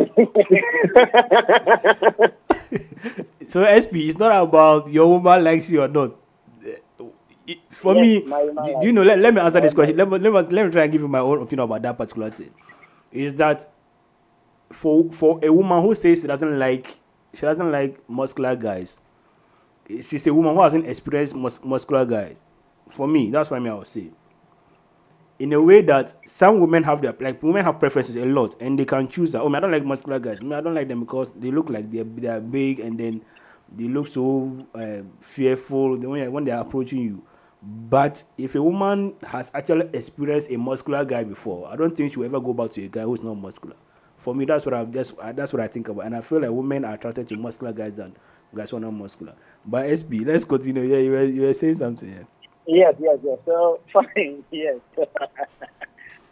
so 3.46 3.62
SP, 3.66 4.06
it's 4.10 4.18
not 4.18 4.42
about 4.42 4.88
your 4.90 5.08
woman 5.08 5.44
likes 5.44 5.70
you 5.70 5.82
or 5.82 5.88
not. 5.88 6.12
It- 7.46 7.58
For 7.70 7.94
Yes, 7.96 8.02
me, 8.02 8.22
my 8.26 8.42
woman 8.44 8.64
do, 8.64 8.76
do 8.80 8.86
you 8.86 8.92
know? 8.92 9.02
Let, 9.02 9.18
let 9.18 9.34
me 9.34 9.40
answer 9.40 9.60
this 9.60 9.74
question. 9.74 9.96
Let 9.96 10.08
me, 10.08 10.18
let 10.18 10.32
me 10.32 10.56
let 10.56 10.66
me 10.66 10.70
try 10.70 10.84
and 10.84 10.92
give 10.92 11.00
you 11.00 11.08
my 11.08 11.18
own 11.18 11.42
opinion 11.42 11.64
about 11.64 11.82
that 11.82 11.98
particular 11.98 12.30
thing. 12.30 12.52
Is 13.10 13.34
that 13.36 13.66
for 14.70 15.10
for 15.10 15.40
a 15.42 15.52
woman 15.52 15.82
who 15.82 15.94
says 15.96 16.20
she 16.20 16.28
doesn't 16.28 16.58
like 16.58 17.00
she 17.34 17.40
doesn't 17.42 17.72
like 17.72 17.98
muscular 18.08 18.54
guys, 18.54 19.00
she's 19.88 20.26
a 20.28 20.34
woman 20.34 20.54
who 20.54 20.62
hasn't 20.62 20.86
experienced 20.86 21.34
mus- 21.34 21.64
muscular 21.64 22.04
guys. 22.04 22.36
For 22.90 23.08
me, 23.08 23.30
that's 23.30 23.50
what 23.50 23.58
I 23.58 23.60
mean. 23.60 23.72
I 23.72 23.76
would 23.76 23.86
say. 23.86 24.10
In 25.38 25.54
a 25.54 25.62
way 25.62 25.80
that 25.82 26.14
some 26.26 26.60
women 26.60 26.82
have 26.82 27.00
their 27.00 27.14
like 27.18 27.42
women 27.42 27.64
have 27.64 27.80
preferences 27.80 28.16
a 28.16 28.26
lot 28.26 28.60
and 28.60 28.78
they 28.78 28.84
can 28.84 29.08
choose 29.08 29.32
that. 29.32 29.40
Oh, 29.40 29.54
I 29.54 29.60
don't 29.60 29.72
like 29.72 29.84
muscular 29.84 30.18
guys. 30.18 30.42
I, 30.42 30.60
don't 30.60 30.74
like 30.74 30.88
them 30.88 31.00
because 31.00 31.32
they 31.32 31.50
look 31.50 31.70
like 31.70 31.90
they're 31.90 32.04
they 32.04 32.28
are 32.28 32.40
big 32.40 32.80
and 32.80 33.00
then 33.00 33.22
they 33.74 33.84
look 33.84 34.06
so 34.06 34.66
uh, 34.74 35.02
fearful 35.20 35.96
when 35.96 36.30
when 36.30 36.44
they 36.44 36.50
are 36.50 36.60
approaching 36.60 36.98
you. 36.98 37.22
But 37.62 38.24
if 38.38 38.54
a 38.54 38.62
woman 38.62 39.14
has 39.26 39.50
actually 39.54 39.88
experienced 39.92 40.50
a 40.50 40.56
muscular 40.56 41.04
guy 41.04 41.24
before, 41.24 41.68
I 41.68 41.76
don't 41.76 41.94
think 41.94 42.12
she'll 42.12 42.24
ever 42.24 42.40
go 42.40 42.54
back 42.54 42.70
to 42.72 42.84
a 42.84 42.88
guy 42.88 43.02
who's 43.02 43.22
not 43.22 43.34
muscular. 43.34 43.76
For 44.16 44.34
me, 44.34 44.44
that's 44.44 44.64
what 44.66 44.74
I 44.74 44.84
just 44.84 45.14
that's 45.34 45.52
what 45.52 45.60
I 45.62 45.66
think 45.68 45.88
about, 45.88 46.04
and 46.06 46.16
I 46.16 46.20
feel 46.20 46.40
like 46.40 46.50
women 46.50 46.84
are 46.84 46.94
attracted 46.94 47.28
to 47.28 47.36
muscular 47.36 47.72
guys 47.72 47.94
than 47.94 48.14
guys 48.54 48.70
who 48.70 48.76
are 48.78 48.80
not 48.80 48.92
muscular. 48.92 49.34
But 49.64 49.86
SB, 49.86 50.26
let's 50.26 50.44
continue. 50.44 50.82
Yeah, 50.82 50.98
you 50.98 51.10
were, 51.10 51.24
you 51.24 51.42
were 51.42 51.52
saying 51.54 51.74
something. 51.74 52.08
Yeah. 52.08 52.39
Yes, 52.74 52.94
yes, 53.00 53.18
yes. 53.22 53.38
So 53.44 53.80
fine, 53.92 54.44
yes. 54.50 54.76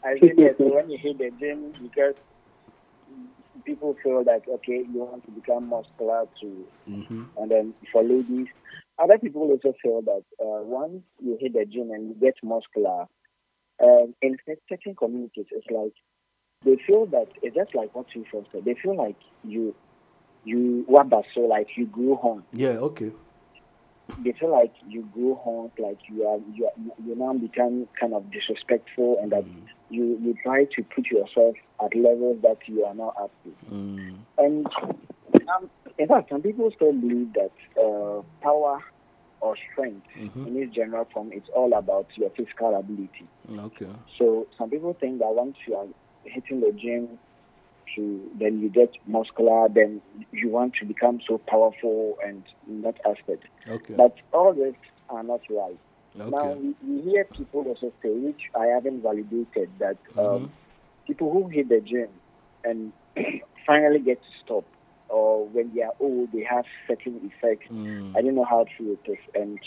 I 0.04 0.18
think 0.18 0.36
that 0.36 0.56
when 0.58 0.90
you 0.90 0.98
hit 0.98 1.18
the 1.18 1.30
gym, 1.38 1.72
because 1.82 2.14
people 3.64 3.96
feel 4.02 4.22
like 4.24 4.46
okay, 4.48 4.84
you 4.92 5.00
want 5.04 5.24
to 5.26 5.30
become 5.32 5.68
muscular 5.68 6.24
too, 6.40 6.64
Mm-hmm. 6.88 7.24
and 7.36 7.50
then 7.50 7.74
for 7.92 8.02
ladies, 8.02 8.46
other 8.98 9.18
people 9.18 9.42
also 9.42 9.74
feel 9.82 10.00
that 10.02 10.24
uh, 10.40 10.62
once 10.64 11.02
you 11.22 11.36
hit 11.38 11.52
the 11.52 11.66
gym 11.66 11.90
and 11.90 12.08
you 12.08 12.14
get 12.14 12.34
muscular, 12.42 13.06
um, 13.82 14.14
in 14.22 14.36
certain 14.68 14.94
communities, 14.94 15.46
it's 15.50 15.66
like 15.70 15.92
they 16.64 16.76
feel 16.86 17.06
that 17.06 17.28
it's 17.42 17.54
just 17.54 17.74
like 17.74 17.94
what 17.94 18.06
you 18.14 18.24
feel. 18.30 18.46
said. 18.52 18.64
They 18.64 18.74
feel 18.82 18.96
like 18.96 19.16
you, 19.44 19.74
you 20.44 20.84
what 20.86 21.06
so 21.34 21.40
like 21.40 21.68
you 21.76 21.86
grew 21.86 22.16
home. 22.16 22.44
Yeah. 22.52 22.78
Okay. 22.78 23.12
They 24.16 24.32
feel 24.32 24.50
like 24.50 24.72
you 24.86 25.08
go 25.14 25.36
home, 25.36 25.70
like 25.78 25.98
you 26.08 26.26
are 26.26 26.38
you 26.52 26.66
are, 26.66 26.72
you 27.04 27.14
now 27.14 27.34
become 27.34 27.86
kind 28.00 28.14
of 28.14 28.30
disrespectful, 28.30 29.18
and 29.20 29.30
that 29.32 29.44
you 29.90 30.18
you 30.20 30.34
try 30.42 30.64
to 30.64 30.82
put 30.82 31.06
yourself 31.06 31.54
at 31.82 31.94
levels 31.94 32.38
that 32.42 32.58
you 32.66 32.84
are 32.84 32.94
not 32.94 33.14
up 33.20 33.30
to. 33.44 33.50
And 34.38 34.66
um, 35.54 35.70
in 35.98 36.08
fact, 36.08 36.30
some 36.30 36.42
people 36.42 36.70
still 36.74 36.92
believe 36.92 37.32
that 37.34 37.52
uh, 37.80 38.22
power 38.42 38.80
or 39.40 39.56
strength 39.72 40.06
in 40.16 40.56
its 40.56 40.74
general 40.74 41.06
form 41.12 41.32
is 41.32 41.42
all 41.54 41.72
about 41.72 42.06
your 42.16 42.30
physical 42.30 42.74
ability. 42.76 43.26
Okay. 43.56 43.90
So 44.18 44.46
some 44.58 44.70
people 44.70 44.96
think 44.98 45.20
that 45.20 45.28
once 45.28 45.56
you 45.66 45.76
are 45.76 45.86
hitting 46.24 46.60
the 46.60 46.72
gym, 46.72 47.18
to 47.96 48.30
then 48.38 48.60
you 48.60 48.68
get 48.68 48.90
muscular, 49.06 49.68
then 49.68 50.00
you 50.32 50.48
want 50.48 50.74
to 50.80 50.86
become 50.86 51.20
so 51.28 51.38
powerful 51.38 52.16
and 52.26 52.42
in 52.68 52.82
that 52.82 52.96
aspect. 53.08 53.44
Okay. 53.68 53.94
But 53.96 54.14
all 54.32 54.52
this 54.54 54.74
are 55.08 55.22
not 55.22 55.40
right. 55.50 55.78
Okay. 56.18 56.30
Now 56.30 56.52
we, 56.52 56.74
we 56.86 57.02
hear 57.10 57.24
people 57.24 57.62
also 57.66 57.92
say, 58.02 58.10
which 58.10 58.40
I 58.54 58.66
haven't 58.66 59.02
validated, 59.02 59.70
that 59.78 59.96
Mm-hmm. 60.16 60.44
um, 60.44 60.52
people 61.06 61.32
who 61.32 61.48
hit 61.48 61.68
the 61.68 61.80
gym 61.80 62.08
and 62.64 62.92
finally 63.66 64.00
get 64.00 64.20
to 64.20 64.28
stop, 64.44 64.64
or 65.08 65.46
when 65.48 65.72
they 65.74 65.82
are 65.82 65.92
old, 66.00 66.32
they 66.32 66.44
have 66.48 66.64
certain 66.86 67.20
effects. 67.24 67.66
Mm. 67.72 68.16
I 68.16 68.22
don't 68.22 68.34
know 68.34 68.44
how 68.44 68.66
true 68.76 68.98
it 69.04 69.10
is, 69.10 69.18
and 69.34 69.58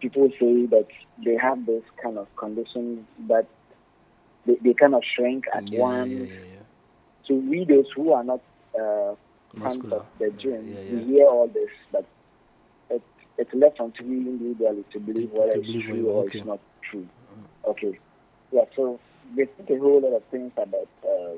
people 0.00 0.28
say 0.40 0.66
that 0.66 0.86
they 1.24 1.36
have 1.36 1.66
this 1.66 1.82
kind 2.02 2.18
of 2.18 2.26
conditions 2.36 3.06
that 3.28 3.46
they, 4.46 4.56
they 4.62 4.74
kind 4.74 4.94
of 4.94 5.02
shrink 5.16 5.44
at 5.54 5.64
Yeah, 5.70 5.78
one. 5.78 6.10
yeah, 6.10 6.24
yeah, 6.24 6.49
So 7.30 7.36
we 7.36 7.64
those 7.64 7.86
who 7.94 8.12
are 8.12 8.24
not 8.24 8.40
uh, 8.74 9.14
front 9.56 9.92
of 9.92 10.04
the 10.18 10.30
gym, 10.42 10.74
Yeah, 10.74 10.98
yeah. 10.98 11.04
hear 11.04 11.26
all 11.26 11.46
this, 11.46 11.68
but 11.92 12.04
it, 12.90 13.02
it's 13.38 13.54
left 13.54 13.78
onto 13.78 14.02
you 14.02 14.18
individually 14.30 14.84
to 14.92 14.98
believe 14.98 15.30
whether 15.30 15.52
to 15.52 15.58
it's 15.60 15.66
believe 15.68 15.84
true 15.86 16.08
or 16.08 16.24
okay. 16.24 16.38
it's 16.38 16.46
not 16.46 16.58
true. 16.90 17.06
Okay. 17.68 17.98
Yeah, 18.50 18.62
so 18.74 18.98
they 19.36 19.44
think 19.46 19.70
a 19.70 19.78
whole 19.78 20.00
lot 20.00 20.16
of 20.16 20.24
things 20.32 20.50
about 20.56 20.88
uh, 21.04 21.36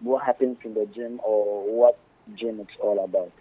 what 0.00 0.24
happens 0.24 0.56
in 0.64 0.72
the 0.72 0.86
gym 0.94 1.20
or 1.22 1.64
what 1.70 1.98
gym 2.34 2.60
it's 2.60 2.70
all 2.82 3.04
about. 3.04 3.32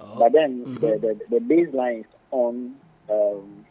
Oh. 0.00 0.18
But 0.18 0.32
then 0.32 0.64
Mhm. 0.66 0.80
the, 0.80 0.98
the, 1.30 1.38
the 1.38 1.54
baseline 1.54 2.00
is 2.00 2.06
on 2.32 2.74
um, 3.08 3.64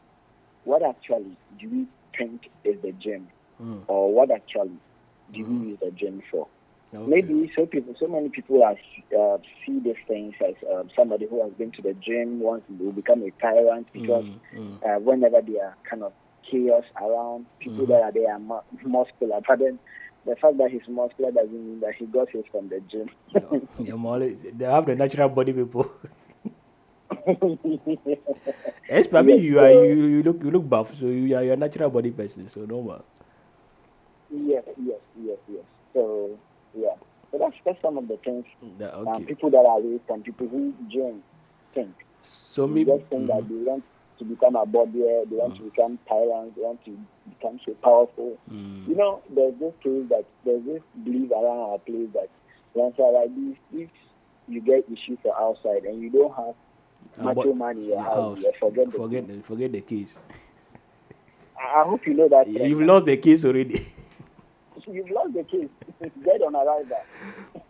what 0.63 0.83
actually 0.83 1.35
do 1.59 1.67
we 1.69 1.85
think 2.17 2.43
is 2.63 2.81
the 2.81 2.93
gym 2.93 3.27
Mm. 3.61 3.83
or 3.89 4.13
what 4.13 4.31
actually 4.31 4.77
do 5.33 5.43
we 5.43 5.71
use 5.71 5.79
the 5.81 5.91
gym 5.91 6.21
for? 6.31 6.47
Okay. 6.93 7.07
Maybe 7.09 7.51
so 7.55 7.65
people, 7.67 7.93
so 7.99 8.07
many 8.07 8.29
people 8.29 8.63
are, 8.63 8.75
uh, 9.17 9.37
see 9.65 9.79
these 9.79 9.95
things 10.07 10.33
as 10.45 10.55
um, 10.73 10.89
somebody 10.95 11.27
who 11.29 11.41
has 11.43 11.51
been 11.53 11.71
to 11.73 11.81
the 11.81 11.93
gym 11.93 12.39
wants 12.39 12.65
to 12.67 12.91
become 12.91 13.21
a 13.23 13.31
tyrant 13.41 13.87
because 13.93 14.25
Mm, 14.55 14.77
uh, 14.83 14.99
whenever 14.99 15.41
there 15.41 15.65
are 15.65 15.75
kind 15.89 16.03
of 16.03 16.13
chaos 16.49 16.83
around, 16.99 17.45
people 17.59 17.85
Mm-hmm. 17.85 17.93
that 17.93 18.01
are 18.01 18.11
there 18.11 18.31
are 18.33 18.39
mu- 18.39 18.67
muscular. 18.83 19.39
But 19.47 19.59
then 19.59 19.77
the 20.25 20.35
fact 20.35 20.57
that 20.57 20.71
he's 20.71 20.81
muscular 20.87 21.31
doesn't 21.31 21.51
mean 21.53 21.79
that 21.81 21.93
he 21.95 22.05
got 22.07 22.33
it 22.33 22.45
from 22.51 22.69
the 22.69 22.79
gym. 22.89 23.09
Or 24.03 24.19
they 24.19 24.65
have 24.65 24.85
the 24.87 24.95
natural 24.95 25.29
body 25.29 25.53
people. 25.53 25.89
Yes, 28.89 29.05
probably 29.07 29.35
Yes, 29.35 29.43
you 29.43 29.59
are 29.59 29.69
so- 29.71 29.83
you, 29.83 30.05
you 30.05 30.23
look 30.23 30.43
you 30.43 30.51
look 30.51 30.67
buff, 30.67 30.95
so 30.95 31.05
you 31.05 31.35
are 31.37 31.43
you're 31.43 31.53
a 31.53 31.57
natural 31.57 31.89
body 31.89 32.09
person, 32.11 32.47
so 32.47 32.65
normal. 32.65 33.05
yes, 34.31 34.63
yes, 34.77 34.99
yes, 35.21 35.37
yes. 35.47 35.63
So 35.93 36.37
yeah, 36.81 36.95
so 37.31 37.37
that's 37.37 37.55
that's 37.65 37.81
some 37.81 37.97
of 37.97 38.07
the 38.07 38.17
things. 38.17 38.45
Yeah, 38.79 38.87
Um, 38.87 39.25
people 39.25 39.49
that 39.51 39.65
are 39.65 39.81
raised 39.81 40.09
and 40.09 40.23
people 40.23 40.47
who 40.47 40.73
join 40.89 41.21
think. 41.73 41.93
So 42.21 42.67
They 42.67 42.73
maybe 42.73 42.91
just 42.91 43.09
think 43.09 43.27
that 43.27 43.43
mm-hmm. 43.43 43.65
they 43.65 43.71
want 43.71 43.83
to 44.19 44.25
become 44.25 44.55
a 44.55 44.65
body, 44.65 44.99
they 44.99 45.35
want 45.35 45.55
to 45.55 45.61
mm. 45.61 45.71
become 45.73 45.99
tyrants, 46.07 46.55
they 46.55 46.61
want 46.61 46.83
to 46.85 46.97
become 47.29 47.59
so 47.65 47.73
powerful. 47.81 48.37
Mm. 48.51 48.87
You 48.87 48.95
know, 48.95 49.21
there's 49.33 49.53
this 49.59 49.73
case 49.81 50.03
that 50.09 50.25
there's 50.43 50.63
this 50.65 50.81
belief 51.03 51.31
around 51.31 51.71
our 51.71 51.79
place 51.79 52.09
that 52.13 52.29
once 52.73 52.95
you're 52.97 53.11
like 53.11 53.33
this, 53.35 53.57
if 53.73 53.89
you 54.47 54.61
get 54.61 54.85
issues 54.91 55.17
from 55.21 55.31
outside 55.39 55.83
and 55.83 56.01
you 56.01 56.09
don't 56.09 56.35
have 56.35 56.55
ah, 57.19 57.23
macho 57.23 57.53
but- 57.53 57.55
man 57.55 57.77
in 57.77 57.85
your 57.85 58.01
house, 58.01 58.15
house. 58.15 58.39
you 58.39 58.51
forget 58.59 58.91
the 58.91 58.97
forget 58.97 59.27
the, 59.27 59.41
forget 59.41 59.71
the 59.71 59.81
case. 59.81 60.17
I 61.57 61.81
I 61.81 61.83
hope 61.83 62.05
you 62.05 62.13
know 62.13 62.27
that. 62.29 62.47
You've 62.47 62.81
lost 62.81 63.05
the 63.05 63.17
case 63.17 63.45
already. 63.45 63.85
You've 64.87 65.09
lost 65.11 65.33
the 65.33 65.43
case. 65.43 65.69
Dead 66.23 66.41
on 66.41 66.55
arrival. 66.55 66.97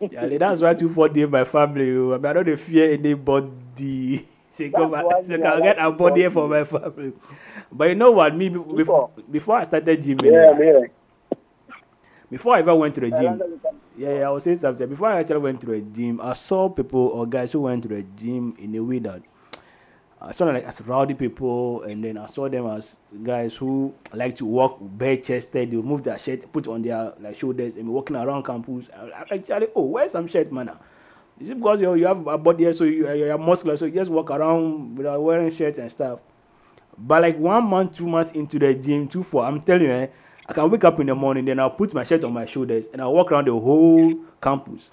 yeah, 0.10 0.26
that's 0.38 0.60
why 0.60 0.74
two 0.74 0.88
forty 0.88 1.26
my 1.26 1.44
family. 1.44 1.90
oh. 1.96 2.14
I 2.14 2.18
mean, 2.18 2.26
I 2.26 2.32
don't 2.42 2.56
fear 2.58 2.92
anybody. 2.92 4.26
Say 4.52 4.68
come 4.70 4.92
and 4.94 5.24
say 5.26 5.36
me, 5.36 5.42
can 5.42 5.52
I 5.52 5.56
I 5.56 5.60
get 5.60 5.78
a 5.78 5.92
body 5.92 6.24
for 6.28 6.48
240. 6.48 6.50
my 6.50 6.64
family. 6.64 7.12
But 7.70 7.88
you 7.90 7.94
know 7.94 8.10
what? 8.10 8.34
Me 8.34 8.48
be- 8.48 8.58
before 8.58 9.10
before 9.30 9.56
I 9.58 9.62
started 9.62 10.02
gymming, 10.02 10.24
Yeah, 10.32 10.58
eh, 10.58 10.80
yeah. 10.80 11.36
before 12.28 12.56
I 12.56 12.58
ever 12.58 12.74
went 12.74 12.94
to 12.96 13.00
the 13.00 13.10
gym, 13.10 13.40
yeah, 13.96 14.18
yeah, 14.18 14.26
I 14.26 14.30
was 14.30 14.42
saying 14.42 14.56
something. 14.56 14.88
Before 14.88 15.08
I 15.08 15.20
actually 15.20 15.38
went 15.38 15.60
to 15.60 15.66
the 15.68 15.80
gym, 15.80 16.20
I 16.20 16.32
saw 16.32 16.68
people 16.68 16.98
or 17.14 17.26
guys 17.26 17.52
who 17.52 17.60
went 17.60 17.82
to 17.84 17.88
the 17.90 18.02
gym 18.02 18.56
in 18.58 18.74
a 18.74 18.80
way 18.82 18.98
that 18.98 19.22
I 20.22 20.32
saw 20.32 20.44
them 20.44 20.54
like 20.54 20.64
as 20.64 20.80
rowdy 20.82 21.14
people, 21.14 21.82
and 21.82 22.04
then 22.04 22.18
I 22.18 22.26
saw 22.26 22.48
them 22.48 22.66
as 22.66 22.98
guys 23.22 23.56
who 23.56 23.94
like 24.12 24.36
to 24.36 24.44
walk 24.44 24.78
bare 24.80 25.16
chested. 25.16 25.70
They 25.70 25.76
will 25.76 25.82
move 25.82 26.02
their 26.02 26.18
shirt, 26.18 26.50
put 26.52 26.68
on 26.68 26.82
their 26.82 27.14
like 27.20 27.36
shoulders, 27.36 27.76
and 27.76 27.86
be 27.86 27.90
walking 27.90 28.16
around 28.16 28.44
campus. 28.44 28.90
I, 28.94 29.06
I 29.06 29.34
actually, 29.34 29.68
oh, 29.74 29.82
where's 29.82 30.12
some 30.12 30.26
shirt, 30.26 30.52
man? 30.52 30.70
Is 31.40 31.48
it 31.48 31.54
because 31.56 31.80
you 31.80 31.94
you 31.94 32.06
have 32.06 32.26
a 32.26 32.36
body 32.36 32.70
so 32.72 32.84
you 32.84 33.10
you're 33.14 33.38
muscular, 33.38 33.78
so 33.78 33.86
you 33.86 33.92
just 33.92 34.10
walk 34.10 34.30
around 34.30 34.96
without 34.98 35.22
wearing 35.22 35.50
shirts 35.50 35.78
and 35.78 35.90
stuff? 35.90 36.20
But 36.98 37.22
like 37.22 37.38
one 37.38 37.64
month, 37.64 37.96
two 37.96 38.06
months 38.06 38.32
into 38.32 38.58
the 38.58 38.74
gym, 38.74 39.08
two 39.08 39.22
four, 39.22 39.44
I'm 39.44 39.58
telling 39.58 39.84
you, 39.84 39.90
eh, 39.90 40.08
I 40.46 40.52
can 40.52 40.68
wake 40.68 40.84
up 40.84 41.00
in 41.00 41.06
the 41.06 41.14
morning, 41.14 41.46
then 41.46 41.58
I'll 41.58 41.70
put 41.70 41.94
my 41.94 42.04
shirt 42.04 42.24
on 42.24 42.34
my 42.34 42.44
shoulders 42.44 42.88
and 42.92 43.00
I'll 43.00 43.14
walk 43.14 43.32
around 43.32 43.46
the 43.46 43.58
whole 43.58 44.16
campus. 44.42 44.90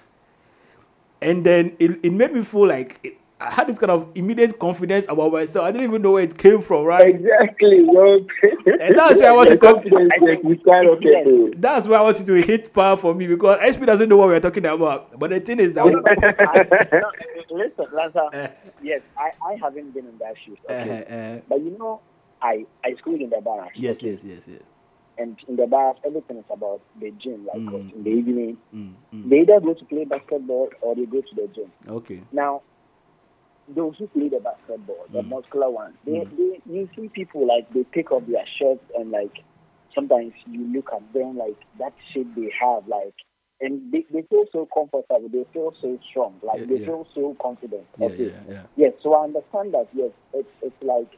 And 1.21 1.45
then 1.45 1.75
it, 1.79 1.99
it 2.03 2.13
made 2.13 2.31
me 2.31 2.43
feel 2.43 2.67
like 2.67 2.99
it, 3.03 3.17
I 3.39 3.51
had 3.51 3.67
this 3.67 3.77
kind 3.77 3.91
of 3.91 4.09
immediate 4.15 4.57
confidence 4.57 5.05
about 5.07 5.31
myself. 5.31 5.63
I 5.65 5.71
didn't 5.71 5.87
even 5.89 6.01
know 6.01 6.13
where 6.13 6.23
it 6.23 6.35
came 6.35 6.59
from, 6.59 6.85
right? 6.85 7.05
Exactly. 7.05 7.83
Well, 7.83 8.25
And 8.81 8.97
that's 8.97 9.19
why 9.21 9.27
I 9.27 9.31
want 9.31 9.49
to 9.49 9.57
talk. 9.57 9.83
to 9.83 11.51
That's 11.55 11.87
why 11.87 11.97
I 11.97 12.01
want 12.01 12.19
you 12.19 12.25
to 12.25 12.33
hit 12.41 12.73
power 12.73 12.97
for 12.97 13.13
me 13.13 13.27
because 13.27 13.59
SP 13.75 13.85
doesn't 13.85 14.09
know 14.09 14.17
what 14.17 14.29
we're 14.29 14.39
talking 14.39 14.65
about. 14.65 15.19
But 15.19 15.29
the 15.29 15.39
thing 15.39 15.59
is 15.59 15.73
that 15.75 15.85
I- 15.85 15.89
no, 15.89 17.11
listen, 17.57 17.85
Lansah, 17.93 18.53
yes, 18.81 19.01
I, 19.17 19.31
I 19.45 19.53
haven't 19.61 19.93
been 19.93 20.07
in 20.07 20.17
that 20.17 20.33
shoes. 20.43 20.57
Okay? 20.67 21.05
Uh, 21.07 21.13
uh, 21.13 21.41
But 21.47 21.61
you 21.61 21.77
know, 21.77 22.01
I, 22.41 22.65
I 22.83 22.95
schooled 22.95 23.21
in 23.21 23.29
the 23.29 23.41
barracks. 23.41 23.73
yes, 23.75 24.01
yes, 24.01 24.23
yes, 24.23 24.47
yes. 24.47 24.61
And 25.19 25.37
in 25.47 25.55
the 25.57 25.65
barracks, 25.67 25.99
everything 26.05 26.37
is 26.37 26.45
about 26.49 26.81
the 26.99 27.11
gym. 27.11 27.45
Like 27.45 27.57
Mm. 27.61 27.93
in 27.93 28.03
the 28.03 28.09
evening, 28.09 28.57
Mm, 28.75 28.93
mm. 29.13 29.29
they 29.29 29.41
either 29.41 29.59
go 29.59 29.73
to 29.75 29.85
play 29.85 30.05
basketball 30.05 30.69
or 30.81 30.95
they 30.95 31.05
go 31.05 31.21
to 31.21 31.35
the 31.35 31.47
gym. 31.53 31.71
Okay. 31.87 32.21
Now, 32.31 32.61
those 33.75 33.95
who 33.97 34.07
play 34.07 34.29
the 34.29 34.39
basketball, 34.39 35.05
the 35.11 35.21
Mm. 35.21 35.29
muscular 35.29 35.69
ones, 35.69 35.95
they, 36.05 36.11
Mm. 36.25 36.37
they, 36.37 36.61
you 36.73 36.89
see 36.95 37.09
people 37.09 37.45
like 37.45 37.71
they 37.73 37.83
take 37.93 38.11
off 38.11 38.25
their 38.27 38.45
shirts 38.57 38.83
and 38.97 39.11
like 39.11 39.43
sometimes 39.93 40.33
you 40.49 40.65
look 40.73 40.91
at 40.93 41.01
them 41.13 41.37
like 41.37 41.57
that 41.79 41.93
shape 42.13 42.27
they 42.35 42.49
have, 42.59 42.87
like, 42.87 43.13
and 43.59 43.91
they, 43.91 44.05
they 44.11 44.21
feel 44.23 44.45
so 44.51 44.67
comfortable, 44.73 45.27
they 45.29 45.43
feel 45.51 45.73
so 45.81 45.97
strong, 46.09 46.35
like 46.43 46.59
Yeah, 46.61 46.65
they 46.67 46.77
yeah. 46.79 46.85
feel 46.85 47.07
so 47.15 47.35
confident. 47.41 47.85
Yeah, 47.97 48.05
okay. 48.07 48.25
yeah, 48.25 48.43
yeah. 48.53 48.63
Yes, 48.75 48.93
so 49.01 49.13
I 49.15 49.23
understand 49.25 49.73
that. 49.73 49.87
Yes, 49.93 50.11
it's 50.33 50.49
it's 50.61 50.83
like 50.83 51.09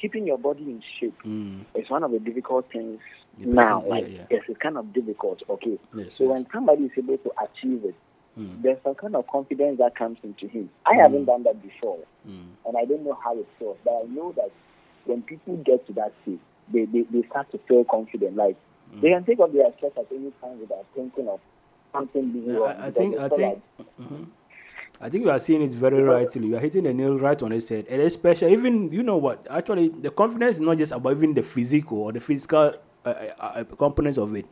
keeping 0.00 0.26
your 0.26 0.38
body 0.38 0.62
in 0.64 0.82
shape. 1.00 1.16
Mm. 1.24 1.64
It's 1.74 1.88
one 1.88 2.02
of 2.04 2.10
the 2.10 2.18
difficult 2.18 2.70
things 2.70 3.00
The 3.38 3.46
now. 3.46 3.82
yeah, 3.84 3.88
Like 3.88 4.08
yeah. 4.10 4.26
yes, 4.30 4.42
it's 4.48 4.58
kind 4.58 4.76
of 4.76 4.92
difficult. 4.92 5.42
Okay, 5.48 5.78
Yes, 5.94 6.14
so 6.14 6.24
yes. 6.24 6.32
when 6.32 6.46
somebody 6.52 6.84
is 6.84 6.90
able 6.98 7.16
to 7.18 7.30
achieve 7.42 7.84
it, 7.86 7.94
Mm. 8.38 8.62
there's 8.62 8.78
some 8.82 8.94
kind 8.94 9.14
of 9.14 9.26
confidence 9.26 9.78
that 9.78 9.94
comes 9.94 10.18
into 10.22 10.46
him. 10.48 10.70
I 10.86 10.94
Mm. 10.94 11.02
haven't 11.02 11.24
done 11.26 11.42
that 11.44 11.62
before, 11.62 11.98
Mm. 12.26 12.48
and 12.66 12.76
I 12.76 12.84
don't 12.86 13.04
know 13.04 13.18
how 13.22 13.36
it 13.36 13.46
feels, 13.58 13.76
but 13.84 13.92
I 13.92 14.02
know 14.08 14.32
that 14.32 14.50
when 15.04 15.22
people 15.22 15.56
get 15.58 15.86
to 15.88 15.92
that 15.94 16.12
stage, 16.22 16.38
they, 16.72 16.84
they, 16.86 17.02
they 17.02 17.26
start 17.28 17.50
to 17.52 17.58
feel 17.68 17.84
confident. 17.84 18.36
Like 18.36 18.56
they 19.00 19.08
Mm. 19.08 19.16
can 19.16 19.24
take 19.24 19.40
off 19.40 19.52
their 19.52 19.70
shirt 19.80 19.92
at 19.98 20.06
any 20.10 20.32
time 20.40 20.60
without 20.60 20.86
thinking 20.94 21.28
of 21.28 21.40
something 21.92 22.30
being 22.32 22.46
Yeah, 22.48 22.58
wrong. 22.58 22.76
I, 22.78 22.86
I 22.86 22.90
think 22.90 23.16
they 23.16 23.20
I 23.22 23.28
think 23.28 23.62
mhm. 24.00 24.26
I 25.00 25.08
think 25.10 25.24
you 25.24 25.30
are 25.30 25.38
seeing 25.38 25.62
it 25.62 25.72
very 25.72 26.02
rightly. 26.02 26.46
You 26.46 26.56
are 26.56 26.60
hitting 26.60 26.84
the 26.84 26.94
nail 26.94 27.18
right 27.18 27.40
on 27.42 27.52
its 27.52 27.68
head, 27.68 27.86
and 27.90 28.00
especially 28.02 28.52
even 28.52 28.88
you 28.90 29.02
know 29.02 29.16
what 29.16 29.46
actually 29.50 29.88
the 29.88 30.10
confidence 30.10 30.56
is 30.56 30.62
not 30.62 30.78
just 30.78 30.92
about 30.92 31.12
even 31.16 31.34
the 31.34 31.42
physical 31.42 31.98
or 31.98 32.12
the 32.12 32.20
physical 32.20 32.72
uh, 33.04 33.08
uh, 33.08 33.34
uh, 33.40 33.64
components 33.64 34.16
of 34.18 34.34
it. 34.36 34.46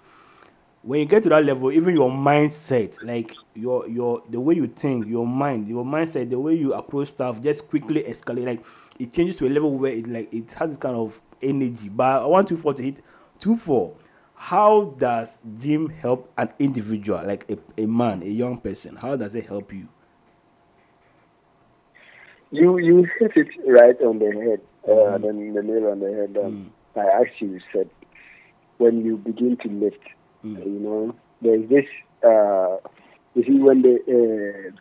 When 0.82 1.00
you 1.00 1.06
get 1.06 1.22
to 1.24 1.28
that 1.28 1.44
level, 1.44 1.70
even 1.72 1.94
your 1.94 2.10
mindset, 2.10 3.02
like 3.04 3.36
your 3.54 3.86
your 3.86 4.22
the 4.30 4.40
way 4.40 4.54
you 4.54 4.66
think, 4.66 5.06
your 5.08 5.26
mind, 5.26 5.68
your 5.68 5.84
mindset, 5.84 6.30
the 6.30 6.38
way 6.38 6.54
you 6.54 6.72
approach 6.72 7.08
stuff, 7.08 7.42
just 7.42 7.68
quickly 7.68 8.02
escalate. 8.02 8.46
Like 8.46 8.64
it 8.98 9.12
changes 9.12 9.36
to 9.36 9.46
a 9.46 9.50
level 9.50 9.78
where 9.78 9.92
it 9.92 10.06
like 10.06 10.32
it 10.32 10.50
has 10.52 10.70
this 10.70 10.78
kind 10.78 10.96
of 10.96 11.20
energy. 11.42 11.90
But 11.90 12.22
I 12.22 12.26
want 12.26 12.48
two 12.48 12.56
four 12.56 12.72
to 12.74 12.82
hit 12.82 13.00
two 13.38 13.56
four. 13.56 13.94
How 14.34 14.94
does 14.96 15.38
gym 15.58 15.90
help 15.90 16.32
an 16.38 16.48
individual, 16.58 17.22
like 17.26 17.44
a, 17.50 17.58
a 17.82 17.86
man, 17.86 18.22
a 18.22 18.26
young 18.26 18.56
person? 18.58 18.96
How 18.96 19.14
does 19.16 19.34
it 19.34 19.44
help 19.44 19.70
you? 19.74 19.86
You 22.50 22.78
you 22.78 23.06
hit 23.18 23.32
it 23.36 23.48
right 23.66 24.00
on 24.00 24.18
the 24.18 24.32
head, 24.32 24.60
uh, 24.84 25.18
Mhm. 25.18 25.22
the, 25.54 25.60
the 25.60 25.62
nail 25.66 25.90
on 25.90 26.00
the 26.00 26.12
head. 26.12 26.32
Mm. 26.34 26.44
Um, 26.46 26.72
I 26.96 27.06
actually 27.20 27.60
said 27.72 27.90
when 28.78 29.04
you 29.04 29.18
begin 29.18 29.56
to 29.58 29.68
lift, 29.68 30.00
Mm. 30.44 30.64
you 30.64 30.80
know, 30.80 31.14
there's 31.42 31.68
this. 31.68 31.84
Uh, 32.24 32.76
you 33.34 33.44
see, 33.44 33.58
when 33.60 33.82
the 33.82 33.96
uh, 34.08 34.76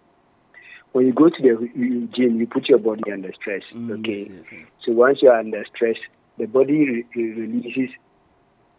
when 0.91 1.05
you 1.05 1.14
go 1.14 1.30
to 1.30 1.41
the 1.41 2.07
gym, 2.16 2.39
you 2.39 2.47
put 2.47 2.68
your 2.70 2.80
body 2.80 3.12
under 3.12 3.32
stress. 3.34 3.62
Mm, 3.76 3.99
okay, 3.99 4.20
yes, 4.20 4.30
yes, 4.32 4.45
yes. 4.51 4.68
so 4.86 4.91
once 4.93 5.20
you 5.22 5.30
are 5.30 5.39
under 5.39 5.64
stress, 5.74 5.97
the 6.38 6.45
body 6.45 6.74
re- 6.89 7.05
re- 7.16 7.32
releases 7.41 7.89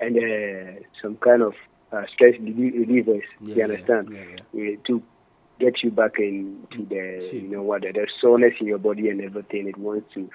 and 0.01 0.16
uh, 0.16 0.81
some 1.03 1.16
kind 1.16 1.43
of 1.43 1.55
uh, 1.93 2.03
stress 2.12 2.35
relie- 2.41 2.74
relievers. 2.74 3.22
Yeah, 3.41 3.49
you 3.49 3.55
yeah, 3.57 3.64
understand? 3.64 4.09
yeah, 4.55 4.72
Uh, 4.74 4.76
to 4.87 5.03
get 5.61 5.74
you 5.85 5.91
back 5.91 6.12
into 6.18 6.85
the 6.89 7.28
you 7.33 7.43
know 7.49 7.62
what 7.62 7.83
the, 7.83 7.93
the 7.93 8.07
soreness 8.20 8.55
in 8.61 8.66
your 8.66 8.78
body 8.78 9.09
and 9.11 9.20
everything. 9.20 9.68
It 9.68 9.76
wants 9.76 10.12
to 10.14 10.28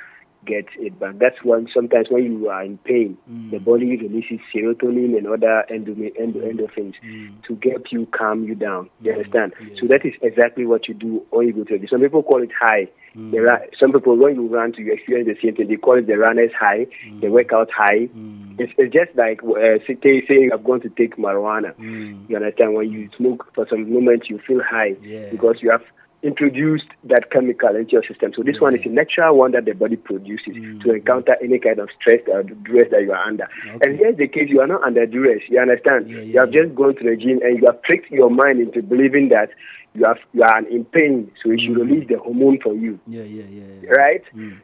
get 0.45 0.65
it 0.79 0.99
back. 0.99 1.17
That's 1.17 1.43
when 1.43 1.67
sometimes 1.73 2.07
when 2.09 2.23
you 2.23 2.49
are 2.49 2.63
in 2.63 2.77
pain, 2.79 3.17
Mm. 3.31 3.51
the 3.51 3.59
body 3.59 3.97
releases 3.97 4.39
serotonin 4.53 5.17
and 5.17 5.27
other 5.27 5.65
endo- 5.69 5.93
endo- 6.19 6.41
endorphins 6.41 6.93
Mm. 7.05 7.29
to 7.47 7.55
get 7.55 7.91
you 7.91 8.05
calm 8.11 8.43
you 8.43 8.55
down. 8.55 8.89
You 9.01 9.11
Mm. 9.11 9.15
understand? 9.17 9.53
Yeah. 9.61 9.67
So 9.79 9.87
that 9.87 10.05
is 10.05 10.13
exactly 10.21 10.65
what 10.65 10.87
you 10.87 10.93
do 10.93 11.23
when 11.31 11.47
you 11.47 11.53
go 11.53 11.63
to. 11.63 11.87
Some 11.87 12.01
people 12.01 12.23
call 12.23 12.41
it 12.43 12.51
high. 12.51 12.87
Mm. 13.17 13.31
The 13.31 13.39
ra- 13.41 13.59
some 13.79 13.93
people 13.93 14.15
when 14.17 14.35
you 14.35 14.47
run 14.47 14.73
to 14.73 14.81
you 14.81 14.93
experience 14.93 15.27
the 15.27 15.37
same 15.41 15.55
thing. 15.55 15.67
They 15.67 15.77
call 15.77 15.97
it 15.97 16.05
the 16.07 16.17
runner's 16.17 16.51
high, 16.53 16.87
the 17.21 17.29
workout 17.29 17.71
high. 17.71 18.07
Mm. 18.07 18.59
It's, 18.59 18.73
it's 18.77 18.93
just 18.93 19.15
like 19.15 19.41
uh, 19.43 19.79
say, 19.87 19.97
saying 20.27 20.51
I'm 20.53 20.63
going 20.63 20.81
to 20.81 20.89
take 20.89 21.15
marijuana. 21.17 21.73
Mm. 21.75 22.29
You 22.29 22.35
understand? 22.37 22.73
When 22.73 22.91
you 22.91 23.09
smoke 23.17 23.47
for 23.55 23.65
some 23.69 23.91
moment, 23.91 24.29
you 24.29 24.39
feel 24.39 24.61
high 24.61 24.95
Yeah. 25.01 25.29
because 25.31 25.61
you 25.61 25.71
have 25.71 25.83
introduced 26.25 26.87
that 27.03 27.31
chemical 27.31 27.75
into 27.75 27.91
your 27.93 28.03
system. 28.03 28.33
So 28.35 28.43
this 28.43 28.59
one 28.59 28.75
is 28.75 28.81
a 28.81 28.89
mm. 28.89 28.93
natural 28.93 29.37
one 29.37 29.51
that 29.51 29.65
the 29.65 29.73
body 29.73 29.95
produces 29.95 30.53
to 30.53 30.87
mm. 30.87 30.95
encounter 30.95 31.35
any 31.41 31.59
kind 31.59 31.79
of 31.79 31.89
stress 31.99 32.21
uh, 32.27 32.37
or 32.37 32.43
duress 32.43 32.89
that 32.91 33.03
you 33.03 33.11
are 33.11 33.23
under. 33.23 33.47
And 33.81 33.97
here's 33.97 34.17
the 34.17 34.27
case: 34.27 34.49
you 34.49 34.59
are 34.61 34.67
not 34.67 34.83
under 34.83 35.05
duress. 35.05 35.43
You 35.47 35.59
understand? 35.59 36.09
you 36.09 36.39
have 36.39 36.51
just 36.51 36.73
gone 36.75 36.95
to 36.95 37.03
the 37.03 37.15
gym 37.15 37.39
and 37.43 37.59
you 37.59 37.65
have 37.67 37.81
tricked 37.83 38.11
your 38.11 38.29
mind 38.29 38.59
into 38.59 38.81
believing 38.81 39.29
that 39.29 39.49
you 39.95 40.05
have 40.05 40.17
you 40.33 40.43
are 40.43 40.59
in 40.67 40.85
pain, 40.85 41.31
so 41.43 41.51
it 41.51 41.59
should 41.61 41.77
release 41.77 42.07
the 42.07 42.17
hormone 42.19 42.59
for 42.61 42.73
you. 42.73 42.99
Yeah, 43.07 43.23
yeah, 43.23 43.43
yeah. 43.49 43.89
Right? 43.91 44.23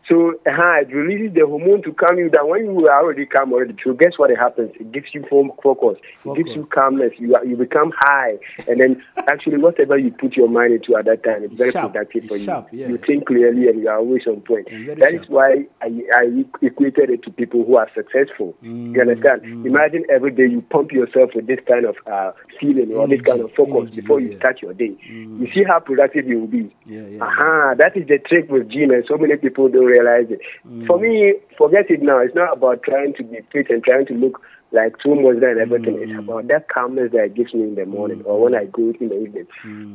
So 0.09 0.31
uh, 0.45 0.81
it 0.81 0.93
releases 0.93 1.33
the 1.35 1.45
hormone 1.47 1.81
to 1.83 1.93
calm 1.93 2.17
you 2.17 2.29
down. 2.29 2.49
When 2.49 2.65
you 2.65 2.87
are 2.87 3.01
already 3.03 3.25
calm 3.25 3.53
already, 3.53 3.75
so 3.83 3.93
guess 3.93 4.13
what 4.17 4.29
happens? 4.31 4.71
It 4.79 4.91
gives 4.91 5.07
you 5.13 5.25
fo- 5.29 5.55
focus. 5.63 5.97
It 6.25 6.35
gives 6.35 6.49
you 6.55 6.65
calmness. 6.65 7.13
You 7.17 7.35
are, 7.35 7.45
you 7.45 7.55
become 7.55 7.91
high, 7.97 8.37
and 8.67 8.79
then 8.79 9.03
actually 9.17 9.57
whatever 9.57 9.97
you 9.97 10.11
put 10.11 10.35
your 10.35 10.49
mind 10.49 10.73
into 10.73 10.95
at 10.97 11.05
that 11.05 11.23
time, 11.23 11.43
it's 11.43 11.55
very 11.55 11.71
Sharp. 11.71 11.93
productive 11.93 12.25
for 12.27 12.35
It's 12.35 12.41
you. 12.41 12.45
sharp, 12.45 12.67
yeah. 12.71 12.87
You 12.89 12.97
think 12.97 13.25
clearly, 13.27 13.67
and 13.67 13.79
you 13.81 13.87
are 13.89 13.97
always 13.97 14.25
on 14.27 14.41
point. 14.41 14.67
That 14.99 15.13
is 15.13 15.25
sharp. 15.25 15.29
why 15.29 15.65
I, 15.81 16.01
I 16.15 16.43
equated 16.61 17.09
it 17.09 17.23
to 17.23 17.31
people 17.31 17.63
who 17.65 17.75
are 17.77 17.89
successful. 17.95 18.55
Mm, 18.63 18.95
You 18.95 19.01
understand? 19.01 19.43
Imagine 19.65 20.03
every 20.09 20.31
day 20.31 20.47
you 20.47 20.61
pump 20.69 20.91
yourself 20.91 21.31
with 21.35 21.47
this 21.47 21.59
kind 21.67 21.85
of 21.85 21.95
uh, 22.11 22.31
feeling 22.59 22.91
or 22.93 23.07
this 23.07 23.21
kind 23.21 23.41
of 23.41 23.51
focus 23.53 23.89
before 23.95 24.19
you 24.19 24.35
start 24.37 24.61
your 24.61 24.73
day. 24.73 24.91
You 25.21 25.47
see 25.53 25.63
how 25.63 25.79
productive 25.79 26.27
you 26.27 26.39
will 26.41 26.47
be. 26.47 26.73
Aha, 27.21 27.75
that 27.77 27.95
is 27.95 28.07
the 28.07 28.19
trick 28.19 28.49
with 28.49 28.69
gym, 28.69 28.91
and 28.91 29.03
so 29.07 29.17
many 29.17 29.35
people 29.37 29.69
don't 29.69 29.85
realize 29.85 30.27
it. 30.29 30.41
Mm. 30.67 30.87
For 30.87 30.99
me, 30.99 31.33
forget 31.57 31.89
it 31.89 32.01
now. 32.01 32.19
It's 32.19 32.35
not 32.35 32.53
about 32.53 32.83
trying 32.83 33.13
to 33.15 33.23
be 33.23 33.39
fit 33.51 33.69
and 33.69 33.83
trying 33.83 34.05
to 34.07 34.13
look 34.13 34.41
like 34.71 34.97
too 34.99 35.15
much 35.15 35.43
and 35.43 35.59
everything. 35.59 35.99
It's 36.01 36.11
mm. 36.11 36.19
about 36.19 36.47
that 36.47 36.69
calmness 36.69 37.11
that 37.11 37.25
it 37.25 37.35
gives 37.35 37.53
me 37.53 37.63
in 37.63 37.75
the 37.75 37.85
morning 37.85 38.19
mm. 38.19 38.25
or 38.25 38.41
when 38.41 38.55
I 38.55 38.65
go 38.65 38.93
in 38.99 39.09
the 39.09 39.21
evening. 39.21 39.47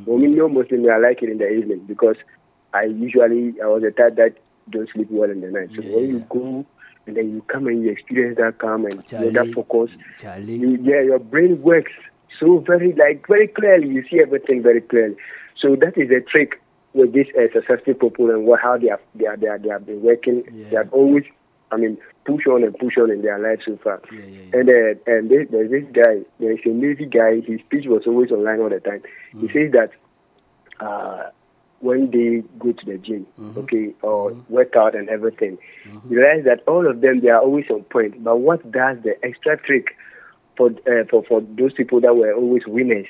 For 0.04 0.18
me, 0.18 0.28
no 0.28 0.48
Muslim, 0.48 0.88
I 0.90 0.98
like 0.98 1.22
it 1.22 1.30
in 1.30 1.38
the 1.38 1.48
evening 1.48 1.84
because 1.86 2.16
I 2.74 2.84
usually 2.84 3.60
I 3.60 3.66
was 3.66 3.82
a 3.82 3.90
type 3.90 4.16
that 4.16 4.36
don't 4.70 4.88
sleep 4.92 5.08
well 5.10 5.30
in 5.30 5.40
the 5.40 5.50
night. 5.50 5.70
So 5.74 5.82
when 5.82 6.08
you 6.08 6.26
go 6.28 6.66
and 7.06 7.16
then 7.16 7.32
you 7.32 7.42
come 7.42 7.66
and 7.66 7.82
you 7.82 7.90
experience 7.90 8.36
that 8.38 8.58
calm 8.58 8.84
and 8.84 8.94
you 9.10 9.18
know, 9.18 9.44
that 9.44 9.54
focus, 9.54 9.90
Charlie. 10.18 10.56
you, 10.56 10.78
yeah, 10.82 11.02
your 11.02 11.18
brain 11.18 11.62
works 11.62 11.92
so 12.40 12.58
very 12.66 12.92
like 12.94 13.26
very 13.28 13.48
clearly. 13.48 13.88
You 13.88 14.04
see 14.10 14.20
everything 14.20 14.62
very 14.62 14.80
clearly. 14.80 15.16
So 15.60 15.76
that 15.76 15.96
is 15.96 16.10
a 16.10 16.20
trick 16.20 16.60
with 16.94 17.12
these 17.12 17.26
uh, 17.38 17.42
successful 17.52 17.94
people 17.94 18.30
and 18.30 18.46
what 18.46 18.60
how 18.60 18.76
they 18.78 18.88
have 18.88 19.00
they 19.14 19.26
are, 19.26 19.36
they, 19.36 19.46
are, 19.48 19.58
they 19.58 19.68
have 19.68 19.86
been 19.86 20.02
working. 20.02 20.42
Yeah. 20.52 20.68
They 20.70 20.76
have 20.76 20.92
always, 20.92 21.24
I 21.72 21.76
mean, 21.76 21.98
push 22.24 22.46
on 22.46 22.62
and 22.64 22.76
push 22.78 22.96
on 22.98 23.10
in 23.10 23.22
their 23.22 23.38
life 23.38 23.60
so 23.66 23.78
far. 23.82 24.00
yeah 24.12 24.58
And 24.58 24.68
uh, 24.68 25.12
and 25.12 25.30
there- 25.30 25.46
there's 25.46 25.70
this 25.70 25.84
guy, 25.92 26.20
there 26.40 26.52
is 26.52 26.60
a 26.64 26.68
Navy 26.68 27.06
guy. 27.06 27.40
His 27.40 27.60
speech 27.60 27.86
was 27.86 28.02
always 28.06 28.30
online 28.30 28.60
all 28.60 28.70
the 28.70 28.80
time. 28.80 29.02
He 29.40 29.48
says 29.48 29.72
that 29.72 29.90
uh, 30.80 31.30
when 31.80 32.10
they 32.10 32.42
go 32.58 32.72
to 32.72 32.84
the 32.86 32.98
gym, 32.98 33.26
okay, 33.56 33.94
or 34.02 34.32
work 34.48 34.74
out 34.76 34.94
and 34.94 35.08
everything, 35.08 35.58
you 36.08 36.18
realize 36.20 36.44
that 36.44 36.62
all 36.66 36.88
of 36.88 37.00
them 37.00 37.20
they 37.20 37.28
are 37.28 37.40
always 37.40 37.66
on 37.70 37.82
point. 37.84 38.22
But 38.24 38.38
what 38.38 38.62
does 38.70 38.98
the 39.04 39.14
extra 39.24 39.56
trick 39.58 39.88
for 40.56 40.70
uh, 40.70 41.04
for 41.10 41.22
for 41.24 41.40
those 41.40 41.72
people 41.72 42.00
that 42.00 42.16
were 42.16 42.32
always 42.32 42.62
winners? 42.66 43.06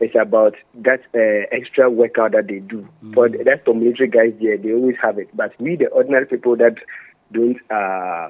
It's 0.00 0.14
about 0.20 0.54
that 0.74 1.00
uh, 1.14 1.46
extra 1.56 1.90
workout 1.90 2.32
that 2.32 2.48
they 2.48 2.58
do. 2.60 2.88
For 3.14 3.28
that's 3.28 3.64
for 3.64 3.74
military 3.74 4.08
guys 4.08 4.34
there, 4.40 4.56
they 4.58 4.72
always 4.72 4.96
have 5.02 5.18
it. 5.18 5.28
But 5.34 5.52
we, 5.60 5.76
the 5.76 5.86
ordinary 5.88 6.26
people 6.26 6.56
that 6.56 6.76
don't 7.32 7.58
uh, 7.70 8.28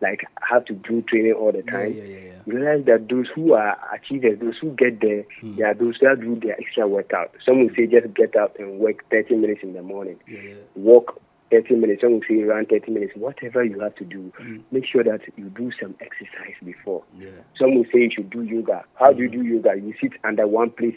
like 0.00 0.22
have 0.48 0.64
to 0.66 0.74
do 0.74 1.02
training 1.02 1.32
all 1.32 1.52
the 1.52 1.62
time, 1.62 1.94
yeah, 1.96 2.04
yeah, 2.04 2.18
yeah, 2.18 2.32
you 2.46 2.56
realize 2.56 2.84
that 2.86 3.08
those 3.08 3.26
who 3.34 3.54
are 3.54 3.76
achievers, 3.94 4.38
those 4.40 4.58
who 4.60 4.70
get 4.72 5.00
there, 5.00 5.24
they 5.56 5.62
are 5.62 5.74
those 5.74 5.96
that 6.00 6.20
do 6.20 6.38
their 6.40 6.58
extra 6.60 6.86
workout. 6.86 7.32
Some 7.44 7.60
will 7.60 7.70
say 7.76 7.86
just 7.86 8.12
get 8.14 8.36
up 8.36 8.56
and 8.58 8.78
work 8.78 9.08
30 9.10 9.36
minutes 9.36 9.60
in 9.62 9.72
the 9.72 9.82
morning, 9.82 10.18
walk 10.74 11.20
30 11.50 11.76
minutes. 11.76 12.02
Some 12.02 12.12
will 12.14 12.20
say 12.28 12.42
run 12.42 12.66
30 12.66 12.92
minutes. 12.92 13.12
Whatever 13.16 13.64
you 13.64 13.80
have 13.80 13.94
to 13.96 14.04
do, 14.04 14.32
mm. 14.40 14.62
make 14.70 14.84
sure 14.86 15.04
that 15.04 15.20
you 15.36 15.50
do 15.50 15.70
some 15.80 15.94
exercise 16.00 16.56
before. 16.64 17.04
Yeah. 17.16 17.30
Some 17.58 17.76
will 17.76 17.84
say 17.84 18.00
you 18.00 18.10
should 18.14 18.30
do 18.30 18.42
yoga. 18.42 18.84
How 18.94 19.12
do 19.12 19.22
you 19.22 19.28
mm. 19.28 19.32
do 19.32 19.42
yoga? 19.44 19.74
You 19.76 19.94
sit 20.00 20.12
under 20.24 20.46
one 20.46 20.70
place 20.70 20.96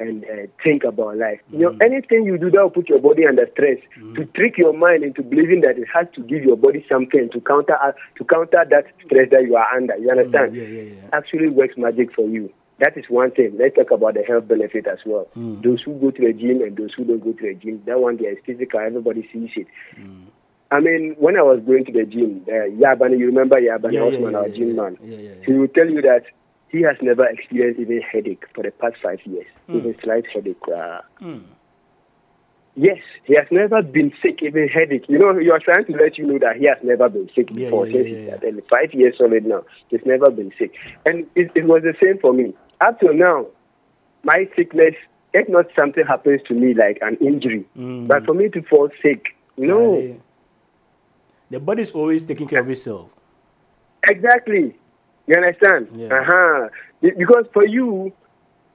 and 0.00 0.24
uh, 0.24 0.46
think 0.62 0.84
about 0.84 1.16
life. 1.16 1.40
You 1.50 1.58
know, 1.58 1.70
mm. 1.70 1.84
anything 1.84 2.24
you 2.24 2.36
do 2.38 2.50
that 2.50 2.62
will 2.62 2.70
put 2.70 2.88
your 2.88 3.00
body 3.00 3.26
under 3.26 3.46
stress 3.52 3.78
to 4.16 4.24
trick 4.34 4.58
your 4.58 4.72
mind 4.72 5.04
into 5.04 5.22
believing 5.22 5.60
that 5.62 5.78
it 5.78 5.86
has 5.94 6.06
to 6.14 6.22
give 6.22 6.42
your 6.42 6.56
body 6.56 6.84
something 6.90 7.30
to 7.32 7.40
counter 7.40 7.76
uh, 7.76 7.92
to 8.18 8.24
counter 8.24 8.64
that 8.70 8.86
stress 9.04 9.28
that 9.30 9.44
you 9.44 9.56
are 9.56 9.76
under. 9.76 9.96
You 9.96 10.10
understand? 10.10 10.54
Yeah, 10.54 10.64
yeah, 10.64 10.82
yeah. 10.82 11.08
Actually 11.12 11.48
works 11.48 11.74
magic 11.76 12.12
for 12.12 12.28
you. 12.28 12.52
That 12.80 12.96
is 12.96 13.04
one 13.08 13.30
thing. 13.30 13.56
Let's 13.58 13.76
talk 13.76 13.90
about 13.92 14.14
the 14.14 14.22
health 14.22 14.48
benefit 14.48 14.86
as 14.86 14.98
well. 15.06 15.28
Those 15.34 15.82
who 15.82 15.94
go 16.00 16.10
to 16.10 16.22
the 16.26 16.32
gym 16.32 16.60
and 16.62 16.76
those 16.76 16.92
who 16.96 17.04
don't 17.04 17.22
go 17.22 17.32
to 17.32 17.42
the 17.42 17.54
gym, 17.54 17.82
that 17.86 18.00
one 18.00 18.16
there 18.16 18.32
is 18.32 18.38
physical. 18.44 18.80
Everybody 18.80 19.28
sees 19.32 19.50
it. 19.56 19.66
I 20.70 20.80
mean, 20.80 21.14
when 21.18 21.36
I 21.36 21.42
was 21.42 21.60
going 21.64 21.84
to 21.84 21.92
the 21.92 22.04
gym, 22.04 22.44
uh, 22.48 22.66
Yabani, 22.82 23.18
you 23.18 23.26
remember 23.26 23.56
Yabani 23.60 23.92
Yeah, 23.94 24.00
Osman, 24.02 24.32
yeah, 24.32 24.38
our 24.38 24.48
yeah, 24.48 24.54
gym 24.56 24.68
yeah, 24.70 24.82
man? 24.82 24.98
yeah, 25.04 25.16
yeah, 25.18 25.28
yeah. 25.38 25.44
He 25.46 25.52
will 25.52 25.68
tell 25.68 25.88
you 25.88 26.02
that 26.02 26.22
he 26.68 26.82
has 26.82 26.96
never 27.00 27.24
experienced 27.26 27.78
even 27.80 28.00
headache 28.02 28.42
for 28.54 28.64
the 28.64 28.72
past 28.72 28.96
five 29.02 29.20
years, 29.24 29.46
Mm. 29.68 29.76
even 29.78 29.96
slight 30.02 30.24
headache. 30.34 30.56
Uh, 30.66 31.00
Yes, 32.76 32.98
he 33.24 33.36
has 33.36 33.46
never 33.52 33.82
been 33.82 34.12
sick, 34.20 34.40
even 34.42 34.66
headache. 34.68 35.04
You 35.08 35.18
know, 35.18 35.38
you 35.38 35.52
are 35.52 35.60
trying 35.60 35.84
to 35.86 35.92
let 35.92 36.18
you 36.18 36.26
know 36.26 36.38
that 36.40 36.56
he 36.56 36.66
has 36.66 36.78
never 36.82 37.08
been 37.08 37.30
sick 37.34 37.48
Yeah, 37.52 37.66
before. 37.66 37.86
yeah, 37.86 38.00
yeah, 38.02 38.36
yeah. 38.42 38.60
five 38.68 38.92
years 38.92 39.14
solid 39.16 39.46
now, 39.46 39.62
he's 39.88 40.00
never 40.04 40.28
been 40.30 40.52
sick. 40.58 40.72
And 41.06 41.26
it, 41.36 41.52
it 41.54 41.66
was 41.66 41.82
the 41.84 41.94
same 42.02 42.18
for 42.18 42.32
me. 42.32 42.52
Up 42.80 42.98
till 42.98 43.14
now, 43.14 43.46
my 44.24 44.48
sickness, 44.56 44.94
if 45.32 45.48
not 45.48 45.66
something 45.76 46.04
happens 46.04 46.40
to 46.48 46.54
me 46.54 46.74
like 46.74 46.98
an 47.00 47.16
injury, 47.20 47.64
Mm. 47.76 48.08
but 48.08 48.24
for 48.24 48.34
me 48.34 48.48
to 48.48 48.62
fall 48.62 48.88
sick, 49.02 49.26
no. 49.56 49.66
Charlie. 49.94 50.20
The 51.50 51.60
body 51.60 51.82
is 51.82 51.92
always 51.92 52.24
taking 52.24 52.48
care 52.48 52.60
of 52.60 52.68
itself. 52.70 53.10
Exactly. 54.08 54.74
You 55.26 55.34
understand? 55.36 55.88
Uh-huh. 56.10 56.68
Because 57.00 57.44
for 57.52 57.64
you, 57.64 58.12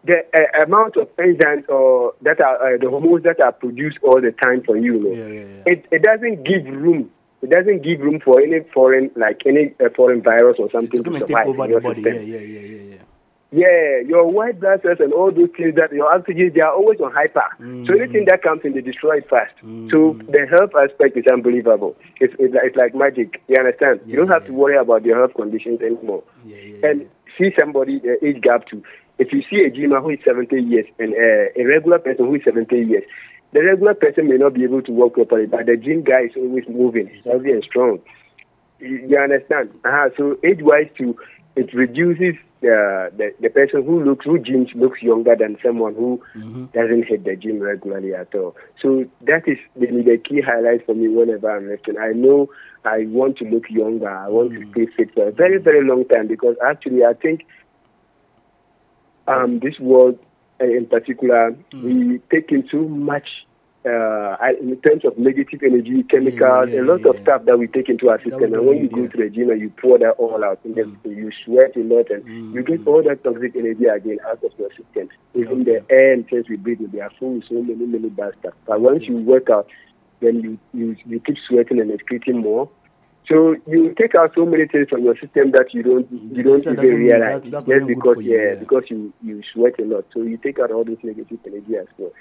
the 0.09 0.25
uh, 0.33 0.63
amount 0.63 0.97
of 0.97 1.07
enzymes 1.17 1.69
or 1.69 2.13
that 2.21 2.41
are 2.41 2.57
uh, 2.57 2.77
the 2.81 2.89
hormones 2.89 3.23
that 3.23 3.39
are 3.39 3.51
produced 3.51 3.99
all 4.03 4.19
the 4.19 4.33
time 4.43 4.63
for 4.65 4.75
you, 4.75 4.97
you 4.97 5.03
know, 5.03 5.63
It, 5.65 5.85
it 5.91 6.01
doesn't 6.01 6.43
give 6.43 6.65
room. 6.65 7.11
It 7.41 7.51
doesn't 7.51 7.83
give 7.83 7.99
room 8.01 8.19
for 8.19 8.41
any 8.41 8.61
foreign, 8.73 9.11
like 9.15 9.41
any 9.45 9.73
uh, 9.79 9.89
foreign 9.95 10.21
virus 10.21 10.57
or 10.59 10.69
something 10.71 11.03
to, 11.03 11.11
survive 11.11 11.27
take 11.27 11.45
over 11.45 11.65
in 11.65 11.69
the 11.69 11.73
your 11.75 11.81
body. 11.81 12.03
system. 12.03 12.27
Yeah, 12.27 12.37
yeah, 12.37 12.39
yeah, 12.39 12.59
yeah, 12.59 12.95
yeah. 12.95 13.03
Yeah, 13.51 14.07
your 14.07 14.29
white 14.29 14.59
blood 14.59 14.81
cells 14.83 14.97
and 14.99 15.11
all 15.11 15.31
those 15.31 15.49
things 15.57 15.73
that 15.75 15.91
your 15.91 16.13
oxygen, 16.13 16.51
they 16.53 16.61
are 16.61 16.73
always 16.73 16.99
on 16.99 17.11
hyper. 17.11 17.49
Mm. 17.59 17.87
So 17.87 17.95
anything 17.95 18.25
that 18.29 18.43
comes 18.43 18.61
in, 18.63 18.73
they 18.73 18.81
destroy 18.81 19.17
it 19.17 19.29
fast. 19.29 19.53
So 19.89 20.19
the 20.29 20.45
health 20.45 20.69
aspect 20.77 21.17
is 21.17 21.25
unbelievable. 21.31 21.95
It's, 22.19 22.35
it's, 22.37 22.53
like, 22.53 22.63
it's 22.65 22.77
like 22.77 22.93
magic. 22.93 23.41
You 23.47 23.55
understand? 23.57 24.01
you 24.05 24.17
don't 24.17 24.27
have 24.27 24.45
to 24.45 24.53
worry 24.53 24.77
about 24.77 25.03
your 25.03 25.17
health 25.17 25.33
conditions 25.33 25.81
anymore. 25.81 26.23
and 26.83 27.09
see 27.39 27.49
somebody, 27.59 27.99
the 27.99 28.23
age 28.23 28.41
gap 28.41 28.67
too. 28.67 28.83
If 29.19 29.33
you 29.33 29.43
see 29.49 29.57
a 29.65 29.69
gymer 29.69 30.01
who 30.01 30.11
is 30.11 30.19
70 30.25 30.55
years 30.61 30.85
and 30.97 31.13
uh, 31.13 31.61
a 31.61 31.65
regular 31.65 31.99
person 31.99 32.25
who 32.25 32.35
is 32.35 32.41
70 32.45 32.75
years, 32.75 33.03
the 33.51 33.63
regular 33.63 33.93
person 33.93 34.29
may 34.29 34.37
not 34.37 34.53
be 34.53 34.63
able 34.63 34.81
to 34.83 34.91
walk 34.91 35.15
properly, 35.15 35.45
but 35.45 35.65
the 35.65 35.75
gym 35.75 36.03
guy 36.03 36.23
is 36.25 36.31
always 36.37 36.63
moving, 36.69 37.09
healthy 37.25 37.51
and 37.51 37.63
strong. 37.63 37.99
You, 38.79 39.05
you 39.09 39.17
understand? 39.17 39.71
Uh-huh. 39.83 40.09
So 40.15 40.37
age-wise 40.43 40.89
too, 40.97 41.17
it 41.55 41.73
reduces 41.73 42.35
uh, 42.61 43.07
the 43.15 43.33
the 43.39 43.49
person 43.49 43.85
who 43.85 44.03
looks 44.03 44.25
who 44.25 44.37
gyms 44.37 44.73
looks 44.75 45.01
younger 45.01 45.35
than 45.35 45.57
someone 45.63 45.95
who 45.95 46.21
doesn't 46.73 47.05
hit 47.07 47.23
the 47.23 47.35
gym 47.35 47.59
regularly 47.59 48.13
at 48.13 48.33
all. 48.35 48.55
So 48.81 49.05
that 49.21 49.47
is 49.47 49.57
the, 49.75 49.87
the 49.87 50.17
key 50.17 50.41
highlight 50.41 50.85
for 50.85 50.93
me 50.93 51.07
whenever 51.07 51.49
I'm 51.49 51.69
lifting. 51.69 51.97
I 51.97 52.11
know 52.11 52.49
I 52.85 53.05
want 53.07 53.37
to 53.37 53.45
look 53.45 53.69
younger. 53.69 54.09
I 54.09 54.27
want 54.27 54.51
to 54.53 54.71
stay 54.71 54.87
fit 54.95 55.13
for 55.13 55.29
a 55.29 55.31
very 55.31 55.57
very 55.57 55.87
long 55.87 56.05
time 56.05 56.27
because 56.27 56.55
actually 56.65 57.03
I 57.03 57.13
think 57.13 57.45
um, 59.29 59.59
this 59.59 59.79
world 59.79 60.17
uh, 60.61 60.65
in 60.65 60.85
particular 60.85 61.55
we 61.73 62.19
take 62.31 62.51
in 62.51 62.67
too 62.67 62.87
much 62.87 63.27
uh, 63.85 64.35
in 64.59 64.75
terms 64.81 65.05
of 65.05 65.17
negative 65.17 65.61
energy, 65.63 66.03
chemicals, 66.03 66.73
a 66.73 66.81
lot 66.81 67.05
of 67.05 67.21
stuff 67.21 67.45
that 67.45 67.57
we 67.57 67.67
take 67.67 67.87
into 67.87 68.09
our 68.09 68.21
system. 68.21 68.53
And 68.53 68.65
when 68.65 68.77
you 68.79 68.89
go 68.89 69.07
to 69.07 69.17
the 69.17 69.29
gym 69.29 69.49
and 69.49 69.61
you 69.61 69.69
pour 69.69 69.97
that 69.99 70.11
all 70.17 70.43
out, 70.43 70.59
and 70.65 70.75
then 70.75 70.99
you 71.05 71.31
sweat 71.45 71.75
a 71.77 71.79
lot, 71.79 72.09
and 72.09 72.53
you 72.53 72.61
get 72.61 72.85
all 72.85 73.01
that 73.03 73.23
toxic 73.23 73.55
energy 73.55 73.85
again 73.85 74.17
out 74.27 74.43
of 74.43 74.51
your 74.57 74.69
system. 74.71 75.09
Even 75.33 75.63
the 75.63 75.83
air 75.89 76.13
and 76.13 76.27
things 76.27 76.49
we 76.49 76.57
breathe, 76.57 76.79
they 76.91 76.99
are 76.99 77.11
full 77.17 77.35
with 77.35 77.45
so 77.47 77.61
many, 77.61 77.85
many 77.85 78.09
bad 78.09 78.33
stuff. 78.39 78.53
But 78.65 78.81
once 78.81 79.03
you 79.03 79.15
work 79.17 79.49
out, 79.49 79.69
then 80.19 80.41
you, 80.41 80.59
you, 80.73 80.97
you 81.05 81.19
keep 81.21 81.37
sweating 81.47 81.79
and 81.79 81.89
excreting 81.89 82.39
more. 82.41 82.69
So 83.27 83.55
you 83.67 83.93
take 83.97 84.15
out 84.15 84.31
so 84.33 84.45
many 84.45 84.65
things 84.67 84.89
from 84.89 85.03
your 85.03 85.15
system 85.17 85.51
that 85.51 85.67
you 85.73 85.83
don't 85.83 86.07
you 86.11 86.43
don't 86.43 86.59
even 86.59 86.95
realize 86.97 87.41
that's- 87.41 87.51
that's 87.51 87.65
just 87.65 87.87
because 87.87 88.17
you, 88.17 88.33
yeah, 88.35 88.49
yeah. 88.49 88.55
because 88.55 88.83
you 88.89 89.13
you 89.21 89.41
sweat 89.53 89.73
a 89.79 89.83
lot. 89.85 90.05
So 90.13 90.23
you 90.23 90.37
take 90.37 90.59
out 90.59 90.71
all 90.71 90.83
this 90.83 90.97
negative 91.03 91.37
energy 91.45 91.75
as 91.77 91.87
well. 91.97 92.11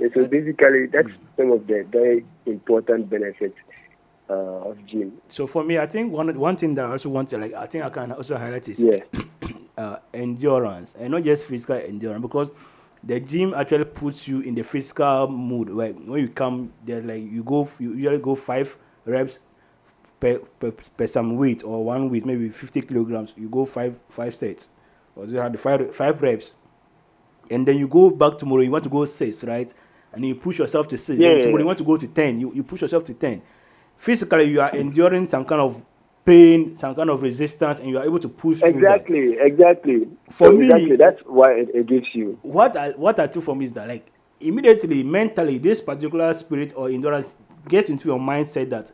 And 0.00 0.10
so 0.14 0.24
basically, 0.24 0.86
that's 0.86 1.08
Mm. 1.08 1.36
some 1.36 1.52
of 1.52 1.66
the 1.66 1.84
very 1.90 2.24
important 2.46 3.10
benefits 3.10 3.56
uh, 4.30 4.32
of 4.70 4.78
gym. 4.86 5.12
So 5.28 5.46
for 5.46 5.62
me, 5.64 5.78
I 5.78 5.86
think 5.86 6.12
one 6.12 6.34
one 6.38 6.56
thing 6.56 6.74
that 6.76 6.86
I 6.86 6.92
also 6.92 7.10
want 7.10 7.28
to 7.28 7.38
like, 7.38 7.52
I 7.52 7.66
think 7.66 7.84
I 7.84 7.90
can 7.90 8.12
also 8.12 8.36
highlight 8.36 8.66
is 8.68 8.82
Yeah. 8.82 8.98
uh, 9.76 9.96
endurance 10.14 10.94
and 10.98 11.10
not 11.10 11.24
just 11.24 11.44
physical 11.44 11.76
endurance 11.76 12.22
because 12.22 12.50
the 13.02 13.20
gym 13.20 13.52
actually 13.54 13.84
puts 13.84 14.26
you 14.28 14.40
in 14.40 14.54
the 14.54 14.62
physical 14.62 15.28
mood. 15.28 15.68
Like 15.68 15.94
when 16.06 16.20
you 16.20 16.28
come 16.28 16.72
there, 16.84 17.02
like 17.02 17.22
you 17.22 17.44
go, 17.44 17.68
you 17.78 17.92
usually 17.92 18.18
go 18.18 18.34
five 18.34 18.78
reps 19.04 19.40
per, 20.20 20.38
per, 20.38 20.70
per 20.70 21.06
some 21.06 21.36
weight 21.36 21.62
or 21.64 21.84
one 21.84 22.10
weight, 22.10 22.24
maybe 22.24 22.48
fifty 22.48 22.80
kilograms. 22.80 23.34
You 23.36 23.48
go 23.48 23.64
five 23.64 23.98
five 24.08 24.34
sets, 24.34 24.70
or 25.16 25.26
you 25.26 25.32
the 25.32 25.58
five 25.58 25.94
five 25.94 26.20
reps, 26.22 26.54
and 27.50 27.66
then 27.66 27.78
you 27.78 27.88
go 27.88 28.10
back 28.10 28.38
tomorrow. 28.38 28.62
You 28.62 28.70
want 28.70 28.84
to 28.84 28.90
go 28.90 29.04
six, 29.04 29.44
right? 29.44 29.72
And 30.12 30.24
you 30.24 30.34
push 30.36 30.58
yourself 30.58 30.88
to 30.88 30.98
six. 30.98 31.18
Yeah, 31.18 31.30
then 31.30 31.40
tomorrow 31.40 31.58
yeah. 31.58 31.62
you 31.62 31.66
want 31.66 31.78
to 31.78 31.84
go 31.84 31.96
to 31.96 32.06
ten. 32.06 32.40
You 32.40 32.52
you 32.54 32.62
push 32.62 32.82
yourself 32.82 33.04
to 33.04 33.14
ten. 33.14 33.42
Physically, 33.96 34.44
you 34.44 34.60
are 34.60 34.74
enduring 34.74 35.26
some 35.26 35.44
kind 35.44 35.60
of 35.60 35.84
pain, 36.24 36.74
some 36.74 36.94
kind 36.94 37.10
of 37.10 37.22
resistance, 37.22 37.80
and 37.80 37.88
you 37.88 37.98
are 37.98 38.04
able 38.04 38.18
to 38.18 38.28
push. 38.28 38.62
Exactly, 38.62 39.36
exactly. 39.38 40.08
For 40.30 40.48
So 40.48 40.52
me- 40.52 40.64
exactly, 40.66 40.96
that's 40.96 41.20
why 41.26 41.52
it, 41.52 41.68
it 41.74 41.86
gives 41.86 42.06
you. 42.14 42.38
what 42.42 42.76
I 42.76 42.90
what 42.90 43.20
I 43.20 43.26
took 43.26 43.44
from 43.44 43.62
is 43.62 43.72
that 43.74 43.88
like 43.88 44.10
immediately 44.40 45.02
mentally 45.02 45.58
this 45.58 45.80
particular 45.80 46.32
spirit 46.34 46.72
or 46.76 46.88
endurance 46.88 47.36
gets 47.68 47.88
into 47.88 48.08
your 48.08 48.18
mindset 48.18 48.70
that 48.70 48.90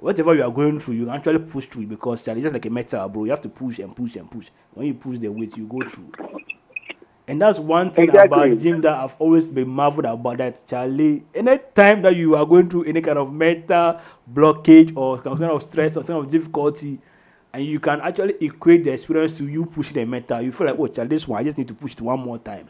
whatever 0.00 0.34
you 0.34 0.42
are 0.42 0.50
going 0.50 0.80
through 0.80 0.94
you 0.94 1.04
can 1.04 1.14
actually 1.14 1.38
push 1.38 1.66
through 1.66 1.86
because 1.86 2.26
it's 2.26 2.40
just 2.42 2.52
like 2.54 2.64
a 2.66 2.70
metal 2.70 3.08
bro. 3.08 3.24
You 3.24 3.30
have 3.30 3.40
to 3.42 3.48
push 3.48 3.78
and 3.78 3.94
push 3.94 4.16
and 4.16 4.30
push. 4.30 4.48
When 4.72 4.86
you 4.86 4.94
push 4.94 5.18
the 5.18 5.28
weight 5.28 5.56
you 5.56 5.66
go 5.66 5.86
through. 5.86 6.12
And 7.28 7.40
that's 7.40 7.60
one 7.60 7.90
thing 7.90 8.08
Exactly. 8.08 8.48
about 8.48 8.58
gym 8.58 8.80
that 8.80 8.92
I've 8.96 9.14
always 9.20 9.48
been 9.48 9.68
marveled 9.68 10.06
about 10.06 10.38
that 10.38 10.66
Charlie 10.66 11.22
any 11.34 11.58
time 11.74 12.02
that 12.02 12.16
you 12.16 12.34
are 12.34 12.44
going 12.44 12.68
through 12.68 12.84
any 12.84 13.00
kind 13.00 13.18
of 13.18 13.32
mental 13.32 14.00
blockage 14.32 14.96
or 14.96 15.22
some 15.22 15.38
kind 15.38 15.50
of 15.52 15.62
stress 15.62 15.96
or 15.96 16.02
some 16.02 16.16
kind 16.16 16.26
of 16.26 16.32
difficulty 16.32 16.98
and 17.52 17.64
you 17.64 17.78
can 17.78 18.00
actually 18.00 18.34
equate 18.40 18.82
the 18.84 18.90
experience 18.92 19.36
to 19.38 19.46
you 19.46 19.64
pushing 19.66 19.94
the 19.94 20.04
metal 20.06 20.40
you 20.40 20.50
feel 20.50 20.66
like 20.66 20.76
oh 20.78 20.86
Charlie 20.88 21.10
this 21.10 21.28
one 21.28 21.38
I 21.40 21.44
just 21.44 21.58
need 21.58 21.68
to 21.68 21.74
push 21.74 21.92
it 21.92 22.00
one 22.00 22.18
more 22.18 22.38
time. 22.38 22.68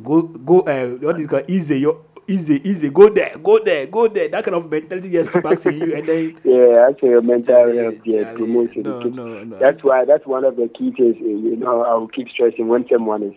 Go 0.00 0.22
go 0.22 0.60
uh 0.60 0.90
what 0.98 1.18
is 1.18 1.26
called? 1.26 1.48
Easy 1.48 1.80
yo 1.80 2.04
easy 2.28 2.60
easy 2.68 2.90
go 2.90 3.08
there 3.08 3.32
go 3.42 3.58
there 3.64 3.86
go 3.86 4.06
there 4.08 4.28
that 4.28 4.44
kind 4.44 4.54
of 4.54 4.70
mentality 4.70 5.10
just 5.10 5.32
sparks 5.32 5.66
in 5.66 5.78
you 5.80 5.94
and 5.96 6.06
then 6.08 6.36
Yeah, 6.44 6.86
actually, 6.88 7.10
your 7.10 7.22
mental 7.22 7.54
health 7.76 8.04
gets 8.04 8.32
promoted. 8.34 8.84
no, 8.86 9.08
no, 9.10 9.42
no. 9.44 9.58
That's 9.58 9.82
why 9.82 10.04
that's 10.04 10.26
one 10.26 10.44
of 10.44 10.56
the 10.56 10.68
key 10.68 10.92
things. 10.92 11.16
uh, 11.20 11.24
You 11.24 11.56
know, 11.56 11.82
I 11.82 11.94
will 11.94 12.08
keep 12.08 12.28
stressing 12.28 12.68
when 12.68 12.86
someone 12.88 13.22
is. 13.22 13.34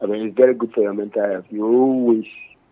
I 0.00 0.06
mean, 0.06 0.26
it's 0.28 0.36
very 0.36 0.54
good 0.54 0.72
for 0.72 0.82
your 0.82 0.94
mental 0.94 1.22
health. 1.28 1.46
You 1.50 1.64
always, 1.66 2.24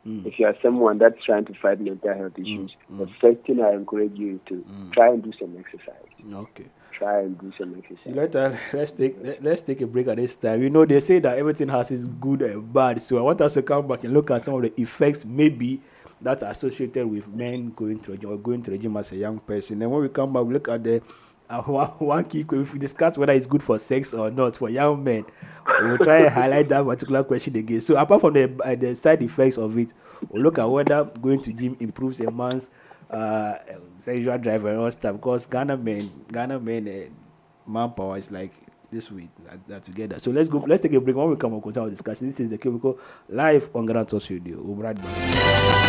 Mm. 0.07 0.25
if 0.25 0.39
you 0.39 0.47
are 0.47 0.55
someone 0.63 0.99
that's 0.99 1.25
trying 1.25 1.47
to 1.47 1.55
fight 1.61 1.81
mental 1.81 2.15
health 2.15 2.39
issues, 2.39 2.77
the 2.89 3.09
first 3.21 3.41
thing 3.45 3.61
I 3.61 3.73
encourage 3.75 4.17
you 4.17 4.37
is 4.37 4.41
to 4.51 4.55
Mm. 4.55 4.93
try 4.93 5.09
and 5.09 5.21
do 5.23 5.33
some 5.39 5.57
exercise. 5.59 6.13
okay 6.33 6.67
Try 6.99 7.21
and 7.21 7.39
do 7.39 7.53
some 7.59 7.75
See, 7.97 8.15
exercise. 8.15 8.15
let 8.15 8.35
us 8.37 8.59
let's 8.73 8.93
take 8.93 9.17
let, 9.23 9.43
let's 9.43 9.61
take 9.61 9.81
a 9.83 9.87
break 9.87 10.09
at 10.09 10.17
this 10.17 10.37
time. 10.37 10.63
You 10.63 10.71
know 10.71 10.87
they 10.87 11.01
say 11.01 11.19
that 11.19 11.39
everything 11.39 11.69
has 11.69 11.91
its 11.91 12.07
good 12.07 12.43
and 12.43 12.73
bad. 12.73 13.01
So 13.03 13.19
I 13.19 13.23
want 13.23 13.41
us 13.43 13.55
to 13.55 13.63
come 13.63 13.87
back 13.87 14.05
and 14.05 14.15
look 14.15 14.31
at 14.31 14.43
some 14.43 14.55
of 14.55 14.63
the 14.63 14.81
effects 14.81 15.25
maybe 15.25 15.83
that's 16.21 16.43
associated 16.43 17.07
with 17.07 17.29
men 17.29 17.73
going 17.77 17.99
to 18.01 18.17
gym 18.17 18.31
or 18.31 18.39
going 18.39 18.63
to 18.63 18.71
the 18.71 18.79
gym 18.79 18.97
as 18.97 19.13
a 19.13 19.17
young 19.17 19.39
person. 19.41 19.83
And 19.83 19.91
when 19.91 20.01
we 20.01 20.09
come 20.09 20.33
back, 20.33 20.45
we 20.45 20.55
look 20.55 20.69
at 20.69 20.83
the 20.83 21.03
uh, 21.51 21.63
one, 21.63 22.25
key 22.25 22.45
question. 22.45 22.73
We 22.73 22.79
discuss 22.79 23.19
whether 23.19 23.33
it's 23.33 23.47
good 23.47 23.63
for 23.63 23.79
sex 23.79 24.15
or 24.15 24.31
not 24.31 24.57
for 24.57 24.71
young 24.71 25.05
men, 25.05 25.25
we'll 25.83 25.99
try 25.99 26.19
and 26.21 26.29
highlight 26.33 26.69
that 26.71 26.85
particular 26.85 27.23
question 27.25 27.55
again. 27.57 27.81
So 27.81 27.97
apart 27.97 28.21
from 28.23 28.33
the 28.33 28.59
uh, 28.65 28.75
the 28.75 28.95
side 28.95 29.23
effects 29.23 29.59
of 29.59 29.77
it, 29.79 29.93
we'll 30.31 30.43
look 30.43 30.59
at 30.59 30.65
whether 30.65 31.05
going 31.05 31.41
to 31.43 31.53
gym 31.53 31.77
improves 31.79 32.21
a 32.21 32.31
man's 32.31 32.71
uh, 33.11 33.55
sexual 33.97 34.39
drive 34.39 34.65
and 34.65 34.79
all 34.79 34.91
stuff. 34.91 35.17
Because 35.17 35.47
Ghana 35.47 35.77
men, 35.77 36.11
Ghana 36.33 36.61
men, 36.61 36.89
uh, 36.89 37.71
manpower 37.71 38.17
is 38.17 38.31
like 38.31 38.53
this 38.91 39.11
week 39.11 39.31
that, 39.45 39.67
that 39.69 39.83
together. 39.83 40.19
So 40.19 40.31
let's 40.31 40.49
go. 40.49 40.59
Let's 40.59 40.83
take 40.83 40.93
a 40.93 41.01
break. 41.01 41.17
When 41.17 41.31
we 41.31 41.37
come, 41.37 41.53
we'll 41.53 41.61
continue 41.61 41.85
our 41.85 41.91
discussion. 41.91 42.27
This 42.29 42.41
is 42.41 42.51
the 42.51 42.59
Cubicle 42.59 42.99
live 43.29 43.71
on 43.75 43.87
Ghana 43.87 44.05
Talks 44.05 44.31
Radio. 44.31 44.61
We'll 44.61 44.77
be 44.77 44.83
right 44.83 44.97
back. 44.97 45.87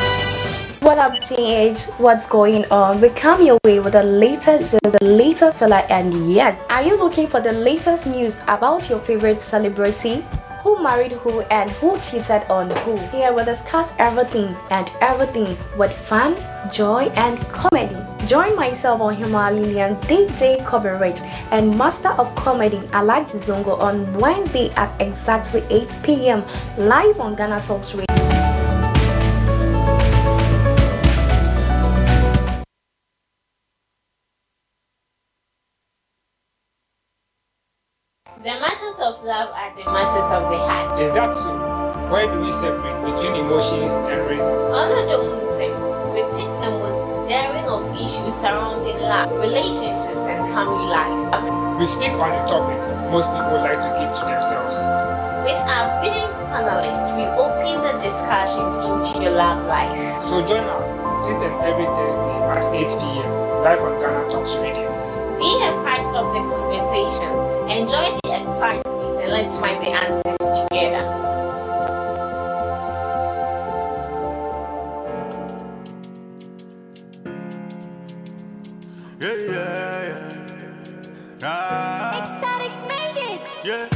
What 0.81 0.99
up, 0.99 1.19
GH? 1.21 1.99
What's 1.99 2.27
going 2.27 2.63
on? 2.71 3.01
We 3.01 3.09
come 3.09 3.43
your 3.43 3.57
way 3.65 3.79
with 3.79 3.93
the 3.93 4.03
latest, 4.03 4.77
the 4.83 4.97
latest 5.01 5.57
fella, 5.57 5.79
and 5.89 6.31
yes, 6.31 6.63
are 6.69 6.83
you 6.83 6.97
looking 6.97 7.27
for 7.27 7.41
the 7.41 7.51
latest 7.51 8.05
news 8.05 8.43
about 8.43 8.89
your 8.89 8.99
favorite 8.99 9.41
celebrities? 9.41 10.23
Who 10.67 10.83
married 10.83 11.13
who 11.13 11.39
and 11.43 11.71
who 11.79 11.97
cheated 11.99 12.43
on 12.49 12.69
who? 12.83 12.97
Here 13.07 13.31
we'll 13.31 13.45
discuss 13.45 13.95
everything 13.99 14.53
and 14.69 14.91
everything 14.99 15.57
with 15.77 15.93
fun, 15.93 16.35
joy, 16.73 17.03
and 17.15 17.39
comedy. 17.47 17.95
Join 18.27 18.53
myself 18.57 18.99
on 18.99 19.15
Himalayan 19.15 19.95
DJ 20.11 20.65
coverage 20.65 21.21
and 21.51 21.77
Master 21.77 22.09
of 22.09 22.35
Comedy 22.35 22.79
Alaji 22.91 23.39
Zongo 23.47 23.79
on 23.79 24.13
Wednesday 24.19 24.69
at 24.71 24.93
exactly 24.99 25.63
8 25.69 25.99
p.m. 26.03 26.43
live 26.77 27.17
on 27.21 27.35
Ghana 27.35 27.61
Talks 27.61 27.95
Radio. 27.95 28.26
Love 39.27 39.51
are 39.51 39.75
the 39.75 39.83
matters 39.83 40.31
of 40.31 40.47
the 40.47 40.55
heart. 40.55 41.01
Is 41.03 41.11
that 41.11 41.35
so? 41.35 41.51
Why 42.07 42.31
do 42.31 42.39
we 42.39 42.47
separate 42.63 42.95
between 43.03 43.35
emotions 43.43 43.91
and 44.07 44.23
reason? 44.23 44.55
Under 44.71 45.03
the 45.03 45.19
mountain, 45.19 45.75
we 46.15 46.23
pick 46.39 46.47
the 46.63 46.71
most 46.71 47.03
daring 47.27 47.67
of 47.67 47.83
issues 47.99 48.31
surrounding 48.31 49.03
love, 49.03 49.27
relationships, 49.35 50.31
and 50.31 50.47
family 50.55 50.87
lives. 50.87 51.27
We 51.75 51.91
speak 51.91 52.15
on 52.15 52.31
the 52.31 52.43
topic 52.47 52.79
most 53.11 53.27
people 53.35 53.59
like 53.59 53.75
to 53.83 53.91
keep 53.99 54.11
to 54.15 54.23
themselves. 54.31 54.79
With 55.43 55.59
our 55.75 55.99
brilliant 55.99 56.35
panelists, 56.47 57.11
we 57.11 57.27
open 57.35 57.83
the 57.83 57.99
discussions 57.99 58.79
into 58.79 59.23
your 59.27 59.35
love 59.35 59.67
life. 59.67 60.23
So 60.23 60.39
join 60.47 60.63
us 60.71 60.87
this 61.27 61.35
and 61.43 61.55
every 61.67 61.83
Thursday 61.83 62.37
at 62.47 62.63
8 62.63 62.87
p.m. 62.95 63.27
live 63.63 63.79
on 63.83 63.99
Ghana 63.99 64.31
Talks 64.31 64.55
Radio. 64.63 64.87
Be 65.39 65.51
a 65.67 65.71
part 65.83 66.07
of 66.15 66.31
the 66.31 66.41
conversation, 66.47 67.31
enjoy 67.69 68.17
the 68.23 68.41
excitement, 68.41 68.96
and 69.27 69.33
let's 69.33 69.59
find 69.59 69.85
the 69.85 69.89
answers 69.91 70.67
together. 70.69 71.03
Yeah, 79.19 79.33
yeah, 79.33 80.07
yeah. 80.07 81.43
Ah, 81.43 82.21
Ecstatic 82.21 82.73
made 82.87 83.17
it. 83.35 83.41
yeah. 83.65 83.89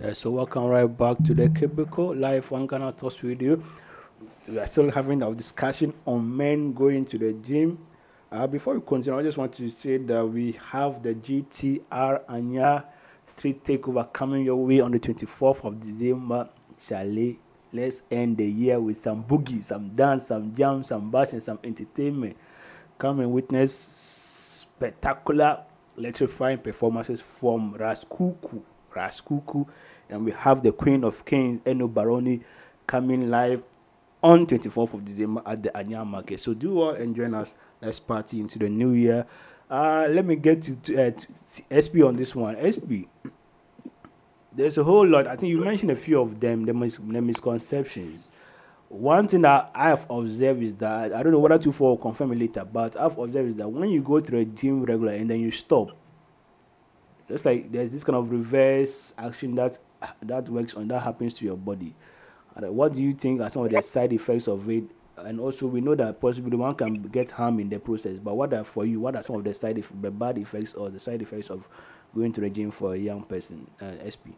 Yeah, 0.00 0.12
so 0.12 0.30
welcome 0.30 0.64
right 0.66 0.86
back 0.86 1.16
to 1.24 1.34
the 1.34 1.48
Cubicle 1.48 2.14
live 2.14 2.52
on 2.52 2.66
Ghana 2.66 2.92
Talks 2.92 3.22
Radio. 3.24 3.60
We 4.46 4.58
are 4.58 4.66
still 4.66 4.90
having 4.90 5.22
our 5.22 5.34
discussion 5.34 5.92
on 6.06 6.36
men 6.36 6.72
going 6.72 7.04
to 7.06 7.18
the 7.18 7.32
gym. 7.32 7.78
Uh, 8.30 8.46
before 8.46 8.74
we 8.74 8.80
continue, 8.86 9.18
I 9.18 9.22
just 9.22 9.38
want 9.38 9.52
to 9.54 9.70
say 9.70 9.96
that 9.96 10.24
we 10.26 10.52
have 10.70 11.02
the 11.02 11.14
GTR 11.14 12.20
Anya 12.28 12.84
Street 13.28 13.62
Takeover 13.62 14.12
coming 14.12 14.44
your 14.44 14.56
way 14.56 14.80
on 14.80 14.90
the 14.90 14.98
24th 14.98 15.64
of 15.64 15.78
December. 15.80 16.48
Charlie, 16.80 17.38
let's 17.72 18.02
end 18.10 18.38
the 18.38 18.46
year 18.46 18.80
with 18.80 18.96
some 18.96 19.22
boogie, 19.22 19.62
some 19.62 19.90
dance, 19.90 20.28
some 20.28 20.54
jam, 20.54 20.82
some 20.82 21.10
bash, 21.10 21.32
and 21.34 21.42
some 21.42 21.58
entertainment. 21.62 22.36
Come 22.96 23.20
and 23.20 23.30
witness 23.30 24.64
spectacular, 24.66 25.60
electrifying 25.96 26.58
performances 26.58 27.20
from 27.20 27.74
Ras 27.74 28.04
Kuuku. 28.04 28.62
Raskuku. 28.94 29.66
And 30.08 30.24
we 30.24 30.32
have 30.32 30.62
the 30.62 30.72
Queen 30.72 31.04
of 31.04 31.24
Kings, 31.24 31.60
Eno 31.66 31.88
Barony, 31.88 32.40
coming 32.86 33.30
live 33.30 33.62
on 34.22 34.46
24th 34.46 34.94
of 34.94 35.04
December 35.04 35.42
at 35.46 35.62
the 35.62 35.76
Anya 35.78 36.04
Market. 36.04 36.40
So 36.40 36.54
do 36.54 36.80
all 36.80 36.90
and 36.90 37.14
join 37.14 37.34
us. 37.34 37.54
Let's 37.80 38.00
party 38.00 38.40
into 38.40 38.58
the 38.58 38.68
new 38.68 38.90
year. 38.90 39.26
Uh, 39.70 40.06
let 40.10 40.24
me 40.24 40.36
get 40.36 40.62
to, 40.62 40.80
to, 40.80 41.08
uh, 41.08 41.10
to 41.10 41.26
SP 41.68 42.00
on 42.00 42.16
this 42.16 42.34
one. 42.34 42.56
SP, 42.56 43.04
there's 44.52 44.78
a 44.78 44.84
whole 44.84 45.06
lot. 45.06 45.26
I 45.26 45.36
think 45.36 45.50
you 45.50 45.60
mentioned 45.60 45.90
a 45.90 45.96
few 45.96 46.20
of 46.20 46.40
them, 46.40 46.64
the, 46.64 46.72
mis- 46.72 46.96
the 46.96 47.20
misconceptions. 47.20 48.30
One 48.88 49.28
thing 49.28 49.42
that 49.42 49.70
I 49.74 49.90
have 49.90 50.06
observed 50.08 50.62
is 50.62 50.74
that 50.76 51.12
I 51.14 51.22
don't 51.22 51.32
know 51.32 51.38
whether 51.38 51.58
to 51.58 51.72
for 51.72 51.98
confirm 51.98 52.32
it 52.32 52.38
later, 52.38 52.64
but 52.64 52.96
I've 52.96 53.18
observed 53.18 53.50
is 53.50 53.56
that 53.56 53.68
when 53.68 53.90
you 53.90 54.00
go 54.00 54.20
to 54.20 54.38
a 54.38 54.44
gym 54.46 54.82
regular 54.84 55.12
and 55.12 55.30
then 55.30 55.40
you 55.40 55.50
stop, 55.50 55.90
just 57.28 57.44
like 57.44 57.70
there's 57.70 57.92
this 57.92 58.02
kind 58.02 58.16
of 58.16 58.30
reverse 58.30 59.12
action 59.18 59.54
that 59.56 59.76
that 60.22 60.48
works 60.48 60.72
on 60.72 60.88
that 60.88 61.00
happens 61.02 61.34
to 61.34 61.44
your 61.44 61.56
body. 61.56 61.94
What 62.56 62.94
do 62.94 63.02
you 63.02 63.12
think 63.12 63.40
are 63.42 63.50
some 63.50 63.64
of 63.64 63.70
the 63.70 63.82
side 63.82 64.12
effects 64.12 64.48
of 64.48 64.68
it? 64.70 64.84
And 65.24 65.40
also, 65.40 65.66
we 65.66 65.80
know 65.80 65.94
that 65.94 66.20
possibly 66.20 66.56
one 66.56 66.74
can 66.74 67.02
get 67.02 67.30
harm 67.30 67.60
in 67.60 67.68
the 67.68 67.78
process. 67.78 68.18
But 68.18 68.36
what 68.36 68.52
are 68.54 68.64
for 68.64 68.84
you? 68.84 69.00
What 69.00 69.16
are 69.16 69.22
some 69.22 69.36
of 69.36 69.44
the 69.44 69.54
side 69.54 69.78
effects, 69.78 70.00
the 70.00 70.10
bad 70.10 70.38
effects 70.38 70.74
or 70.74 70.90
the 70.90 71.00
side 71.00 71.22
effects 71.22 71.50
of 71.50 71.68
going 72.14 72.32
to 72.34 72.40
the 72.40 72.50
gym 72.50 72.70
for 72.70 72.94
a 72.94 72.96
young 72.98 73.22
person? 73.22 73.70
Uh, 73.80 73.92
SP. 74.04 74.32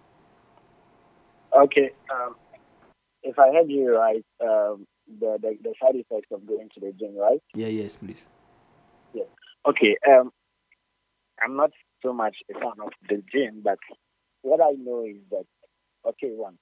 Okay. 1.53 1.91
Um, 2.12 2.37
if 3.22 3.39
I 3.39 3.53
heard 3.53 3.70
you 3.70 3.97
right, 3.97 4.24
um, 4.41 4.87
the, 5.07 5.39
the 5.41 5.57
the 5.62 5.74
side 5.83 5.97
effects 5.97 6.28
of 6.33 6.47
going 6.47 6.68
to 6.74 6.81
the 6.81 6.93
gym, 6.93 7.16
right? 7.16 7.43
Yeah. 7.55 7.68
Yes, 7.68 7.97
please. 7.97 8.26
Yes. 9.12 9.26
Okay. 9.68 9.97
Um, 10.09 10.33
I'm 11.43 11.57
not 11.57 11.70
so 12.03 12.12
much 12.12 12.37
a 12.51 12.55
fan 12.55 12.72
of 12.83 12.93
the 13.09 13.22
gym, 13.33 13.61
but 13.62 13.78
what 14.43 14.61
I 14.61 14.72
know 14.72 15.05
is 15.05 15.16
that 15.31 15.45
okay, 16.07 16.31
one, 16.35 16.59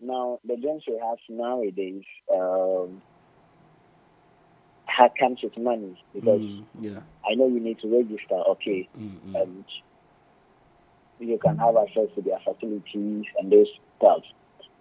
Now, 0.00 0.38
the 0.44 0.54
gyms 0.54 0.82
we 0.86 0.98
have 1.02 1.18
nowadays 1.28 2.04
um, 2.32 3.02
comes 5.18 5.40
with 5.42 5.56
money 5.56 6.02
because 6.14 6.40
Mm, 6.40 6.64
yeah. 6.80 7.00
I 7.28 7.34
know 7.34 7.46
you 7.48 7.60
need 7.60 7.78
to 7.80 7.88
register, 7.88 8.34
okay, 8.34 8.88
mm, 8.98 9.10
mm, 9.10 9.32
mm, 9.32 9.42
and 9.42 9.64
you 11.20 11.38
can 11.38 11.58
have 11.58 11.76
access 11.76 12.08
to 12.14 12.22
their 12.22 12.38
facilities 12.44 13.24
and 13.38 13.52
those 13.52 13.68
stuff. 13.98 14.22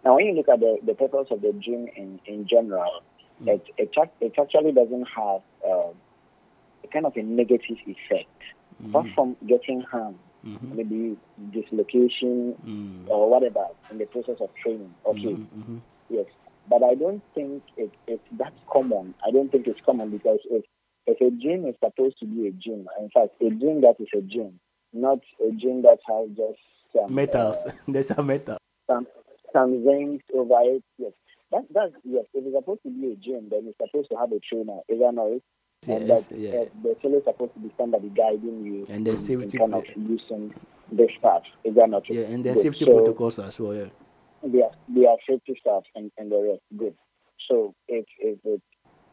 Now, 0.04 0.16
when 0.16 0.26
you 0.26 0.34
look 0.34 0.50
at 0.50 0.60
the, 0.60 0.78
the 0.86 0.94
purpose 0.94 1.28
of 1.32 1.42
the 1.42 1.54
gym 1.54 1.88
in, 1.96 2.20
in 2.26 2.48
general, 2.48 3.04
mm. 3.44 3.48
it, 3.48 3.66
it, 3.78 3.92
it 4.22 4.34
actually 4.40 4.72
doesn't 4.72 5.08
have 5.16 5.42
um, 5.66 5.94
a 6.84 6.88
kind 6.92 7.06
of 7.06 7.16
a 7.16 7.24
negative 7.24 7.78
effect. 7.86 8.30
Apart 8.86 9.08
from 9.16 9.36
getting 9.48 9.82
harm, 9.82 10.20
mm-hmm. 10.46 10.76
maybe 10.76 11.18
dislocation 11.52 12.56
or 13.08 13.28
whatever 13.28 13.66
in 13.90 13.98
the 13.98 14.06
process 14.06 14.36
of 14.40 14.50
training, 14.62 14.94
okay, 15.04 15.34
mm-hmm, 15.34 15.62
mm-hmm. 15.62 15.78
yes. 16.12 16.26
But 16.70 16.84
I 16.84 16.96
don't 16.96 17.24
think 17.34 17.64
it, 17.78 17.92
it 18.08 18.22
that's 18.38 18.56
common. 18.72 19.14
I 19.26 19.32
don't 19.32 19.52
think 19.52 19.68
it's 19.68 19.80
common 19.86 20.10
because 20.12 20.40
if 20.52 20.66
if 21.06 21.22
a 21.22 21.32
gym 21.32 21.66
is 21.66 21.76
supposed 21.84 22.20
to 22.20 22.26
be 22.26 22.48
a 22.48 22.52
gym, 22.52 22.88
in 23.00 23.10
fact, 23.14 23.42
a 23.42 23.50
gym 23.50 23.82
that 23.82 23.96
is 24.00 24.10
a 24.14 24.22
gym, 24.22 24.60
not 24.92 25.20
a 25.40 25.52
gym 25.52 25.82
that 25.84 26.00
has 26.08 26.28
just 26.36 26.60
some, 26.94 27.14
Metals. 27.14 27.66
uh, 27.66 27.72
There's 27.88 28.12
a 28.12 28.22
metal. 28.22 28.58
some 28.88 29.08
some 29.54 29.86
veins 29.86 30.22
over 30.34 30.60
it. 30.64 30.84
Yes, 30.98 31.14
that 31.52 31.64
that's 31.74 31.94
yes. 32.04 32.26
If 32.34 32.46
it's 32.46 32.56
supposed 32.56 32.84
to 32.84 32.90
be 32.90 33.14
a 33.14 33.16
gym, 33.16 33.48
then 33.50 33.68
it's 33.68 33.78
supposed 33.78 34.10
to 34.12 34.18
have 34.18 34.32
a 34.32 34.40
trainer. 34.40 34.80
Is 34.90 35.00
that 35.00 35.14
not 35.14 35.28
it? 35.28 35.44
And 35.88 36.08
Yes, 36.08 36.28
that, 36.28 36.38
yeah. 36.38 36.60
uh, 36.60 36.66
there's 36.84 36.98
always 37.04 37.24
supposed 37.24 37.54
to 37.54 37.60
be 37.60 37.72
somebody 37.78 38.10
guiding 38.10 38.66
you 38.66 38.88
And 38.90 39.06
the 39.06 39.16
safety 39.16 39.58
in 39.58 39.72
kind 39.72 39.76
of 39.76 39.86
using 39.96 40.54
this. 40.92 41.12
Is 41.64 41.76
that 41.76 41.90
not? 41.90 42.10
Yeah, 42.10 42.24
and 42.24 42.44
Good. 42.44 42.58
safety 42.58 42.86
So, 42.86 42.92
protocols 42.92 43.40
as 43.40 43.60
well. 43.60 43.76
Yeah. 43.76 43.86
They 44.44 44.62
are, 44.62 44.72
they 44.88 45.06
are 45.06 45.18
safety 45.28 45.58
staff 45.60 45.84
and, 45.96 46.12
and 46.18 46.32
the 46.32 46.40
rest. 46.50 46.62
Good. 46.78 46.96
So 47.50 47.74
if, 47.88 48.06
if 48.20 48.40
it's 48.44 48.64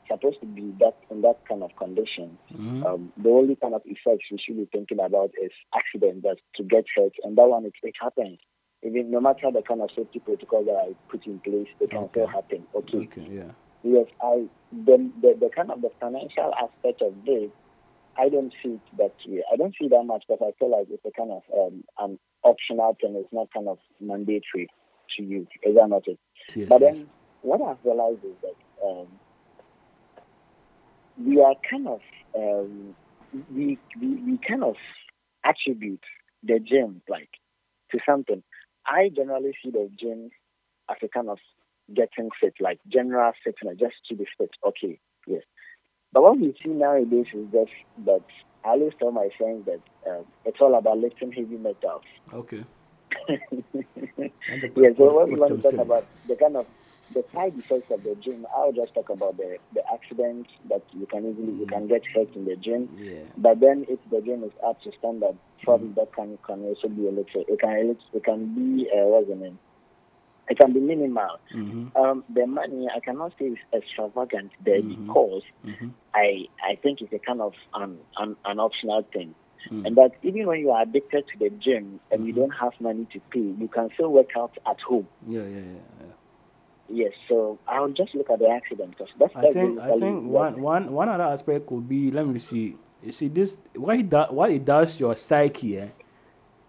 supposed 0.08 0.40
to 0.40 0.46
be 0.46 0.74
that 0.80 0.96
in 1.10 1.22
that 1.22 1.40
kind 1.48 1.62
of 1.62 1.70
condition, 1.76 2.38
Mm-hmm. 2.54 2.86
um, 2.86 3.12
the 3.16 3.28
only 3.30 3.56
kind 3.56 3.74
of 3.74 3.82
effects 3.84 4.26
we 4.30 4.38
should 4.38 4.56
be 4.56 4.68
thinking 4.72 5.00
about 5.00 5.30
is 5.42 5.50
accident, 5.74 6.22
that 6.22 6.36
to 6.56 6.62
get 6.62 6.84
hurt, 6.96 7.12
and 7.24 7.36
that 7.36 7.46
one 7.48 7.64
it, 7.66 7.72
it 7.82 7.94
happens. 8.00 8.38
Even 8.82 9.10
no 9.10 9.20
matter 9.20 9.50
the 9.52 9.62
kind 9.62 9.80
of 9.80 9.90
safety 9.96 10.20
protocol 10.20 10.64
that 10.64 10.76
I 10.76 10.94
put 11.10 11.26
in 11.26 11.40
place, 11.40 11.66
it 11.80 11.90
can 11.90 12.08
still 12.10 12.26
happen. 12.26 12.64
Okay. 12.74 12.98
Okay. 12.98 13.26
Yeah. 13.30 13.50
Yes, 13.82 14.06
I 14.22 14.46
the, 14.72 15.10
the 15.20 15.36
the 15.40 15.50
kind 15.54 15.70
of 15.70 15.82
the 15.82 15.90
financial 16.00 16.52
aspect 16.62 17.02
of 17.02 17.14
this, 17.26 17.50
I 18.16 18.28
don't 18.28 18.52
see 18.62 18.70
it 18.70 18.80
that 18.98 19.14
way. 19.26 19.42
I 19.52 19.56
don't 19.56 19.74
see 19.80 19.88
that 19.88 20.04
much 20.04 20.24
but 20.28 20.38
I 20.40 20.52
feel 20.58 20.70
like 20.70 20.86
it's 20.90 21.04
a 21.04 21.10
kind 21.10 21.32
of 21.32 21.42
um, 21.58 21.84
an 21.98 22.18
optional 22.44 22.96
thing. 23.00 23.14
It's 23.16 23.32
not 23.32 23.48
kind 23.52 23.68
of 23.68 23.78
mandatory 24.00 24.68
to 25.16 25.22
you. 25.22 25.46
Is 25.62 25.74
that 25.74 25.88
not 25.88 26.06
it? 26.06 26.18
Yes, 26.54 26.68
but 26.68 26.80
yes. 26.80 26.98
then 26.98 27.06
what 27.42 27.60
I've 27.62 27.84
realized 27.84 28.24
is 28.24 28.36
that 28.42 28.86
um, 28.86 29.06
we 31.22 31.40
are 31.40 31.54
kind 31.68 31.88
of 31.88 32.00
um, 32.36 32.94
we, 33.52 33.78
we 34.00 34.08
we 34.16 34.38
kind 34.46 34.64
of 34.64 34.76
attribute 35.44 36.02
the 36.42 36.58
gym 36.58 37.02
like 37.08 37.30
to 37.92 37.98
something. 38.06 38.42
I 38.86 39.10
generally 39.14 39.52
see 39.62 39.70
the 39.70 39.90
gym 39.98 40.30
as 40.90 40.96
a 41.02 41.08
kind 41.08 41.28
of 41.30 41.38
getting 41.94 42.30
fit, 42.40 42.54
like 42.60 42.78
general 42.88 43.32
fitness, 43.42 43.78
just 43.78 43.94
to 44.08 44.16
be 44.16 44.26
fit. 44.38 44.50
Okay, 44.66 44.98
yes. 45.26 45.42
But 46.12 46.22
what 46.22 46.38
we 46.38 46.54
see 46.62 46.70
nowadays 46.70 47.26
is 47.34 47.46
just 47.52 47.72
that 48.06 48.22
I 48.64 48.70
always 48.70 48.92
tell 48.98 49.10
my 49.10 49.28
friends 49.36 49.66
that 49.66 49.80
um, 50.10 50.24
it's 50.44 50.60
all 50.60 50.74
about 50.76 50.98
lifting 50.98 51.32
heavy 51.32 51.56
metals. 51.56 52.02
Okay. 52.32 52.64
Yeah, 54.76 54.90
so 54.96 55.12
what 55.12 55.28
we 55.28 55.36
want 55.36 55.62
to 55.62 55.70
talk 55.70 55.80
about 55.80 56.06
the 56.28 56.36
kind 56.36 56.56
of 56.56 56.66
the 57.12 57.24
side 57.32 57.56
effects 57.58 57.90
of 57.90 58.02
the 58.02 58.16
gym, 58.16 58.46
I'll 58.56 58.72
just 58.72 58.94
talk 58.94 59.10
about 59.10 59.36
the, 59.36 59.58
the 59.74 59.82
accidents 59.92 60.50
that 60.68 60.82
you 60.92 61.06
can 61.06 61.30
easily 61.30 61.52
you 61.52 61.66
can 61.66 61.86
get 61.86 62.02
hurt 62.14 62.34
in 62.34 62.44
the 62.44 62.56
gym. 62.56 62.88
Yeah. 62.98 63.22
But 63.36 63.60
then 63.60 63.86
if 63.88 63.98
the 64.10 64.20
gym 64.20 64.42
is 64.44 64.52
up 64.66 64.80
to 64.82 64.92
standard, 64.98 65.36
probably 65.62 65.92
that 65.96 66.12
can 66.12 66.38
can 66.46 66.62
also 66.64 66.88
be 66.88 67.06
a 67.06 67.10
little 67.10 67.44
it 67.46 67.60
can 67.60 67.96
it 68.12 68.24
can 68.24 68.54
be 68.54 68.88
uh, 68.90 69.04
what's 69.06 69.28
the 69.28 69.36
name? 69.36 69.58
It 70.48 70.58
can 70.58 70.74
be 70.74 70.80
minimal. 70.80 71.38
Mm-hmm. 71.54 71.96
Um, 71.96 72.24
the 72.28 72.46
money 72.46 72.86
I 72.94 73.00
cannot 73.00 73.32
say 73.38 73.46
is 73.46 73.58
extravagant 73.72 74.52
there 74.64 74.82
because 74.82 75.42
I 76.14 76.46
I 76.62 76.76
think 76.82 77.00
it's 77.00 77.12
a 77.12 77.18
kind 77.18 77.40
of 77.40 77.54
an 77.74 77.98
an, 78.18 78.36
an 78.44 78.60
optional 78.60 79.06
thing. 79.12 79.34
And 79.70 79.96
that 79.96 80.12
even 80.22 80.46
when 80.46 80.60
you 80.60 80.70
are 80.70 80.82
addicted 80.82 81.24
to 81.32 81.38
the 81.38 81.50
gym 81.50 82.00
and 82.10 82.26
you 82.26 82.32
don't 82.32 82.50
have 82.50 82.72
money 82.80 83.06
to 83.12 83.20
pay, 83.30 83.40
you 83.40 83.68
can 83.72 83.90
still 83.94 84.10
work 84.12 84.30
out 84.36 84.52
at 84.66 84.80
home. 84.80 85.06
Yeah, 85.26 85.42
yeah, 85.42 85.48
yeah. 85.48 85.62
yeah. 86.00 86.06
Yes, 86.88 87.12
so 87.28 87.58
I'll 87.66 87.88
just 87.88 88.14
look 88.14 88.28
at 88.28 88.38
the 88.40 88.48
accident 88.50 88.90
because 88.90 89.08
that's 89.18 89.34
I 89.34 89.48
think 89.50 89.80
I 89.80 89.96
think 89.96 90.24
one 90.28 90.60
one 90.60 90.92
one 90.92 91.08
other 91.08 91.24
aspect 91.24 91.66
could 91.66 91.88
be 91.88 92.10
let 92.10 92.26
me 92.26 92.38
see. 92.38 92.76
You 93.02 93.12
see 93.12 93.28
this 93.28 93.58
why 93.74 93.96
it 93.96 94.10
does 94.10 94.30
what 94.30 94.50
it 94.50 94.64
does 94.66 95.00
your 95.00 95.16
psyche. 95.16 95.78
Eh? 95.78 95.88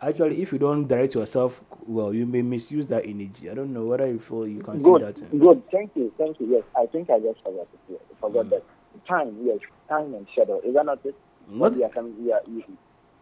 Actually, 0.02 0.42
if 0.42 0.54
you 0.54 0.60
don't 0.60 0.88
direct 0.88 1.16
yourself 1.16 1.62
well, 1.86 2.14
you 2.14 2.26
may 2.26 2.42
misuse 2.42 2.88
that 2.88 3.06
energy. 3.06 3.50
I 3.50 3.54
don't 3.56 3.74
know 3.74 3.86
whether 3.86 4.08
you 4.08 4.20
feel 4.20 4.48
you 4.48 4.62
can 4.62 4.80
see 4.80 4.86
Good, 4.90 5.02
that. 5.02 5.22
eh? 5.22 5.26
good. 5.38 5.62
Thank 5.72 5.92
you, 5.96 6.14
thank 6.18 6.40
you. 6.40 6.48
Yes, 6.48 6.64
I 6.78 6.86
think 6.86 7.10
I 7.10 7.20
just 7.20 7.40
forgot 7.44 7.68
it. 7.74 7.80
Yes, 7.90 8.00
Mm. 8.14 8.20
forgot 8.22 8.50
that 8.52 8.64
time. 9.08 9.36
Yes, 9.44 9.60
time 9.90 10.14
and 10.14 10.26
shadow. 10.36 10.60
Is 10.62 10.74
that 10.76 10.86
not 10.86 11.00
it? 11.06 11.16
What- 11.48 11.74
Maybe 11.74 11.86
I 11.86 11.90
can, 11.90 12.14
yeah, 12.26 12.40
you, 12.48 12.64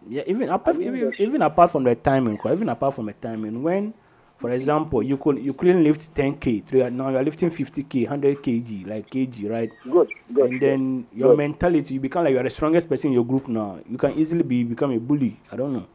Yeah, 0.09 0.23
even 0.27 0.49
apart 0.49 0.77
even, 0.79 1.13
even 1.17 1.41
apart 1.41 1.71
from 1.71 1.83
the 1.85 1.95
timing, 1.95 2.37
even 2.45 2.69
apart 2.69 2.93
from 2.93 3.05
the 3.07 3.13
timing, 3.13 3.63
when, 3.63 3.93
for 4.37 4.49
example, 4.51 5.01
you 5.01 5.17
could 5.17 5.39
you 5.39 5.53
couldn't 5.53 5.83
lift 5.83 6.13
10k, 6.13 6.65
three- 6.65 6.89
now 6.89 7.09
you're 7.09 7.23
lifting 7.23 7.49
50k, 7.49 8.03
100 8.03 8.43
kg, 8.43 8.87
like 8.87 9.09
kg, 9.09 9.49
right? 9.49 9.71
good, 9.89 10.09
good. 10.33 10.49
and 10.49 10.61
then 10.61 11.07
your 11.13 11.29
Good. 11.29 11.37
mentality, 11.37 11.93
you 11.95 11.99
become 12.01 12.25
like 12.25 12.33
you're 12.33 12.43
the 12.43 12.49
strongest 12.49 12.89
person 12.89 13.07
in 13.09 13.13
your 13.13 13.25
group 13.25 13.47
now. 13.47 13.79
You 13.89 13.97
can 13.97 14.11
easily 14.13 14.43
be 14.43 14.63
become 14.63 14.91
a 14.91 14.99
bully. 14.99 15.39
I 15.51 15.55
don't 15.55 15.73
know. 15.73 15.85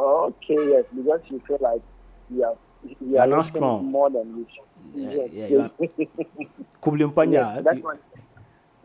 Okay, 0.00 0.70
yes, 0.70 0.84
because 0.94 1.20
you 1.28 1.40
feel 1.46 1.58
like 1.60 1.82
you 2.30 2.44
are 2.44 2.56
you 2.84 2.96
You 3.12 3.18
are 3.18 3.26
not 3.26 3.46
strong. 3.46 3.84
more 3.84 4.08
than 4.10 4.28
you. 4.38 4.46
Yeah, 4.94 5.10
yes, 5.12 5.30
yeah, 5.32 5.46
you 5.48 5.70
yes. 5.80 5.90
Kubli 6.82 7.04
Mpanya, 7.04 7.32
Yes, 7.56 7.64
that 7.64 7.76
you- 7.76 7.82
one. 7.82 7.98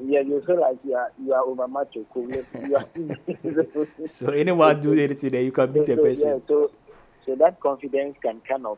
Yeah, 0.06 0.20
you 0.22 0.41
feel 0.45 0.60
like 0.60 0.78
you 0.84 0.95
are 0.95 1.12
you 1.24 1.34
are 1.34 1.43
over 1.43 1.68
macho. 1.68 2.06
Cool. 2.14 2.30
Are- 2.76 2.86
so 4.08 4.28
anyone 4.32 4.80
do 4.80 4.93
anything 4.93 5.32
that 5.32 5.43
you 5.43 5.51
can 5.51 5.72
beat 5.72 5.89
a 5.89 5.95
so, 5.95 6.04
person, 6.04 6.28
yeah, 6.28 6.38
so 6.47 6.72
so 7.26 7.36
that 7.36 7.60
confidence 7.62 8.18
can 8.22 8.41
kind 8.47 8.66
of 8.66 8.78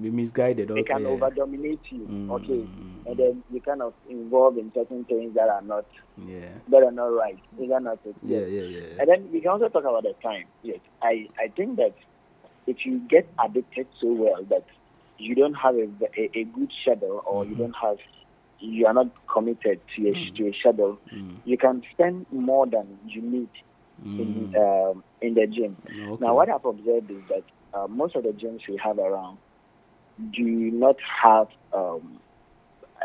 be 0.00 0.10
misguided. 0.10 0.70
it 0.70 0.86
can 0.86 1.06
over 1.06 1.30
dominate 1.30 1.80
you. 1.90 2.06
Mm, 2.08 2.30
Okay, 2.30 2.68
and 3.06 3.16
then 3.18 3.42
you 3.50 3.60
kind 3.60 3.82
of 3.82 3.94
involve 4.08 4.58
in 4.58 4.70
certain 4.74 5.04
things 5.04 5.34
that 5.34 5.48
are 5.48 5.62
not 5.62 5.86
yeah, 6.16 6.50
that 6.68 6.82
are 6.84 6.92
not 6.92 7.06
right. 7.06 7.38
Is 7.60 7.68
that 7.68 7.82
not 7.82 7.98
it? 8.04 8.14
yeah, 8.22 8.38
yeah, 8.40 8.62
yeah. 8.62 9.00
And 9.00 9.08
then 9.08 9.32
we 9.32 9.40
can 9.40 9.50
also 9.50 9.68
talk 9.68 9.82
about 9.82 10.04
the 10.04 10.14
time. 10.22 10.44
Yes, 10.62 10.78
I, 11.02 11.26
I 11.38 11.48
think 11.48 11.76
that 11.78 11.94
if 12.66 12.84
you 12.84 13.00
get 13.08 13.28
addicted 13.44 13.88
so 14.00 14.12
well 14.12 14.44
that 14.50 14.64
you 15.18 15.34
don't 15.34 15.54
have 15.54 15.74
a, 15.74 15.88
a, 16.16 16.30
a 16.38 16.44
good 16.44 16.70
schedule 16.82 17.22
or 17.26 17.42
Mm-hmm. 17.44 17.50
you 17.52 17.56
don't 17.58 17.76
have 17.82 17.96
you 18.60 18.86
are 18.86 18.92
not 18.94 19.08
committed 19.32 19.80
to 19.96 20.08
a, 20.08 20.12
Mm. 20.14 20.36
to 20.36 20.48
a 20.48 20.52
schedule, 20.54 20.98
you 21.44 21.56
can 21.58 21.82
spend 21.92 22.26
more 22.32 22.66
than 22.66 22.98
you 23.06 23.22
need 23.22 23.48
in 24.04 24.54
um, 24.56 25.04
in 25.20 25.34
the 25.34 25.46
gym. 25.46 25.76
Mm. 25.92 26.10
Okay. 26.12 26.24
Now, 26.24 26.34
what 26.34 26.48
I've 26.48 26.64
observed 26.64 27.10
is 27.10 27.22
that 27.28 27.44
uh, 27.74 27.86
most 27.88 28.16
of 28.16 28.22
the 28.22 28.30
gyms 28.30 28.60
we 28.68 28.76
have 28.82 28.98
around 28.98 29.38
do 30.32 30.42
not 30.44 30.96
have 31.22 31.48
um, 31.72 32.20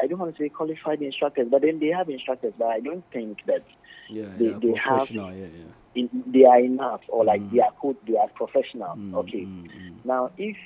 I 0.01 0.07
don't 0.07 0.19
want 0.19 0.35
to 0.35 0.43
say 0.43 0.49
qualified 0.49 1.01
instructors, 1.01 1.47
but 1.49 1.61
then 1.61 1.79
they 1.79 1.87
have 1.87 2.09
instructors. 2.09 2.53
But 2.57 2.67
I 2.67 2.79
don't 2.81 3.03
think 3.13 3.39
that 3.45 3.63
yeah, 4.09 4.25
they, 4.37 4.45
yeah, 4.45 4.59
they 4.61 4.73
have. 4.73 5.09
Yeah, 5.11 5.31
yeah. 5.31 5.47
in, 5.95 6.09
they 6.27 6.43
are 6.43 6.59
enough 6.59 7.01
or 7.07 7.23
like 7.23 7.41
Mm. 7.41 7.51
they 7.51 7.59
are 7.61 7.73
good, 7.81 7.97
they 8.07 8.17
are 8.17 8.27
professional. 8.35 8.95
Mm, 8.97 9.13
okay. 9.15 9.43
mm, 9.45 9.63
mm. 9.65 9.95
Now, 10.03 10.31
if 10.37 10.57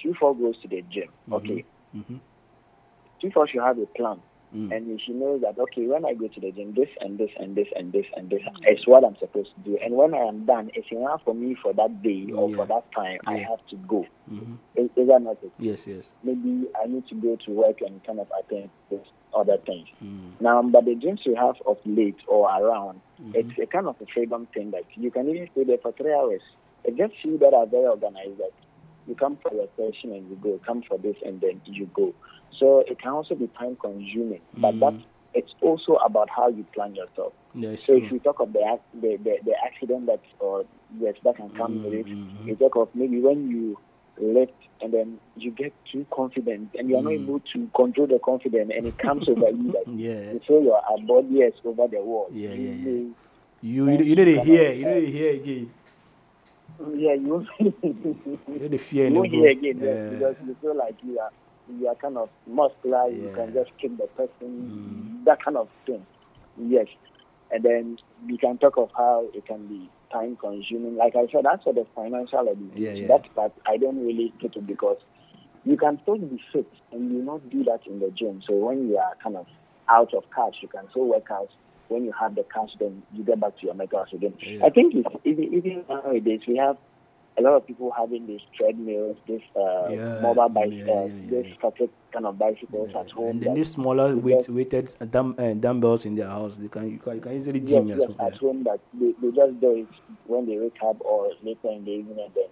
two 0.00 0.14
four 0.14 0.36
goes 0.36 0.56
to 0.62 0.68
the 0.68 0.82
gym, 0.82 1.08
okay, 1.32 1.64
Mhm. 1.94 2.20
Four 3.32 3.48
should 3.48 3.62
have 3.62 3.78
a 3.78 3.86
plan, 3.86 4.20
Mm. 4.54 4.70
and 4.74 5.00
she 5.00 5.12
knows 5.12 5.40
that 5.42 5.58
okay, 5.58 5.86
when 5.88 6.04
I 6.04 6.14
go 6.14 6.28
to 6.28 6.40
the 6.40 6.52
gym, 6.52 6.72
this 6.74 6.88
and 7.00 7.18
this 7.18 7.30
and 7.38 7.56
this 7.56 7.66
and 7.74 7.92
this 7.92 8.06
and 8.16 8.30
this 8.30 8.40
is 8.70 8.86
what 8.86 9.04
I'm 9.04 9.16
supposed 9.16 9.50
to 9.56 9.60
do, 9.70 9.76
and 9.84 9.94
when 9.96 10.14
I 10.14 10.18
am 10.18 10.46
done, 10.46 10.70
it's 10.74 10.86
enough 10.92 11.22
for 11.24 11.34
me 11.34 11.56
for 11.60 11.72
that 11.74 12.00
day 12.02 12.30
or 12.32 12.48
Yeah. 12.50 12.56
for 12.56 12.66
that 12.66 12.84
time. 12.92 13.18
I 13.26 13.38
have 13.38 13.58
to 13.70 13.76
go. 13.76 14.06
Mhm. 14.30 14.56
Is, 14.76 14.88
is 14.96 15.08
that 15.08 15.20
not 15.22 15.38
it? 15.42 15.50
Yes, 15.58 15.86
yes. 15.88 16.12
Maybe 16.22 16.68
I 16.80 16.86
need 16.86 17.06
to 17.08 17.14
go 17.16 17.34
to 17.36 17.50
work 17.52 17.80
and 17.80 18.02
kind 18.04 18.20
of 18.20 18.28
attend 18.38 18.70
this 18.88 19.04
other 19.34 19.56
things. 19.58 19.88
Mm. 20.02 20.40
Now, 20.40 20.62
but 20.62 20.84
the 20.84 20.94
gyms 20.94 21.26
you 21.26 21.34
have 21.34 21.56
of 21.66 21.78
late 21.84 22.20
or 22.28 22.48
around, 22.48 23.00
Mm-hmm. 23.20 23.32
it's 23.34 23.58
a 23.58 23.66
kind 23.66 23.86
of 23.88 23.96
a 24.00 24.06
freedom 24.06 24.46
thing 24.54 24.70
that 24.70 24.84
you 24.94 25.10
can 25.10 25.28
even 25.28 25.48
stay 25.52 25.64
there 25.64 25.78
for 25.78 25.90
three 25.92 26.12
hours. 26.12 26.42
It 26.84 26.96
just 26.96 27.14
you 27.24 27.36
that 27.38 27.52
are 27.52 27.66
very 27.66 27.86
organized 27.86 28.38
that 28.38 28.52
you 29.06 29.14
come 29.14 29.38
for 29.42 29.52
your 29.54 29.68
session 29.76 30.12
and 30.12 30.28
you 30.28 30.36
go, 30.42 30.60
come 30.66 30.82
for 30.88 30.98
this 30.98 31.16
and 31.24 31.40
then 31.40 31.60
you 31.64 31.86
go. 31.94 32.12
So 32.58 32.80
it 32.86 32.98
can 33.00 33.12
also 33.12 33.34
be 33.34 33.48
time 33.58 33.76
consuming, 33.80 34.40
but 34.56 34.74
Mhm. 34.74 34.80
that's 34.80 35.02
it's 35.34 35.52
also 35.60 35.94
about 35.96 36.30
how 36.30 36.48
you 36.48 36.64
plan 36.74 36.94
yourself. 36.94 37.34
Yeah, 37.54 37.76
So 37.76 37.92
true. 37.94 37.96
if 37.98 38.10
you 38.10 38.18
talk 38.20 38.40
of 38.40 38.52
the 38.54 38.78
the, 38.94 39.16
the, 39.22 39.36
the 39.44 39.54
accident 39.64 40.06
that 40.06 40.20
or 40.40 40.64
yes 40.98 41.14
that 41.24 41.36
can 41.36 41.50
come 41.50 41.82
with 41.82 41.92
it, 41.92 42.06
Mhm. 42.06 42.46
you 42.46 42.54
talk 42.56 42.76
of 42.76 42.88
maybe 42.94 43.20
when 43.20 43.50
you 43.50 43.76
lift 44.18 44.54
and 44.80 44.94
then 44.94 45.18
you 45.36 45.50
get 45.50 45.74
too 45.92 46.06
confident 46.10 46.70
and 46.78 46.88
you're 46.88 47.02
not 47.02 47.12
Mm. 47.12 47.22
able 47.24 47.40
to 47.52 47.68
control 47.76 48.06
the 48.06 48.18
confidence 48.18 48.72
and 48.74 48.86
it 48.86 48.96
comes 48.96 49.28
over 49.28 49.50
you 49.50 49.72
like 49.76 49.86
Yeah. 49.94 50.32
you 50.32 50.40
feel 50.46 50.62
your 50.62 50.80
body 51.06 51.40
is 51.42 51.54
over 51.64 51.86
the 51.86 52.00
wall. 52.00 52.28
Yeah, 52.32 52.54
you 52.54 52.62
yeah, 52.62 52.72
yeah. 52.72 52.90
You 53.60 53.88
you, 53.90 54.04
you 54.04 54.16
know 54.16 54.24
they 54.24 54.38
hear 54.38 54.72
you 54.72 54.84
they 54.84 55.06
hear 55.10 55.32
again. 55.34 55.70
Yeah, 56.94 57.14
you 57.14 57.46
You 57.60 58.68
the 58.68 58.78
fear 58.78 59.04
you 59.04 59.06
in 59.08 59.12
the 59.12 59.18
won't 59.18 59.30
hear 59.30 59.50
again 59.50 59.78
Yeah. 59.80 60.08
because 60.10 60.36
you 60.46 60.56
feel 60.60 60.76
like 60.76 60.96
you 61.02 61.18
are 61.18 61.30
you 61.68 61.88
are 61.88 61.94
kind 61.96 62.16
of 62.16 62.28
muscular, 62.46 63.08
you 63.08 63.32
can 63.34 63.52
just 63.52 63.70
kick 63.78 63.96
the 63.96 64.06
person, 64.08 64.30
mm. 65.20 65.24
that 65.24 65.44
kind 65.44 65.56
of 65.56 65.68
thing. 65.84 66.06
Yes. 66.56 66.86
And 67.50 67.64
then 67.64 67.98
we 68.26 68.38
can 68.38 68.58
talk 68.58 68.76
of 68.76 68.90
how 68.96 69.26
it 69.34 69.46
can 69.46 69.66
be 69.66 69.88
time 70.12 70.36
consuming. 70.36 70.96
Like 70.96 71.16
I 71.16 71.26
said, 71.32 71.44
that's 71.44 71.64
for 71.64 71.72
the 71.72 71.86
financial 71.94 72.48
education. 72.48 72.70
Yeah, 72.76 72.92
yeah. 72.92 73.06
That 73.08 73.34
part 73.34 73.52
I 73.66 73.76
don't 73.76 74.04
really 74.04 74.32
get 74.40 74.56
it 74.56 74.66
because 74.66 74.98
you 75.64 75.76
can 75.76 75.98
still 76.02 76.18
be 76.18 76.40
fit 76.52 76.70
and 76.92 77.12
you 77.12 77.22
not 77.22 77.48
do 77.50 77.64
that 77.64 77.86
in 77.86 78.00
the 78.00 78.10
gym. 78.10 78.42
So 78.46 78.54
when 78.54 78.88
you 78.88 78.98
are 78.98 79.14
kind 79.22 79.36
of 79.36 79.46
out 79.88 80.14
of 80.14 80.24
cash, 80.34 80.54
you 80.60 80.68
can 80.68 80.88
still 80.90 81.06
work 81.06 81.30
out. 81.30 81.50
When 81.88 82.04
you 82.04 82.12
have 82.18 82.34
the 82.34 82.44
cash, 82.52 82.70
then 82.80 83.02
you 83.12 83.24
get 83.24 83.40
back 83.40 83.58
to 83.58 83.66
your 83.66 83.74
metals 83.74 84.08
again. 84.12 84.34
I 84.62 84.70
think 84.70 84.94
it's, 84.94 85.08
even, 85.24 85.44
even 85.54 85.84
nowadays 85.88 86.40
we 86.46 86.56
have 86.56 86.76
a 87.38 87.42
lot 87.42 87.54
of 87.54 87.66
people 87.66 87.92
having 87.96 88.26
these 88.26 88.40
treadmills, 88.56 89.16
this 89.28 89.42
uh, 89.54 89.90
Yeah, 89.90 90.20
mobile 90.22 90.48
bicycles, 90.48 91.12
this 91.28 91.46
static 91.58 91.90
kind 92.12 92.26
of 92.26 92.38
bicycles 92.38 92.90
at 92.98 93.10
home. 93.10 93.28
And 93.28 93.42
they 93.42 93.48
need 93.52 93.66
smaller 93.66 94.16
weight, 94.16 94.48
weighted 94.48 94.94
dumb, 95.10 95.34
uh, 95.38 95.54
dumbbells 95.54 96.06
in 96.06 96.14
their 96.14 96.28
house. 96.28 96.56
They 96.56 96.68
can 96.68 96.90
you 96.90 96.98
can, 96.98 97.16
you 97.16 97.20
can 97.20 97.32
easily 97.32 97.60
gym 97.60 97.88
yes, 97.88 97.98
as 98.02 98.08
well. 98.08 98.26
at 98.28 98.38
home 98.38 98.64
that 98.64 98.80
they, 98.94 99.12
they 99.20 99.36
just 99.36 99.60
do 99.60 99.72
it 99.76 99.88
when 100.26 100.46
they 100.46 100.58
wake 100.58 100.78
up 100.84 101.00
or 101.00 101.30
later 101.42 101.68
in 101.70 101.84
the 101.84 101.90
evening 101.90 102.18
and 102.24 102.34
then 102.34 102.48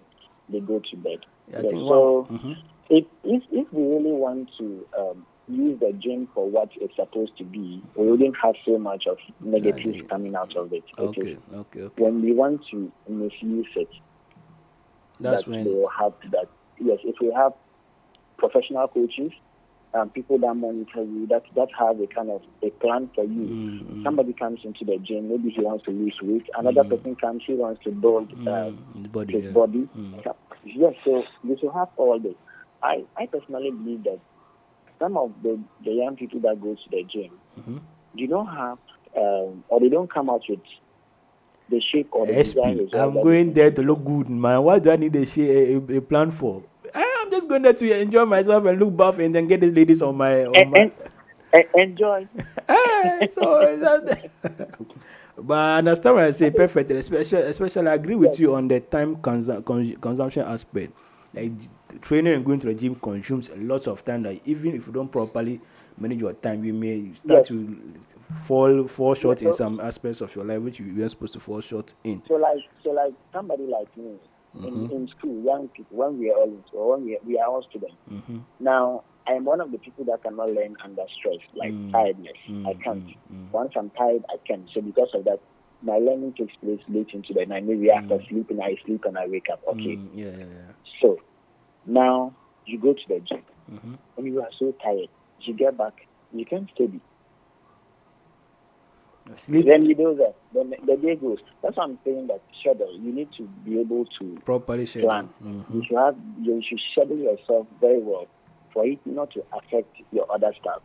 they 0.49 0.59
go 0.59 0.79
to 0.79 0.97
bed. 0.97 1.19
Yeah, 1.49 1.59
I 1.59 1.61
think 1.61 1.81
so 1.81 2.27
mhm. 2.29 2.55
if, 2.89 3.05
if 3.23 3.43
if 3.51 3.73
we 3.73 3.83
really 3.83 4.11
want 4.11 4.49
to 4.59 4.87
um, 4.97 5.25
use 5.47 5.79
the 5.79 5.93
gym 5.93 6.27
for 6.33 6.49
what 6.49 6.69
it's 6.75 6.95
supposed 6.95 7.37
to 7.37 7.43
be, 7.43 7.81
we 7.95 8.07
wouldn't 8.11 8.35
have 8.41 8.55
so 8.65 8.77
much 8.79 9.05
of 9.07 9.17
negatives 9.39 9.99
coming 10.09 10.35
out 10.35 10.55
of 10.55 10.73
it. 10.73 10.83
It 10.97 11.01
is 11.01 11.07
Okay, 11.09 11.37
okay, 11.53 11.81
okay. 11.81 12.03
When 12.03 12.21
we 12.23 12.33
want 12.33 12.61
to 12.71 12.91
misuse 13.07 13.67
it, 13.75 13.89
That's 15.19 15.43
that 15.43 15.51
when- 15.51 15.65
we 15.65 15.71
will 15.75 15.89
have 15.99 16.13
that. 16.31 16.47
Yes, 16.79 16.99
if 17.03 17.15
we 17.21 17.31
have 17.33 17.53
professional 18.37 18.87
coaches, 18.87 19.31
um, 19.93 20.09
people 20.09 20.37
that 20.39 20.53
monitor 20.55 21.03
you, 21.03 21.25
that 21.27 21.43
that 21.55 21.69
have 21.79 22.01
a 22.01 22.07
kind 22.07 22.29
of 22.29 22.41
a 22.61 22.69
plan 22.69 23.09
for 23.15 23.23
you. 23.23 23.47
Mm, 23.47 24.03
Somebody 24.03 24.33
comes 24.33 24.59
into 24.65 24.83
the 24.83 24.97
gym, 24.97 25.29
maybe 25.29 25.49
he 25.51 25.61
wants 25.61 25.85
to 25.85 25.91
lose 25.91 26.17
weight. 26.21 26.45
Another 26.57 26.83
person 26.83 27.15
comes, 27.15 27.43
he 27.47 27.53
wants 27.53 27.81
to 27.85 27.91
build 27.91 28.29
uh, 28.45 28.71
The 28.95 29.07
body, 29.07 29.33
his 29.35 29.45
yeah. 29.45 29.51
body. 29.51 29.87
Yes, 30.65 30.95
so 31.05 31.23
you 31.43 31.57
should 31.59 31.71
have 31.71 31.87
all 31.95 32.19
this. 32.19 32.35
I, 32.83 33.05
I 33.17 33.27
personally 33.27 33.71
believe 33.71 34.03
that 34.03 34.19
some 35.05 35.17
of 35.17 35.31
the, 35.43 35.59
the 35.83 35.91
young 35.91 36.15
people 36.15 36.39
that 36.41 36.59
go 36.61 36.73
to 36.73 36.89
the 36.89 37.03
gym 37.03 37.31
Mhm. 37.59 37.79
do 38.17 38.27
not 38.27 38.45
have, 38.45 38.77
um, 39.15 39.63
or 39.69 39.79
they 39.79 39.89
don't 39.89 40.11
come 40.11 40.29
out 40.29 40.41
with 40.49 40.59
the 41.69 41.79
shape 41.81 42.09
or 42.11 42.25
the 42.25 42.33
design 42.33 42.75
SP, 42.77 42.81
result 42.85 42.95
I'm 43.17 43.23
going 43.23 43.53
there 43.53 43.71
to 43.71 43.81
look 43.81 44.03
good, 44.03 44.29
man. 44.29 44.63
What 44.63 44.81
do 44.83 44.91
I 44.91 44.95
need 44.97 45.15
a, 45.15 45.25
sh- 45.25 45.37
a, 45.39 45.75
a, 45.97 46.01
plan 46.01 46.31
for? 46.31 46.63
Eh, 46.93 47.03
I'm 47.21 47.31
just 47.31 47.47
going 47.49 47.61
there 47.61 47.73
to 47.73 47.99
enjoy 48.01 48.25
myself 48.25 48.65
and 48.65 48.79
look 48.79 48.95
buff 48.95 49.19
and 49.19 49.33
then 49.33 49.47
get 49.47 49.61
these 49.61 49.73
ladies 49.73 50.01
on 50.01 50.15
my. 50.17 50.45
On 50.45 50.55
And- 50.55 50.71
my 50.71 50.77
and- 50.79 50.91
en- 51.53 51.79
enjoy. 51.89 52.27
Eh, 52.69 53.27
so 53.35 53.41
that 53.77 54.29
but 55.37 55.57
I 55.57 55.77
understand 55.79 56.15
what 56.15 56.23
I 56.25 56.31
say 56.31 56.49
perfectly. 56.51 56.97
Especially, 56.97 57.41
especially, 57.43 57.87
I 57.87 57.93
agree 57.95 58.15
with 58.15 58.39
you 58.39 58.55
on 58.55 58.67
the 58.67 58.79
time 58.79 59.17
consu- 59.17 59.63
cons- 59.65 59.95
consumption 60.01 60.45
aspect. 60.47 60.93
Like 61.33 61.51
training 62.01 62.33
and 62.33 62.45
going 62.45 62.59
to 62.61 62.67
the 62.67 62.73
gym 62.73 62.95
consumes 62.95 63.49
a 63.49 63.55
lot 63.57 63.87
of 63.87 64.03
time. 64.03 64.23
That 64.23 64.39
even 64.45 64.75
if 64.75 64.87
you 64.87 64.93
don't 64.93 65.11
properly 65.11 65.61
manage 65.97 66.21
your 66.21 66.33
time, 66.33 66.63
you 66.63 66.73
may 66.73 67.13
start 67.13 67.39
Yes. 67.39 67.47
to 67.49 67.77
fall 68.33 68.87
fall 68.87 69.13
short 69.13 69.41
in 69.41 69.51
so- 69.51 69.57
some 69.57 69.79
aspects 69.79 70.21
of 70.21 70.35
your 70.35 70.45
life 70.45 70.61
which 70.61 70.79
you 70.79 70.93
weren't 70.95 71.11
supposed 71.11 71.33
to 71.33 71.39
fall 71.39 71.61
short 71.61 71.93
in. 72.03 72.21
So 72.27 72.35
like 72.35 72.59
so 72.83 72.91
like 72.91 73.13
somebody 73.33 73.63
like 73.63 73.95
me 73.97 74.17
in, 74.55 74.61
mm-hmm. 74.61 74.91
in 74.95 75.07
school, 75.09 75.43
young 75.43 75.67
people, 75.69 75.97
when 75.97 76.19
we 76.19 76.29
are 76.31 76.35
all 76.37 76.47
in 76.49 76.63
school, 76.67 76.91
when 76.91 77.05
we 77.05 77.15
are, 77.15 77.19
we 77.25 77.39
are 77.39 77.47
all 77.47 77.65
students. 77.69 77.95
Mm-hmm. 78.11 78.39
Now 78.59 79.03
I 79.27 79.33
am 79.33 79.45
one 79.45 79.59
of 79.61 79.71
the 79.71 79.77
people 79.77 80.05
that 80.05 80.23
cannot 80.23 80.51
learn 80.51 80.75
under 80.83 81.03
stress, 81.17 81.39
like 81.55 81.71
mm. 81.71 81.91
tiredness. 81.91 82.37
I 82.47 82.49
mm, 82.49 82.83
can't. 82.83 83.07
Mm, 83.33 83.51
Once 83.51 83.73
I'm 83.75 83.89
tired, 83.91 84.23
I 84.29 84.35
can. 84.45 84.67
So 84.73 84.81
because 84.81 85.09
of 85.15 85.23
that, 85.25 85.39
my 85.81 85.97
learning 85.97 86.33
takes 86.33 86.55
place 86.57 86.79
late 86.87 87.09
into 87.11 87.33
the 87.33 87.45
night. 87.45 87.65
Maybe 87.65 87.89
after 87.89 88.19
sleeping, 88.29 88.61
I 88.61 88.75
sleep 88.85 89.03
and 89.05 89.17
I 89.17 89.27
wake 89.27 89.47
up. 89.51 89.61
Okay. 89.67 89.97
Mm, 89.97 90.09
yeah, 90.13 90.25
yeah, 90.25 90.37
yeah. 90.37 90.71
So 91.01 91.19
now 91.85 92.33
you 92.65 92.79
go 92.79 92.93
to 92.93 93.01
the 93.07 93.19
gym 93.19 93.43
Mhm. 93.71 93.97
and 94.17 94.25
you 94.27 94.41
are 94.41 94.49
so 94.57 94.71
tired. 94.83 95.09
You 95.41 95.53
get 95.53 95.77
back, 95.77 96.07
you 96.33 96.45
can't 96.45 96.69
study. 96.71 96.99
Sleep 99.37 99.65
Then 99.65 99.85
you 99.85 99.95
do 99.95 100.15
that. 100.15 100.35
Then 100.53 100.73
the 100.85 100.95
day 100.97 101.15
goes. 101.15 101.39
That's 101.61 101.75
why 101.77 101.83
I'm 101.85 101.97
saying 102.05 102.27
that 102.27 102.41
schedule. 102.59 102.95
You 102.99 103.11
need 103.11 103.29
to 103.37 103.43
be 103.65 103.79
able 103.79 104.05
to 104.19 104.37
properly 104.45 104.85
scheduled. 104.85 105.09
plan. 105.11 105.29
Mhm. 105.43 105.73
You 105.73 105.83
should 105.83 105.97
have. 105.97 106.15
You 106.41 106.61
should 106.61 106.79
schedule 106.91 107.17
yourself 107.17 107.67
very 107.81 107.99
well 107.99 108.27
for 108.71 108.85
it 108.85 108.99
not 109.05 109.31
to 109.31 109.43
affect 109.51 109.95
your 110.11 110.31
other 110.31 110.53
stuff. 110.61 110.83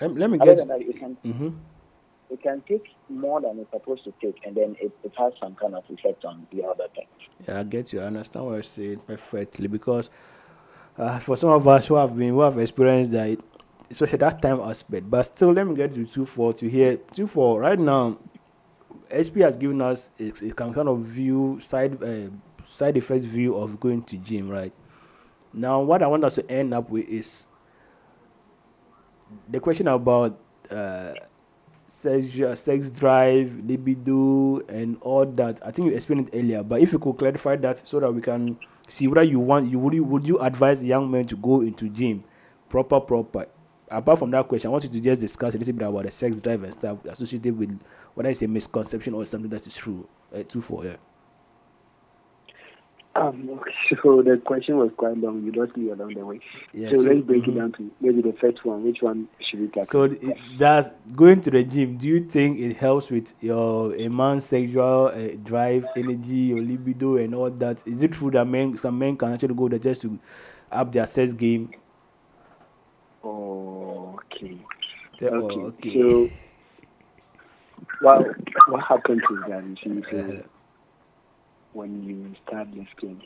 Let, 0.00 0.14
let 0.16 0.30
me 0.30 0.38
Other 0.38 0.54
get. 0.54 0.68
that, 0.68 0.80
it 0.80 0.98
can 0.98 1.16
hmm 1.24 1.48
it 2.30 2.42
can 2.42 2.62
take 2.68 2.84
more 3.08 3.40
than 3.40 3.58
it's 3.58 3.70
supposed 3.70 4.04
to 4.04 4.14
take, 4.20 4.44
and 4.44 4.56
then 4.56 4.76
it, 4.80 4.92
it 5.02 5.12
has 5.16 5.32
some 5.40 5.54
kind 5.54 5.74
of 5.74 5.84
effect 5.90 6.24
on 6.24 6.46
the 6.52 6.64
other 6.64 6.86
things. 6.94 7.08
Yeah, 7.46 7.60
I 7.60 7.64
get 7.64 7.92
you. 7.92 8.00
I 8.00 8.04
understand 8.04 8.46
what 8.46 8.52
you're 8.52 8.62
saying 8.62 9.00
perfectly 9.06 9.68
because 9.68 10.10
uh, 10.98 11.18
for 11.18 11.36
some 11.36 11.50
of 11.50 11.66
us 11.68 11.86
who 11.86 11.96
have 11.96 12.16
been 12.16 12.30
who 12.30 12.40
have 12.40 12.58
experienced 12.58 13.12
that, 13.12 13.38
especially 13.90 14.18
that 14.18 14.40
time 14.40 14.60
aspect. 14.60 15.10
But 15.10 15.22
still, 15.24 15.52
let 15.52 15.66
me 15.66 15.74
get 15.74 15.94
to 15.94 16.04
two 16.06 16.24
four 16.26 16.52
to 16.54 16.68
hear 16.68 16.96
two 16.96 17.26
four 17.26 17.60
right 17.60 17.78
now. 17.78 18.18
SP 19.12 19.44
has 19.44 19.56
given 19.56 19.80
us 19.82 20.10
a, 20.18 20.28
a 20.48 20.52
kind 20.52 20.76
of 20.88 21.00
view 21.00 21.58
side 21.60 22.02
uh, 22.02 22.30
side 22.66 22.96
effects 22.96 23.24
view 23.24 23.56
of 23.56 23.78
going 23.78 24.02
to 24.04 24.16
gym. 24.16 24.48
Right 24.48 24.72
now, 25.52 25.80
what 25.80 26.02
I 26.02 26.06
want 26.06 26.24
us 26.24 26.36
to 26.36 26.50
end 26.50 26.72
up 26.72 26.90
with 26.90 27.08
is 27.08 27.48
the 29.48 29.60
question 29.60 29.88
about 29.88 30.38
uh, 30.70 31.12
sex, 31.84 32.60
sex 32.60 32.90
drive, 32.90 33.60
libido, 33.66 34.60
and 34.68 34.96
all 35.00 35.26
that. 35.26 35.60
I 35.64 35.70
think 35.70 35.90
you 35.90 35.94
explained 35.94 36.28
it 36.28 36.38
earlier, 36.38 36.62
but 36.62 36.80
if 36.80 36.92
you 36.92 36.98
could 36.98 37.16
clarify 37.16 37.56
that 37.56 37.86
so 37.86 38.00
that 38.00 38.12
we 38.12 38.20
can 38.20 38.58
see 38.88 39.06
whether 39.06 39.22
you 39.22 39.40
want, 39.40 39.70
you 39.70 39.78
would 39.78 39.94
you, 39.94 40.04
would 40.04 40.26
you 40.26 40.38
advise 40.38 40.84
young 40.84 41.10
men 41.10 41.24
to 41.26 41.36
go 41.36 41.60
into 41.60 41.88
gym, 41.88 42.24
proper, 42.68 43.00
proper. 43.00 43.46
Apart 43.90 44.18
from 44.18 44.30
that 44.30 44.48
question, 44.48 44.68
I 44.68 44.72
want 44.72 44.84
you 44.84 44.90
to 44.90 45.00
just 45.00 45.20
discuss 45.20 45.54
a 45.54 45.58
little 45.58 45.74
bit 45.74 45.86
about 45.86 46.04
the 46.04 46.10
sex 46.10 46.40
drive 46.40 46.62
and 46.62 46.72
stuff 46.72 47.04
associated 47.04 47.56
with 47.56 47.78
whether 48.14 48.30
it's 48.30 48.42
a 48.42 48.48
misconception 48.48 49.14
or 49.14 49.24
something 49.26 49.50
that 49.50 49.66
is 49.66 49.76
true. 49.76 50.08
Uh, 50.34 50.42
two 50.42 50.60
four, 50.60 50.84
yeah. 50.84 50.96
Um, 53.16 53.60
so 54.02 54.22
the 54.22 54.40
question 54.44 54.76
was 54.76 54.90
quite 54.96 55.16
long. 55.18 55.42
You 55.44 55.52
lost 55.52 55.76
me 55.76 55.90
along 55.90 56.14
the 56.14 56.26
way. 56.26 56.40
Yeah, 56.72 56.90
so, 56.90 57.02
so- 57.02 57.08
let's 57.08 57.24
break 57.24 57.44
mhm. 57.44 57.48
it 57.48 57.58
down 57.58 57.72
to 57.72 57.90
maybe 58.00 58.22
the 58.22 58.36
first 58.40 58.64
one. 58.64 58.84
Which 58.84 59.02
one 59.02 59.28
should 59.48 59.60
we 59.60 59.66
tackle? 59.68 59.84
So 59.84 60.02
it, 60.04 60.36
does 60.58 60.90
going 61.14 61.40
to 61.42 61.50
the 61.50 61.64
gym? 61.64 61.96
Do 61.96 62.08
you 62.08 62.24
think 62.24 62.58
it 62.58 62.76
helps 62.76 63.10
with 63.10 63.32
your 63.40 63.94
a 63.94 64.08
man's 64.08 64.46
sexual 64.46 65.12
uh, 65.14 65.36
drive, 65.42 65.86
energy, 65.96 66.36
your 66.36 66.62
libido, 66.62 67.16
and 67.16 67.34
all 67.34 67.50
that? 67.50 67.86
Is 67.86 68.02
it 68.02 68.12
true 68.12 68.30
that 68.32 68.46
men 68.46 68.76
some 68.76 68.98
men 68.98 69.16
can 69.16 69.32
actually 69.32 69.54
go 69.54 69.68
there 69.68 69.78
just 69.78 70.02
to 70.02 70.18
up 70.72 70.92
their 70.92 71.06
sex 71.06 71.32
game? 71.32 71.70
Oh, 73.22 74.18
okay. 74.24 74.58
Say, 75.18 75.28
oh, 75.28 75.66
okay. 75.66 75.90
okay. 75.90 76.00
So, 76.00 76.30
what 78.00 78.26
what 78.68 78.82
happens 78.82 79.22
is 79.30 79.38
that 79.48 79.64
you 79.84 80.02
see, 80.10 80.42
when 81.74 82.02
you 82.04 82.34
start 82.46 82.68
lifting, 82.72 83.22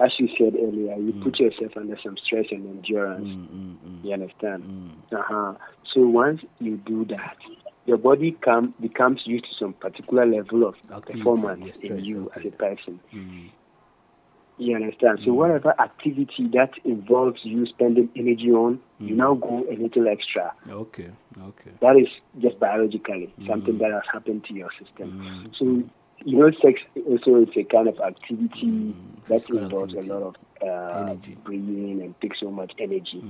as 0.00 0.10
you 0.18 0.28
said 0.38 0.54
earlier, 0.56 0.96
you 0.96 1.12
Mm. 1.12 1.20
put 1.22 1.38
yourself 1.38 1.76
under 1.76 1.96
some 2.02 2.16
stress 2.16 2.46
and 2.50 2.66
endurance. 2.66 3.28
You 4.02 4.12
understand? 4.12 4.64
Uh-huh. 5.12 5.54
So 5.92 6.00
once 6.06 6.40
you 6.58 6.76
do 6.78 7.04
that, 7.06 7.36
your 7.84 7.98
body 7.98 8.32
come, 8.32 8.74
becomes 8.80 9.20
used 9.26 9.44
to 9.44 9.54
some 9.58 9.74
particular 9.74 10.26
level 10.26 10.64
of 10.64 10.74
Activity, 10.90 11.18
performance 11.18 11.64
yes, 11.66 11.78
in 11.80 12.04
you 12.04 12.30
okay. 12.36 12.40
as 12.40 12.46
a 12.52 12.56
person. 12.56 13.00
Mm. 13.12 13.50
You 14.58 14.76
understand? 14.76 15.20
So 15.24 15.32
whatever 15.32 15.74
activity 15.80 16.48
that 16.52 16.70
involves 16.84 17.40
you 17.44 17.66
spending 17.66 18.08
energy 18.16 18.50
on, 18.50 18.80
you 18.98 19.14
Mm. 19.14 19.18
now 19.18 19.34
go 19.34 19.64
a 19.70 19.74
little 19.76 20.08
extra. 20.08 20.52
Okay, 20.68 21.10
okay. 21.40 21.72
That 21.80 21.96
is 21.96 22.08
just 22.38 22.58
biologically 22.58 23.32
Mm. 23.38 23.46
something 23.46 23.78
that 23.78 23.92
has 23.92 24.02
happened 24.12 24.44
to 24.44 24.54
your 24.54 24.70
system. 24.80 25.20
So 25.58 25.82
you 26.24 26.38
know, 26.38 26.50
sex 26.62 26.80
also 27.08 27.36
is 27.42 27.48
a 27.56 27.64
kind 27.64 27.88
of 27.88 27.98
activity 28.00 28.94
that 29.26 29.26
Mm. 29.26 29.26
physical 29.26 29.58
involves 29.58 29.94
activity. 29.94 30.10
a 30.10 30.14
lot 30.18 30.22
of 30.28 30.34
uh, 30.62 30.98
Energy. 31.10 31.32
Mm. 31.36 31.44
breathing 31.44 32.00
and 32.02 32.20
takes 32.20 32.40
so 32.40 32.50
much 32.50 32.72
energy. 32.78 33.22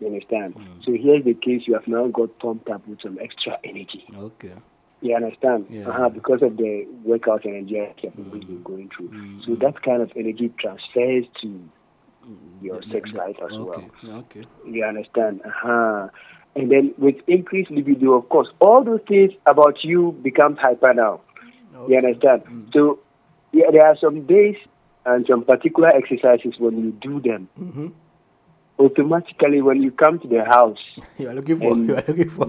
You 0.00 0.06
understand? 0.08 0.54
So 0.84 0.92
here's 0.92 1.24
the 1.24 1.34
case: 1.34 1.62
you 1.66 1.74
have 1.74 1.88
now 1.88 2.06
got 2.08 2.38
pumped 2.38 2.68
up 2.68 2.86
with 2.86 3.00
some 3.00 3.18
extra 3.20 3.58
energy. 3.64 4.04
Okay. 4.14 4.52
You 5.00 5.14
understand? 5.14 5.66
Yeah. 5.70 5.88
Uh-huh, 5.88 6.08
because 6.10 6.42
of 6.42 6.56
the 6.56 6.86
workout 7.04 7.44
and 7.44 7.54
energy 7.56 7.80
I've 7.80 8.14
been 8.30 8.62
going 8.62 8.90
through. 8.96 9.10
So 9.46 9.54
that 9.56 9.82
kind 9.82 10.02
of 10.02 10.10
energy 10.16 10.50
transfers 10.58 11.24
to 11.42 11.60
your 12.60 12.82
sex 12.90 13.10
life 13.12 13.36
as 13.42 13.50
well. 13.52 13.70
Okay. 13.72 14.08
Okay. 14.08 14.44
You 14.66 14.84
understand? 14.84 15.42
Uh-huh. 15.44 16.08
And 16.56 16.70
then 16.70 16.94
with 16.98 17.16
increased 17.26 17.70
libido, 17.70 18.14
of 18.14 18.28
course, 18.30 18.48
all 18.60 18.82
those 18.84 19.00
things 19.06 19.32
about 19.46 19.84
you 19.84 20.12
becomes 20.22 20.58
hyper 20.58 20.92
now. 20.94 21.20
You 21.88 21.96
understand? 21.98 22.42
So 22.72 22.98
yeah, 23.52 23.70
there 23.72 23.86
are 23.86 23.96
some 23.96 24.26
days 24.26 24.56
and 25.04 25.26
some 25.28 25.44
particular 25.44 25.88
exercises 25.90 26.54
when 26.58 26.78
you 26.82 26.90
do 27.00 27.20
them, 27.20 27.48
Mhm. 27.60 27.92
automatically 28.78 29.62
when 29.62 29.82
you 29.82 29.90
come 29.90 30.18
to 30.20 30.28
the 30.28 30.44
house, 30.44 30.78
You 31.18 31.28
are 31.28 31.34
looking 31.34 31.58
for. 31.58 31.76
You 31.76 31.94
are 31.96 32.04
looking 32.08 32.28
for. 32.30 32.46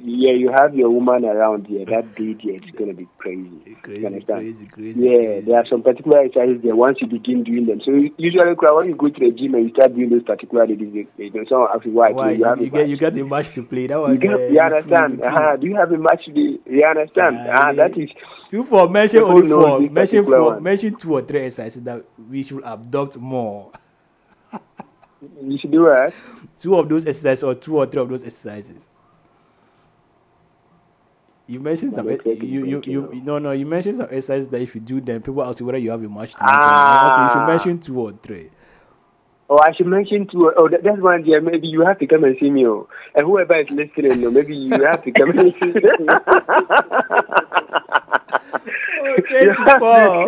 Yeah, 0.00 0.32
you 0.32 0.50
have 0.52 0.74
your 0.74 0.90
woman 0.90 1.24
around 1.24 1.66
here. 1.66 1.84
That 1.84 2.14
day, 2.16 2.34
there, 2.34 2.54
it's 2.54 2.70
gonna 2.78 2.94
be 2.94 3.08
crazy. 3.18 3.76
Crazy, 3.82 4.14
you 4.14 4.22
crazy, 4.22 4.66
crazy, 4.66 5.00
Yeah, 5.00 5.16
crazy. 5.16 5.40
there 5.46 5.56
are 5.58 5.66
some 5.68 5.82
particular 5.82 6.20
exercises 6.20 6.62
there. 6.62 6.76
Once 6.76 6.98
you 7.00 7.08
begin 7.08 7.42
doing 7.42 7.64
them, 7.66 7.80
so 7.84 7.90
usually 8.16 8.54
when 8.54 8.88
you 8.88 8.94
go 8.94 9.08
to 9.08 9.20
the 9.20 9.30
gym 9.32 9.54
and 9.54 9.64
you 9.64 9.70
start 9.70 9.94
doing 9.94 10.10
those 10.10 10.22
particular 10.22 10.66
they, 10.66 10.74
they, 10.74 11.06
they 11.18 11.44
someone 11.48 11.68
asks 11.74 11.86
you 11.86 11.92
why. 11.92 12.12
Why 12.12 12.30
you, 12.32 12.44
you, 12.44 12.64
you 12.64 12.70
get 12.70 12.88
you 12.88 12.96
get 12.96 13.18
a 13.18 13.24
match 13.24 13.50
to 13.52 13.62
play? 13.64 13.88
That 13.88 14.00
one. 14.00 14.12
You, 14.12 14.18
get, 14.18 14.34
uh, 14.34 14.38
you 14.38 14.52
you 14.54 14.60
understand? 14.60 15.22
Uh-huh. 15.22 15.56
Do 15.56 15.66
you 15.66 15.76
have 15.76 15.90
a 15.90 15.98
match 15.98 16.24
today? 16.24 16.58
You 16.66 16.84
understand? 16.84 17.36
Uh 17.36 17.42
yeah. 17.44 17.72
That 17.72 17.98
is 17.98 18.10
Two 18.48 18.62
for 18.64 18.88
mention 18.88 19.20
only 19.20 19.48
know 19.48 19.78
four. 19.78 19.90
Mention 19.90 20.24
four. 20.24 20.44
one. 20.44 20.62
Mention 20.62 20.96
two 20.96 21.12
or 21.12 21.22
three 21.22 21.40
exercises 21.44 21.82
that 21.82 22.04
we 22.30 22.42
should 22.42 22.62
adopt 22.64 23.16
more. 23.18 23.72
you 25.42 25.58
should 25.58 25.70
do 25.70 25.86
it. 25.88 26.14
Two 26.58 26.76
of 26.76 26.88
those 26.88 27.04
exercises 27.06 27.42
or 27.44 27.54
two 27.54 27.76
or 27.76 27.86
three 27.86 28.00
of 28.00 28.08
those 28.08 28.24
exercises. 28.24 28.80
You 31.48 31.60
mentioned 31.60 31.94
some. 31.94 32.06
You, 32.06 32.20
you, 32.26 32.66
you, 32.66 32.82
you 32.84 33.22
no, 33.24 33.38
no. 33.38 33.52
You 33.52 33.64
mentioned 33.64 33.96
some 33.96 34.04
exercises 34.10 34.48
that 34.48 34.60
if 34.60 34.74
you 34.74 34.82
do 34.82 35.00
them, 35.00 35.22
people 35.22 35.42
ask 35.42 35.60
you 35.60 35.66
whether 35.66 35.78
you 35.78 35.90
have 35.90 36.04
a 36.04 36.08
match. 36.08 36.34
Ah. 36.40 37.24
You 37.24 37.32
should 37.32 37.46
mention 37.46 37.80
two 37.80 37.98
or 37.98 38.12
three. 38.12 38.50
Oh, 39.48 39.58
I 39.58 39.72
should 39.72 39.86
mention 39.86 40.26
too. 40.28 40.52
Oh, 40.54 40.68
that, 40.68 40.82
that's 40.82 41.00
one 41.00 41.22
day. 41.22 41.40
Maybe 41.40 41.68
you 41.68 41.86
have 41.86 41.98
to 42.00 42.06
come 42.06 42.24
and 42.24 42.36
see 42.38 42.50
me. 42.50 42.66
Oh. 42.66 42.86
And 43.14 43.26
whoever 43.26 43.58
is 43.58 43.70
listening, 43.70 44.22
oh, 44.26 44.30
maybe 44.30 44.54
you 44.54 44.84
have 44.84 45.02
to 45.04 45.10
come 45.10 45.30
and 45.30 45.54
see 45.62 45.72
me. 45.72 45.80
Oh, 49.80 50.26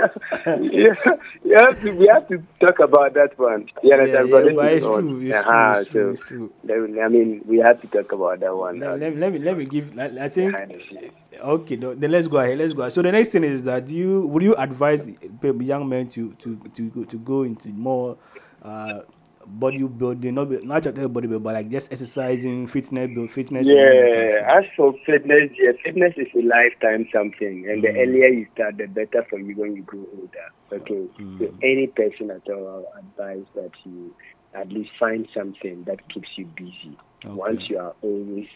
yeah, 1.45 1.62
to, 1.81 1.91
we 1.97 2.07
have 2.12 2.29
to 2.29 2.43
talk 2.61 2.79
about 2.79 3.14
that 3.14 3.39
one. 3.39 3.68
Yeah, 3.83 4.05
yeah, 4.05 4.23
this 4.23 4.31
but 4.31 4.73
it's 4.73 4.87
true, 4.87 5.21
it's 5.21 5.37
uh-huh, 5.37 5.73
true, 5.73 5.81
it's 5.83 5.91
true, 5.91 6.11
it's 6.12 6.25
true. 6.25 6.53
then, 6.64 6.99
I 7.03 7.09
mean, 7.09 7.43
we 7.47 7.59
have 7.59 7.81
to 7.81 7.87
talk 7.89 8.12
about 8.12 8.41
that 8.41 8.57
one. 8.57 8.79
Let, 8.79 8.99
let, 9.01 9.16
let 9.16 9.33
me 9.33 9.39
let 9.39 9.57
me 9.57 9.64
give. 9.64 9.99
I, 9.99 10.25
I 10.25 10.29
think 10.29 10.53
behind 10.53 10.71
the 10.71 10.81
scenes. 10.89 11.12
okay. 11.41 11.77
No, 11.77 11.95
then 11.95 12.11
let's 12.11 12.29
go 12.29 12.39
ahead. 12.39 12.59
Let's 12.59 12.73
go. 12.73 12.83
Ahead. 12.83 12.93
So 12.93 13.03
the 13.03 13.12
next 13.12 13.31
thing 13.31 13.45
is 13.45 13.62
that 13.64 13.87
do 13.87 13.97
you 13.97 14.27
would 14.27 14.43
you 14.43 14.55
advise 14.55 15.09
young 15.43 15.89
men 15.89 16.09
to 16.11 16.33
to 16.35 16.57
to 16.75 16.91
go, 16.91 17.05
to 17.05 17.18
go 17.18 17.43
into 17.43 17.68
more 17.68 18.16
uh, 18.62 19.01
bodybuilding, 19.59 20.33
not 20.35 20.49
be- 20.51 20.61
not 20.67 20.83
just 20.83 20.97
bodybuilding, 20.97 21.43
but 21.43 21.55
like 21.55 21.69
just 21.71 21.93
exercising, 21.93 22.67
fitness, 22.67 23.11
build 23.15 23.31
fitness. 23.31 23.69
and 23.69 23.79
all 23.79 23.85
that 23.85 24.13
kind 24.15 24.27
of 24.27 24.33
Yeah, 24.33 24.59
as 24.59 24.65
for 24.77 24.95
fitness, 25.07 25.51
yeah, 25.59 25.73
fitness 25.85 26.15
is 26.17 26.29
a 26.35 26.43
lifetime 26.47 27.07
something, 27.13 27.69
and 27.69 27.83
the 27.83 27.89
Mm. 27.89 27.99
earlier 27.99 28.29
you 28.29 28.47
start, 28.55 28.77
the 28.79 28.87
better 28.87 29.25
for 29.29 29.39
you 29.39 29.55
when 29.57 29.77
you 29.77 29.83
grow 29.83 30.07
older. 30.17 30.49
Okay, 30.73 31.09
Mm. 31.19 31.39
so 31.39 31.53
any 31.63 31.87
person 31.89 32.31
at 32.31 32.49
all, 32.49 32.87
I'll 32.95 32.99
advise 33.01 33.45
that 33.55 33.73
you 33.85 34.15
at 34.55 34.69
least 34.73 34.91
find 34.99 35.29
something 35.35 35.85
that 35.85 36.07
keeps 36.09 36.29
you 36.37 36.47
busy. 36.57 36.97
Okay. 37.25 37.35
Once 37.35 37.69
you 37.69 37.79
are 37.79 37.95
always 38.03 38.47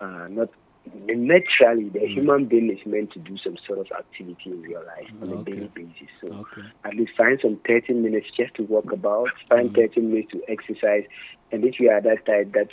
uh, 0.00 0.28
not 0.28 0.50
naturally, 0.94 1.88
the 1.88 2.06
human 2.06 2.46
being 2.46 2.70
is 2.70 2.84
meant 2.86 3.12
to 3.12 3.18
do 3.18 3.36
some 3.38 3.56
sort 3.66 3.78
of 3.80 3.86
activity 3.98 4.50
in 4.50 4.62
your 4.68 4.84
life 4.84 5.08
on 5.22 5.32
a 5.32 5.44
daily 5.44 5.70
basis. 5.74 6.08
So 6.20 6.28
Okay. 6.34 6.62
at 6.84 6.94
least 6.94 7.12
find 7.16 7.38
some 7.42 7.60
30 7.66 7.94
minutes 7.94 8.26
just 8.36 8.54
to 8.56 8.62
walk 8.64 8.92
about, 8.92 9.28
find 9.48 9.70
Mm. 9.70 9.74
30 9.74 10.00
minutes 10.00 10.32
to 10.32 10.42
exercise. 10.48 11.04
And 11.52 11.64
if 11.64 11.80
you 11.80 11.90
are 11.90 12.00
that 12.00 12.24
type 12.26 12.52
that 12.52 12.68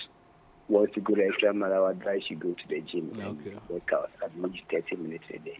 wants 0.67 0.93
to 0.95 1.01
go 1.01 1.15
the 1.15 1.25
extra 1.25 1.53
mile, 1.53 1.73
I 1.73 1.79
would 1.79 1.97
advise 1.97 2.21
you 2.29 2.35
go 2.37 2.53
to 2.53 2.67
the 2.67 2.81
gym 2.81 3.11
Okay. 3.15 3.51
and 3.51 3.69
work 3.69 3.89
out 3.93 4.11
at 4.23 4.31
least 4.39 4.63
30 4.71 4.95
minutes 4.97 5.25
a 5.29 5.39
day. 5.39 5.59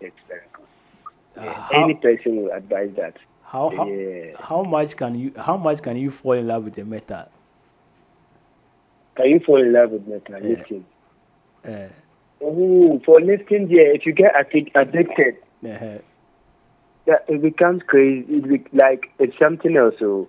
That's 0.00 0.16
very 0.28 0.40
good. 0.52 0.66
Uh, 1.36 1.44
Yeah, 1.44 1.62
how, 1.62 1.84
Any 1.84 1.94
person 1.94 2.36
will 2.42 2.52
advise 2.52 2.90
that. 2.96 3.16
how, 3.42 3.70
how, 3.70 3.86
Yeah. 3.86 4.36
how 4.40 4.62
much 4.62 4.96
can 4.96 5.14
you 5.14 5.32
how 5.36 5.56
much 5.56 5.82
can 5.82 5.96
you 5.96 6.10
fall 6.10 6.32
in 6.32 6.46
love 6.46 6.64
with 6.64 6.78
a 6.78 6.84
metal? 6.84 7.26
Can 9.16 9.26
you 9.28 9.40
fall 9.40 9.60
in 9.62 9.72
love 9.72 9.90
with 9.90 10.06
metal 10.06 10.40
Yeah. 10.42 10.64
Uh, 11.66 11.88
Oh, 12.44 13.00
for 13.06 13.20
lifting, 13.20 13.68
yeah, 13.70 13.84
if 13.94 14.04
you 14.04 14.12
get 14.12 14.32
addic- 14.34 14.72
addicted, 14.74 15.36
uh, 15.64 15.98
that 17.06 17.24
it 17.28 17.40
becomes 17.42 17.82
crazy. 17.86 18.26
It 18.28 18.48
be, 18.48 18.76
like 18.76 19.04
it's 19.18 19.38
something 19.38 19.76
else. 19.76 19.94
So 19.98 20.28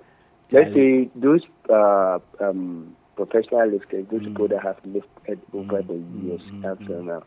let's 0.51 0.73
Charlie. 0.73 1.05
say 1.05 1.11
those 1.15 1.41
uh, 1.69 2.19
um, 2.39 2.95
professional 3.15 3.67
lifters, 3.69 4.05
those 4.11 4.21
Mm. 4.21 4.25
people 4.25 4.47
that 4.49 4.61
have 4.63 4.77
lifted 4.85 5.41
over 5.53 5.81
the 5.81 5.95
years 5.95 6.41
after 6.63 7.01
now. 7.01 7.23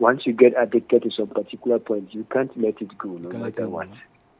Once 0.00 0.22
you 0.26 0.32
get 0.32 0.52
addicted 0.60 1.02
to 1.02 1.10
some 1.10 1.28
particular 1.28 1.78
point, 1.78 2.12
you 2.14 2.24
can't 2.32 2.56
let 2.60 2.80
it 2.80 2.96
go, 2.98 3.08
no 3.18 3.30
matter 3.32 3.68
what. 3.68 3.88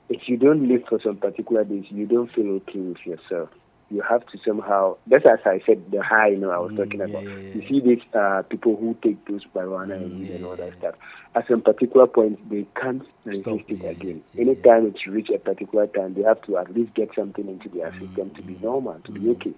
If 0.09 0.29
you 0.29 0.37
don't 0.37 0.69
live 0.69 0.83
for 0.89 1.01
some 1.05 1.17
particular 1.17 1.65
days, 1.65 1.85
you 1.91 2.07
don't 2.07 2.33
feel 2.33 2.49
okay 2.57 2.79
with 2.81 3.05
yourself. 3.05 3.51
You 3.91 4.03
have 4.09 4.27
to 4.27 4.39
somehow. 4.47 4.97
That's 5.07 5.25
as 5.25 5.39
I 5.47 5.61
said, 5.67 5.85
the 5.91 6.03
high. 6.03 6.29
You 6.29 6.39
know, 6.39 6.51
I 6.51 6.59
was 6.59 6.73
Mm, 6.73 6.77
talking 6.77 7.01
yeah, 7.01 7.07
about. 7.07 7.25
yeah, 7.25 7.37
yeah, 7.37 7.55
you 7.55 7.63
see 7.69 7.81
these 7.81 8.03
uh, 8.13 8.43
people 8.49 8.77
who 8.77 8.97
take 9.03 9.27
those 9.27 9.43
marijuana 9.55 9.97
and 9.97 10.21
Mm, 10.21 10.31
and 10.31 10.45
all 10.45 10.57
that 10.57 10.75
stuff. 10.79 10.95
At 11.35 11.45
some 11.49 11.63
particular 11.63 12.07
point, 12.07 12.49
they 12.51 12.67
can't 12.81 13.03
resist 13.25 13.65
it 13.69 13.85
again. 13.85 14.23
Anytime 14.39 14.87
it's 14.87 15.07
reached 15.07 15.31
a 15.31 15.39
particular 15.39 15.87
time, 15.87 16.15
they 16.15 16.23
have 16.23 16.43
to 16.43 16.59
at 16.59 16.73
least 16.75 16.95
get 16.95 17.11
something 17.17 17.49
into 17.49 17.69
their 17.69 17.95
system 18.01 18.31
to 18.37 18.43
Mm, 18.43 18.47
be 18.47 18.57
normal, 18.63 19.01
to 19.07 19.13
be 19.13 19.29
okay. 19.31 19.55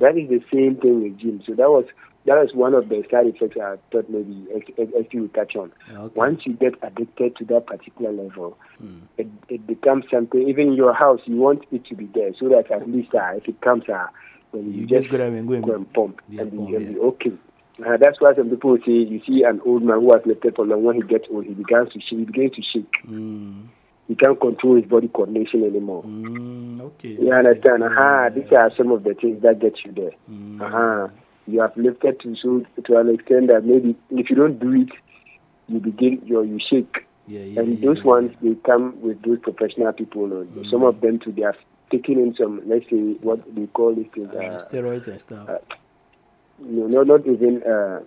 That 0.00 0.16
is 0.16 0.28
the 0.28 0.40
same 0.52 0.76
thing 0.80 1.02
with 1.02 1.18
gym. 1.18 1.42
So 1.46 1.52
that 1.54 1.70
was 1.70 1.84
that 2.26 2.34
was 2.36 2.50
one 2.54 2.74
of 2.74 2.88
the 2.88 3.04
side 3.10 3.26
effects 3.26 3.56
I 3.60 3.76
thought 3.92 4.08
maybe 4.08 4.46
if 4.50 5.12
you 5.12 5.22
would 5.22 5.34
touch 5.34 5.56
on. 5.56 5.72
Okay. 5.90 6.12
Once 6.14 6.40
you 6.46 6.54
get 6.54 6.74
addicted 6.82 7.36
to 7.36 7.44
that 7.46 7.66
particular 7.66 8.12
level, 8.12 8.56
it, 9.18 9.26
it 9.48 9.66
becomes 9.66 10.04
something. 10.10 10.48
Even 10.48 10.68
in 10.68 10.72
your 10.74 10.94
house, 10.94 11.20
you 11.26 11.36
want 11.36 11.64
it 11.70 11.84
to 11.86 11.94
be 11.94 12.06
there 12.14 12.32
so 12.40 12.48
that 12.48 12.70
at 12.70 12.88
least 12.90 13.14
uh, 13.14 13.32
if 13.36 13.46
it 13.48 13.60
comes, 13.60 13.84
uh, 13.88 14.06
when 14.52 14.72
you, 14.72 14.80
You 14.82 14.86
just 14.86 15.10
go 15.10 15.18
there 15.18 15.26
and 15.28 15.46
go 15.48 15.54
and- 15.54 15.64
go 15.64 15.74
and 15.74 15.92
pump, 15.92 16.20
Yeah, 16.28 16.42
and 16.42 16.52
pump, 16.56 16.70
yeah. 16.70 16.78
be 16.78 16.98
okay. 16.98 17.32
Uh, 17.84 17.96
that's 17.96 18.20
why 18.20 18.32
some 18.36 18.48
people 18.50 18.78
say 18.86 18.92
you 18.92 19.20
see 19.26 19.42
an 19.42 19.60
old 19.66 19.82
man 19.82 20.00
who 20.00 20.12
has 20.12 20.22
lifted 20.24 20.54
for 20.54 20.64
long. 20.64 20.84
When 20.84 20.96
he 20.96 21.02
gets 21.02 21.26
old, 21.30 21.44
he 21.44 21.54
begins 21.54 21.92
to 21.92 22.00
shake. 22.00 22.18
He 22.20 22.24
begins 22.24 22.52
to 22.52 22.62
shake. 22.72 22.92
mm, 23.06 23.66
He 24.06 24.14
can't 24.14 24.40
control 24.40 24.76
his 24.76 24.84
body 24.84 25.08
coordination 25.08 25.64
anymore. 25.64 26.04
mm, 26.04 26.80
okay. 26.80 27.08
You 27.20 27.32
understand? 27.32 27.80
Yeah, 27.80 27.88
Aha, 27.88 28.28
these 28.34 28.52
are 28.56 28.70
some 28.76 28.92
of 28.92 29.02
the 29.02 29.14
things 29.14 29.42
that 29.42 29.58
get 29.58 29.74
you 29.84 29.90
there. 29.92 30.12
Mm. 30.30 30.60
Aha, 30.62 31.10
you 31.46 31.60
have 31.60 31.76
lifted 31.76 32.20
to 32.20 32.34
so 32.36 32.64
to 32.84 32.96
an 32.96 33.12
extent 33.14 33.48
that 33.48 33.64
maybe 33.64 33.96
if 34.10 34.30
you 34.30 34.36
don't 34.36 34.58
do 34.58 34.72
it, 34.82 34.88
you 35.68 35.80
begin 35.80 36.20
your 36.24 36.44
you 36.44 36.58
shake. 36.70 37.06
Yeah, 37.26 37.40
yeah, 37.40 37.60
and 37.60 37.78
yeah, 37.78 37.86
those 37.88 37.98
yeah. 37.98 38.04
ones 38.10 38.32
they 38.42 38.54
come 38.66 39.00
with 39.00 39.22
those 39.22 39.38
professional 39.40 39.92
people. 39.92 40.26
uh, 40.42 40.70
Some 40.70 40.82
of 40.84 41.00
them 41.00 41.18
too, 41.18 41.32
they 41.32 41.42
have 41.42 41.56
taken 41.90 42.18
in 42.18 42.34
some 42.34 42.60
let's 42.66 42.84
say 42.90 42.96
what 43.22 43.40
they 43.54 43.66
call 43.68 43.96
it 43.98 44.10
is 44.16 44.28
Uh, 44.30 44.36
uh, 44.38 44.58
steroids 44.64 45.08
and 45.08 45.20
stuff. 45.20 45.48
uh, 45.48 45.58
no, 46.58 46.86
no, 46.86 47.02
not 47.02 47.26
even 47.26 47.62
uh, 47.62 48.00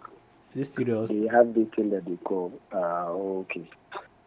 Is 0.56 0.70
this 0.70 0.70
steroids? 0.78 1.10
they 1.10 1.28
have 1.28 1.54
this 1.54 1.68
thing 1.76 1.90
that 1.92 2.06
they 2.06 2.16
call 2.18 2.52
uh, 2.74 3.08
okay. 3.42 3.70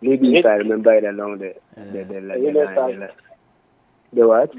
Maybe 0.03 0.39
if 0.39 0.47
I 0.47 0.55
remember 0.55 0.95
it 0.95 1.05
along 1.05 1.39
the 1.39 1.55
the, 1.77 1.83
the, 1.83 2.05
the, 2.05 2.21
the, 2.21 2.39
You 2.41 2.53
know, 2.53 2.65
line, 2.65 3.01
the, 3.01 3.11
the 4.13 4.29
what? 4.29 4.53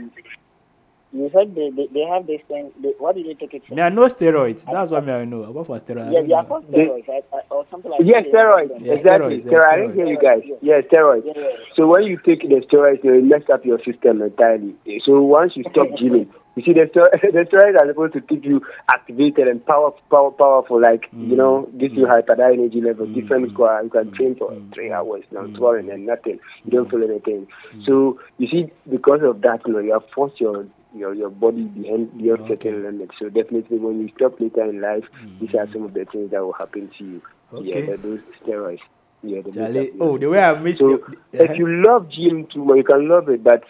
You 1.13 1.29
said 1.33 1.53
they, 1.55 1.69
they, 1.69 1.87
they 1.93 2.05
have 2.07 2.25
this 2.25 2.39
thing. 2.47 2.71
They, 2.81 2.93
what 2.97 3.15
did 3.15 3.25
you 3.25 3.35
take 3.35 3.53
it 3.53 3.63
for? 3.67 3.75
Me, 3.75 3.81
I 3.81 3.89
know 3.89 4.07
steroids. 4.07 4.65
That's 4.65 4.91
what 4.91 5.09
I 5.09 5.25
know. 5.25 5.43
Apart 5.43 5.67
from 5.67 5.79
steroids. 5.79 6.07
I 6.07 6.11
Yeah, 6.11 6.21
they 6.21 6.33
are 6.33 6.43
know. 6.43 6.47
called 6.47 6.71
They- 6.71 6.77
steroids 6.77 7.07
right? 7.07 7.25
Or 7.49 7.65
something 7.69 7.91
like 7.91 7.99
Yes, 8.03 8.23
that. 8.31 8.33
steroids. 8.33 8.85
Yeah, 8.85 8.93
exactly. 8.93 9.37
steroids, 9.37 9.45
yeah, 9.45 9.51
Steroids. 9.51 9.67
I 9.67 9.75
didn't 9.75 9.95
hear 9.95 10.07
you 10.07 10.19
guys. 10.21 10.43
Yes, 10.61 10.83
steroids. 10.89 11.25
Yeah, 11.25 11.33
yeah. 11.35 11.47
So 11.75 11.87
when 11.87 12.03
you 12.03 12.17
take 12.25 12.41
the 12.47 12.63
steroids, 12.65 13.01
they 13.01 13.19
mess 13.19 13.43
up 13.51 13.65
your 13.65 13.79
system 13.83 14.21
entirely. 14.21 14.75
So 15.05 15.21
once 15.21 15.51
you 15.57 15.63
stop 15.69 15.87
gymming, 15.99 16.29
you 16.55 16.63
see 16.63 16.73
the 16.73 16.87
ster- 16.91 17.11
the 17.31 17.43
steroids 17.43 17.81
are 17.81 17.87
supposed 17.87 18.13
to 18.13 18.21
keep 18.21 18.45
you 18.45 18.61
activated 18.93 19.47
and 19.47 19.65
power, 19.65 19.91
power, 20.09 20.31
powerful. 20.31 20.81
Like 20.81 21.05
you 21.11 21.35
mm. 21.35 21.37
know, 21.37 21.69
gives 21.77 21.93
you 21.93 22.05
mm. 22.05 22.09
hyper 22.09 22.41
energy 22.41 22.81
level, 22.81 23.05
mm. 23.05 23.15
different 23.15 23.51
squad. 23.51 23.83
You 23.83 23.89
can 23.89 24.11
train 24.13 24.35
for 24.35 24.55
three 24.73 24.91
hours 24.91 25.23
now, 25.31 25.45
twelve 25.47 25.77
and 25.87 26.05
nothing. 26.05 26.39
You 26.65 26.71
don't 26.71 26.89
feel 26.89 27.03
anything. 27.03 27.47
So 27.85 28.19
you 28.37 28.47
see, 28.47 28.71
because 28.89 29.21
of 29.23 29.41
that, 29.41 29.59
you 29.65 29.73
know, 29.73 29.79
you 29.79 29.93
have 29.93 30.03
forced 30.13 30.39
your 30.41 30.65
your 30.93 31.13
your 31.13 31.29
body 31.29 31.63
behind 31.63 32.17
beyond 32.17 32.45
certain 32.47 32.83
limits. 32.83 33.15
So 33.19 33.29
definitely, 33.29 33.77
when 33.77 34.01
you 34.01 34.09
stop 34.15 34.39
later 34.39 34.63
in 34.69 34.81
life, 34.81 35.03
these 35.39 35.53
are 35.55 35.67
some 35.71 35.83
of 35.83 35.93
the 35.93 36.05
things 36.05 36.31
that 36.31 36.41
will 36.41 36.53
happen 36.53 36.89
to 36.97 37.03
you. 37.03 37.21
Yeah, 37.53 37.57
Okay. 37.59 37.85
the, 37.85 37.97
those 37.97 38.19
steroids. 38.43 38.79
Yeah, 39.23 39.41
the 39.41 39.91
oh, 39.99 40.17
the 40.17 40.27
way 40.27 40.39
I 40.39 40.57
missed 40.59 40.79
so 40.79 40.95
it. 40.95 41.03
if 41.33 41.57
you 41.57 41.83
love 41.85 42.09
gym 42.09 42.47
too 42.51 42.65
much, 42.65 42.77
you 42.77 42.83
can 42.83 43.07
love 43.07 43.29
it, 43.29 43.43
but 43.43 43.63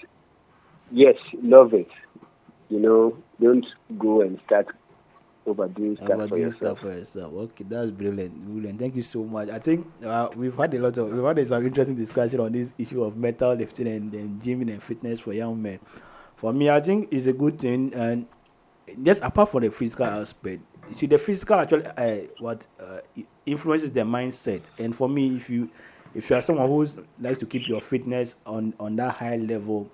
yes, 0.92 1.16
love 1.42 1.74
it. 1.74 1.90
You 2.70 2.80
know, 2.80 3.18
don't 3.42 3.66
go 3.98 4.22
and 4.22 4.40
start 4.46 4.68
overdoing 5.46 5.98
stuff 5.98 6.08
for 6.08 6.14
overdo 6.14 6.38
yourself. 6.38 6.78
stuff 6.78 6.80
for 6.80 6.94
yourself. 6.94 7.34
Okay, 7.34 7.66
that's 7.68 7.92
brilliant, 7.92 8.34
brilliant. 8.46 8.80
Thank 8.80 8.96
you 8.96 9.02
so 9.02 9.24
much. 9.24 9.50
I 9.50 9.60
think 9.60 9.86
uh, 10.06 10.30
we've 10.36 10.56
had 10.56 10.74
a 10.74 10.80
lot 10.80 10.98
of 10.98 11.12
we've 11.12 11.24
had 11.24 11.48
some 11.48 11.66
interesting 11.66 11.96
discussion 11.96 12.40
on 12.40 12.52
this 12.52 12.74
issue 12.78 13.04
of 13.04 13.18
metal 13.18 13.54
lifting 13.54 13.88
and, 13.88 14.14
and 14.14 14.42
gymming 14.42 14.72
and 14.72 14.82
fitness 14.82 15.20
for 15.20 15.34
young 15.34 15.62
men. 15.62 15.80
For 16.42 16.52
me, 16.52 16.72
I 16.72 16.82
think 16.82 17.10
it's 17.12 17.28
a 17.28 17.34
good 17.34 17.60
thing, 17.60 17.94
and 17.94 18.26
just 19.04 19.22
apart 19.24 19.50
from 19.50 19.62
the 19.62 19.70
physical 19.70 20.08
aspect, 20.08 20.64
you 20.88 20.94
see 20.96 21.06
the 21.06 21.20
physical 21.20 21.58
actually 21.58 21.86
uh, 21.86 22.22
what 22.40 22.66
uh, 22.80 22.98
influences 23.46 23.92
the 23.92 24.02
mindset. 24.02 24.72
And 24.80 24.96
for 24.96 25.08
me, 25.08 25.36
if 25.36 25.52
you 25.52 25.70
if 26.16 26.28
you 26.32 26.36
are 26.36 26.42
someone 26.42 26.66
who 26.68 26.88
likes 27.20 27.38
to 27.38 27.46
keep 27.46 27.68
your 27.68 27.80
fitness 27.80 28.38
on 28.48 28.74
on 28.80 28.96
that 28.96 29.14
high 29.18 29.36
level 29.36 29.88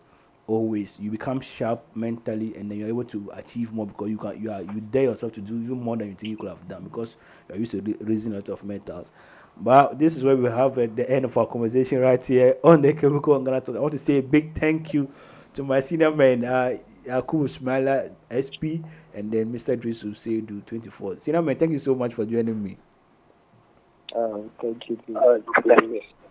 always 0.48 0.98
you 1.02 1.12
become 1.12 1.42
sharp 1.42 1.84
mentally 1.94 2.56
and 2.56 2.72
then 2.72 2.78
you're 2.78 2.88
able 2.88 3.04
to 3.04 3.30
achieve 3.34 3.74
more 3.74 3.86
because 3.86 4.10
you 4.10 4.18
can 4.18 4.42
you 4.42 4.50
are 4.50 4.62
you 4.62 4.80
dare 4.80 5.04
yourself 5.04 5.34
to 5.34 5.42
do 5.42 5.54
even 5.58 5.78
more 5.78 5.98
than 5.98 6.08
you 6.08 6.16
think 6.16 6.32
you 6.32 6.38
could 6.38 6.48
have 6.48 6.66
done 6.70 6.82
because 6.86 7.18
you're 7.50 7.58
used 7.58 7.74
to 7.74 7.82
re- 7.82 7.98
raising 8.00 8.32
a 8.32 8.36
lot 8.38 8.48
of 8.48 8.64
metals 8.64 9.12
but 9.58 10.00
this 10.00 10.16
is 10.16 10.24
where 10.24 10.38
we 10.38 10.50
have 10.50 10.78
at 10.78 10.96
the 10.96 11.10
end 11.10 11.26
of 11.26 11.38
our 11.38 11.46
conversation 11.46 12.00
right 12.00 12.24
here 12.26 12.56
on 12.64 12.80
the 12.80 12.94
Ghana 12.94 13.60
Talks. 13.60 13.70
I 13.76 13.80
want 13.80 13.92
to 13.92 14.00
say 14.00 14.20
a 14.20 14.22
big 14.22 14.56
thank 14.56 14.94
you 14.94 15.12
to 15.58 15.64
my 15.64 15.80
senior 15.80 16.14
man 16.14 16.46
uh 16.46 16.78
Yakubu 17.04 17.50
Sumaila 17.50 18.14
SP 18.30 18.86
and 19.16 19.32
then 19.32 19.52
Mr. 19.52 19.76
Drisu 19.76 20.14
Seidu 20.14 20.64
24 20.66 21.18
senior 21.18 21.42
man 21.42 21.58
thank 21.58 21.72
you 21.72 21.78
so 21.80 21.96
much 21.96 22.14
for 22.14 22.26
joining 22.26 22.62
me 22.64 22.78
Um, 24.16 24.50
thank 24.62 24.90
you. 24.90 24.98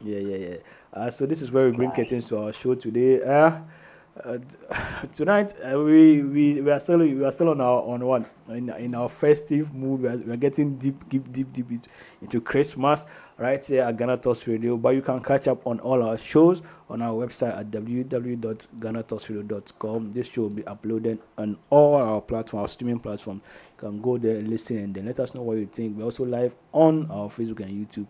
Yeah, 0.00 0.18
yeah, 0.18 0.36
yeah. 0.36 0.56
Uh, 0.92 1.10
so 1.10 1.26
this 1.26 1.42
is 1.42 1.52
where 1.52 1.70
we 1.70 1.76
bring 1.76 1.90
curtains 1.92 2.26
to 2.28 2.38
our 2.38 2.52
show 2.52 2.74
today. 2.74 3.22
Uh, 3.22 3.60
uh, 4.24 4.38
tonight 5.12 5.52
uh, 5.62 5.78
we, 5.78 6.22
we 6.22 6.60
we 6.62 6.70
are 6.70 6.80
still 6.80 6.98
we 6.98 7.22
are 7.22 7.32
still 7.32 7.50
on 7.50 7.60
our 7.60 7.82
on 7.82 8.04
one 8.04 8.26
in, 8.48 8.70
in 8.70 8.94
our 8.94 9.08
festive 9.08 9.74
mood. 9.74 10.00
We 10.00 10.08
are, 10.08 10.16
we 10.16 10.32
are 10.32 10.36
getting 10.38 10.76
deep 10.78 11.08
deep 11.08 11.30
deep 11.30 11.52
deep 11.52 11.66
into 12.22 12.40
Christmas 12.40 13.04
right 13.38 13.64
here 13.64 13.82
at 13.82 13.96
Ghana 13.96 14.18
Talks 14.18 14.46
Radio. 14.46 14.76
But 14.76 14.94
you 14.94 15.00
can 15.02 15.20
catch 15.22 15.48
up 15.48 15.66
on 15.66 15.80
all 15.80 16.02
our 16.02 16.18
shows 16.18 16.62
on 16.88 17.02
our 17.02 17.26
website 17.26 17.58
at 17.58 17.68
www.ghanatalksradio.com. 17.70 20.12
This 20.12 20.28
show 20.28 20.42
will 20.42 20.50
be 20.50 20.62
uploaded 20.62 21.18
on 21.36 21.58
all 21.70 21.96
our 21.96 22.20
platforms, 22.20 22.62
our 22.62 22.68
streaming 22.68 23.00
platforms. 23.00 23.42
You 23.44 23.88
can 23.88 24.00
go 24.00 24.18
there, 24.18 24.36
and 24.36 24.46
listen, 24.48 24.78
and 24.78 24.94
then 24.94 25.06
let 25.06 25.18
us 25.20 25.34
know 25.34 25.42
what 25.42 25.58
you 25.58 25.66
think. 25.66 25.96
We're 25.96 26.04
also 26.04 26.24
live 26.24 26.54
on 26.72 27.10
our 27.10 27.28
Facebook 27.28 27.60
and 27.60 27.86
YouTube. 27.86 28.06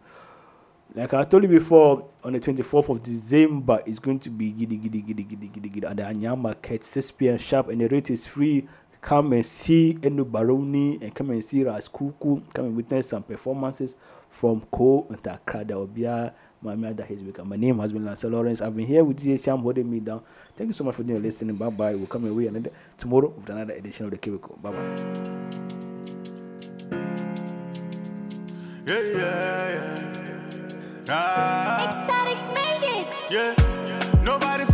Like 0.94 1.12
I 1.14 1.24
told 1.24 1.42
you 1.42 1.48
before, 1.48 2.08
on 2.22 2.32
the 2.32 2.38
24th 2.40 2.90
of 2.90 3.02
December, 3.02 3.82
it's 3.84 3.98
going 3.98 4.20
to 4.20 4.30
be 4.30 4.52
giddy, 4.52 4.76
giddy, 4.76 5.02
giddy, 5.02 5.24
giddy, 5.24 5.48
giddy, 5.48 5.68
giddy 5.68 5.86
at 5.86 5.96
the 5.96 6.04
Anyam 6.04 6.38
Market, 6.38 6.84
6 6.84 7.10
p.m. 7.12 7.38
sharp, 7.38 7.68
and 7.68 7.80
the 7.80 7.88
rate 7.88 8.10
is 8.10 8.26
free. 8.26 8.66
Come 9.00 9.32
and 9.34 9.44
see 9.44 9.98
Eno 10.02 10.24
Barony 10.24 10.98
and 11.02 11.14
come 11.14 11.30
and 11.30 11.44
see 11.44 11.62
Ras 11.64 11.88
Kuuku. 11.88 12.42
Come 12.54 12.66
and 12.66 12.76
witness 12.76 13.08
some 13.10 13.22
performances 13.22 13.94
from 14.28 14.62
Co 14.70 15.06
and 15.08 15.26
Accra. 15.26 15.64
There 15.64 15.76
will 15.76 15.86
be 15.86 16.04
a 16.04 16.34
Mami 16.64 16.90
Ada 16.90 17.04
Hezbeka. 17.04 17.44
My 17.44 17.56
name 17.56 17.78
has 17.78 17.92
been 17.92 18.02
Lansah 18.02 18.30
Lawrence. 18.30 18.60
I've 18.60 18.74
been 18.76 18.86
here 18.86 19.04
with 19.04 19.18
DJ 19.18 19.42
Sham 19.42 19.58
holding 19.58 19.90
me 19.90 20.00
down. 20.00 20.22
Thank 20.56 20.68
you 20.68 20.72
so 20.72 20.84
much 20.84 20.94
for 20.94 21.02
doing 21.02 21.22
listening. 21.22 21.56
Bye 21.56 21.70
bye. 21.70 21.94
We'll 21.94 22.06
come 22.06 22.26
away 22.26 22.46
another 22.46 22.70
tomorrow 22.96 23.28
with 23.28 23.48
another 23.50 23.74
edition 23.74 24.06
of 24.06 24.12
the 24.12 24.18
Cubicle. 24.18 24.58
Bye 24.62 24.70
bye. 24.70 25.36
Yeah, 28.86 29.00
yeah, 29.00 29.68
yeah. 29.74 30.16
Nah. 31.06 31.86
Ecstatic 31.86 32.38
made 32.54 32.82
it. 32.82 33.06
Yeah. 33.30 34.22
Nobody 34.22 34.64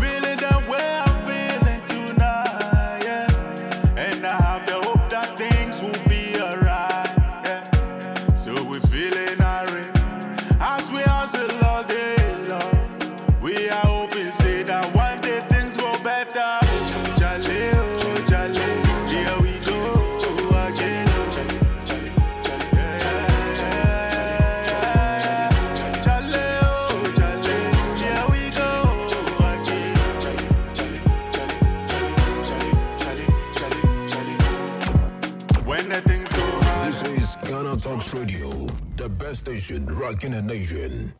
station 39.34 39.86
rocking 39.86 40.32
the 40.32 40.42
nation. 40.42 41.12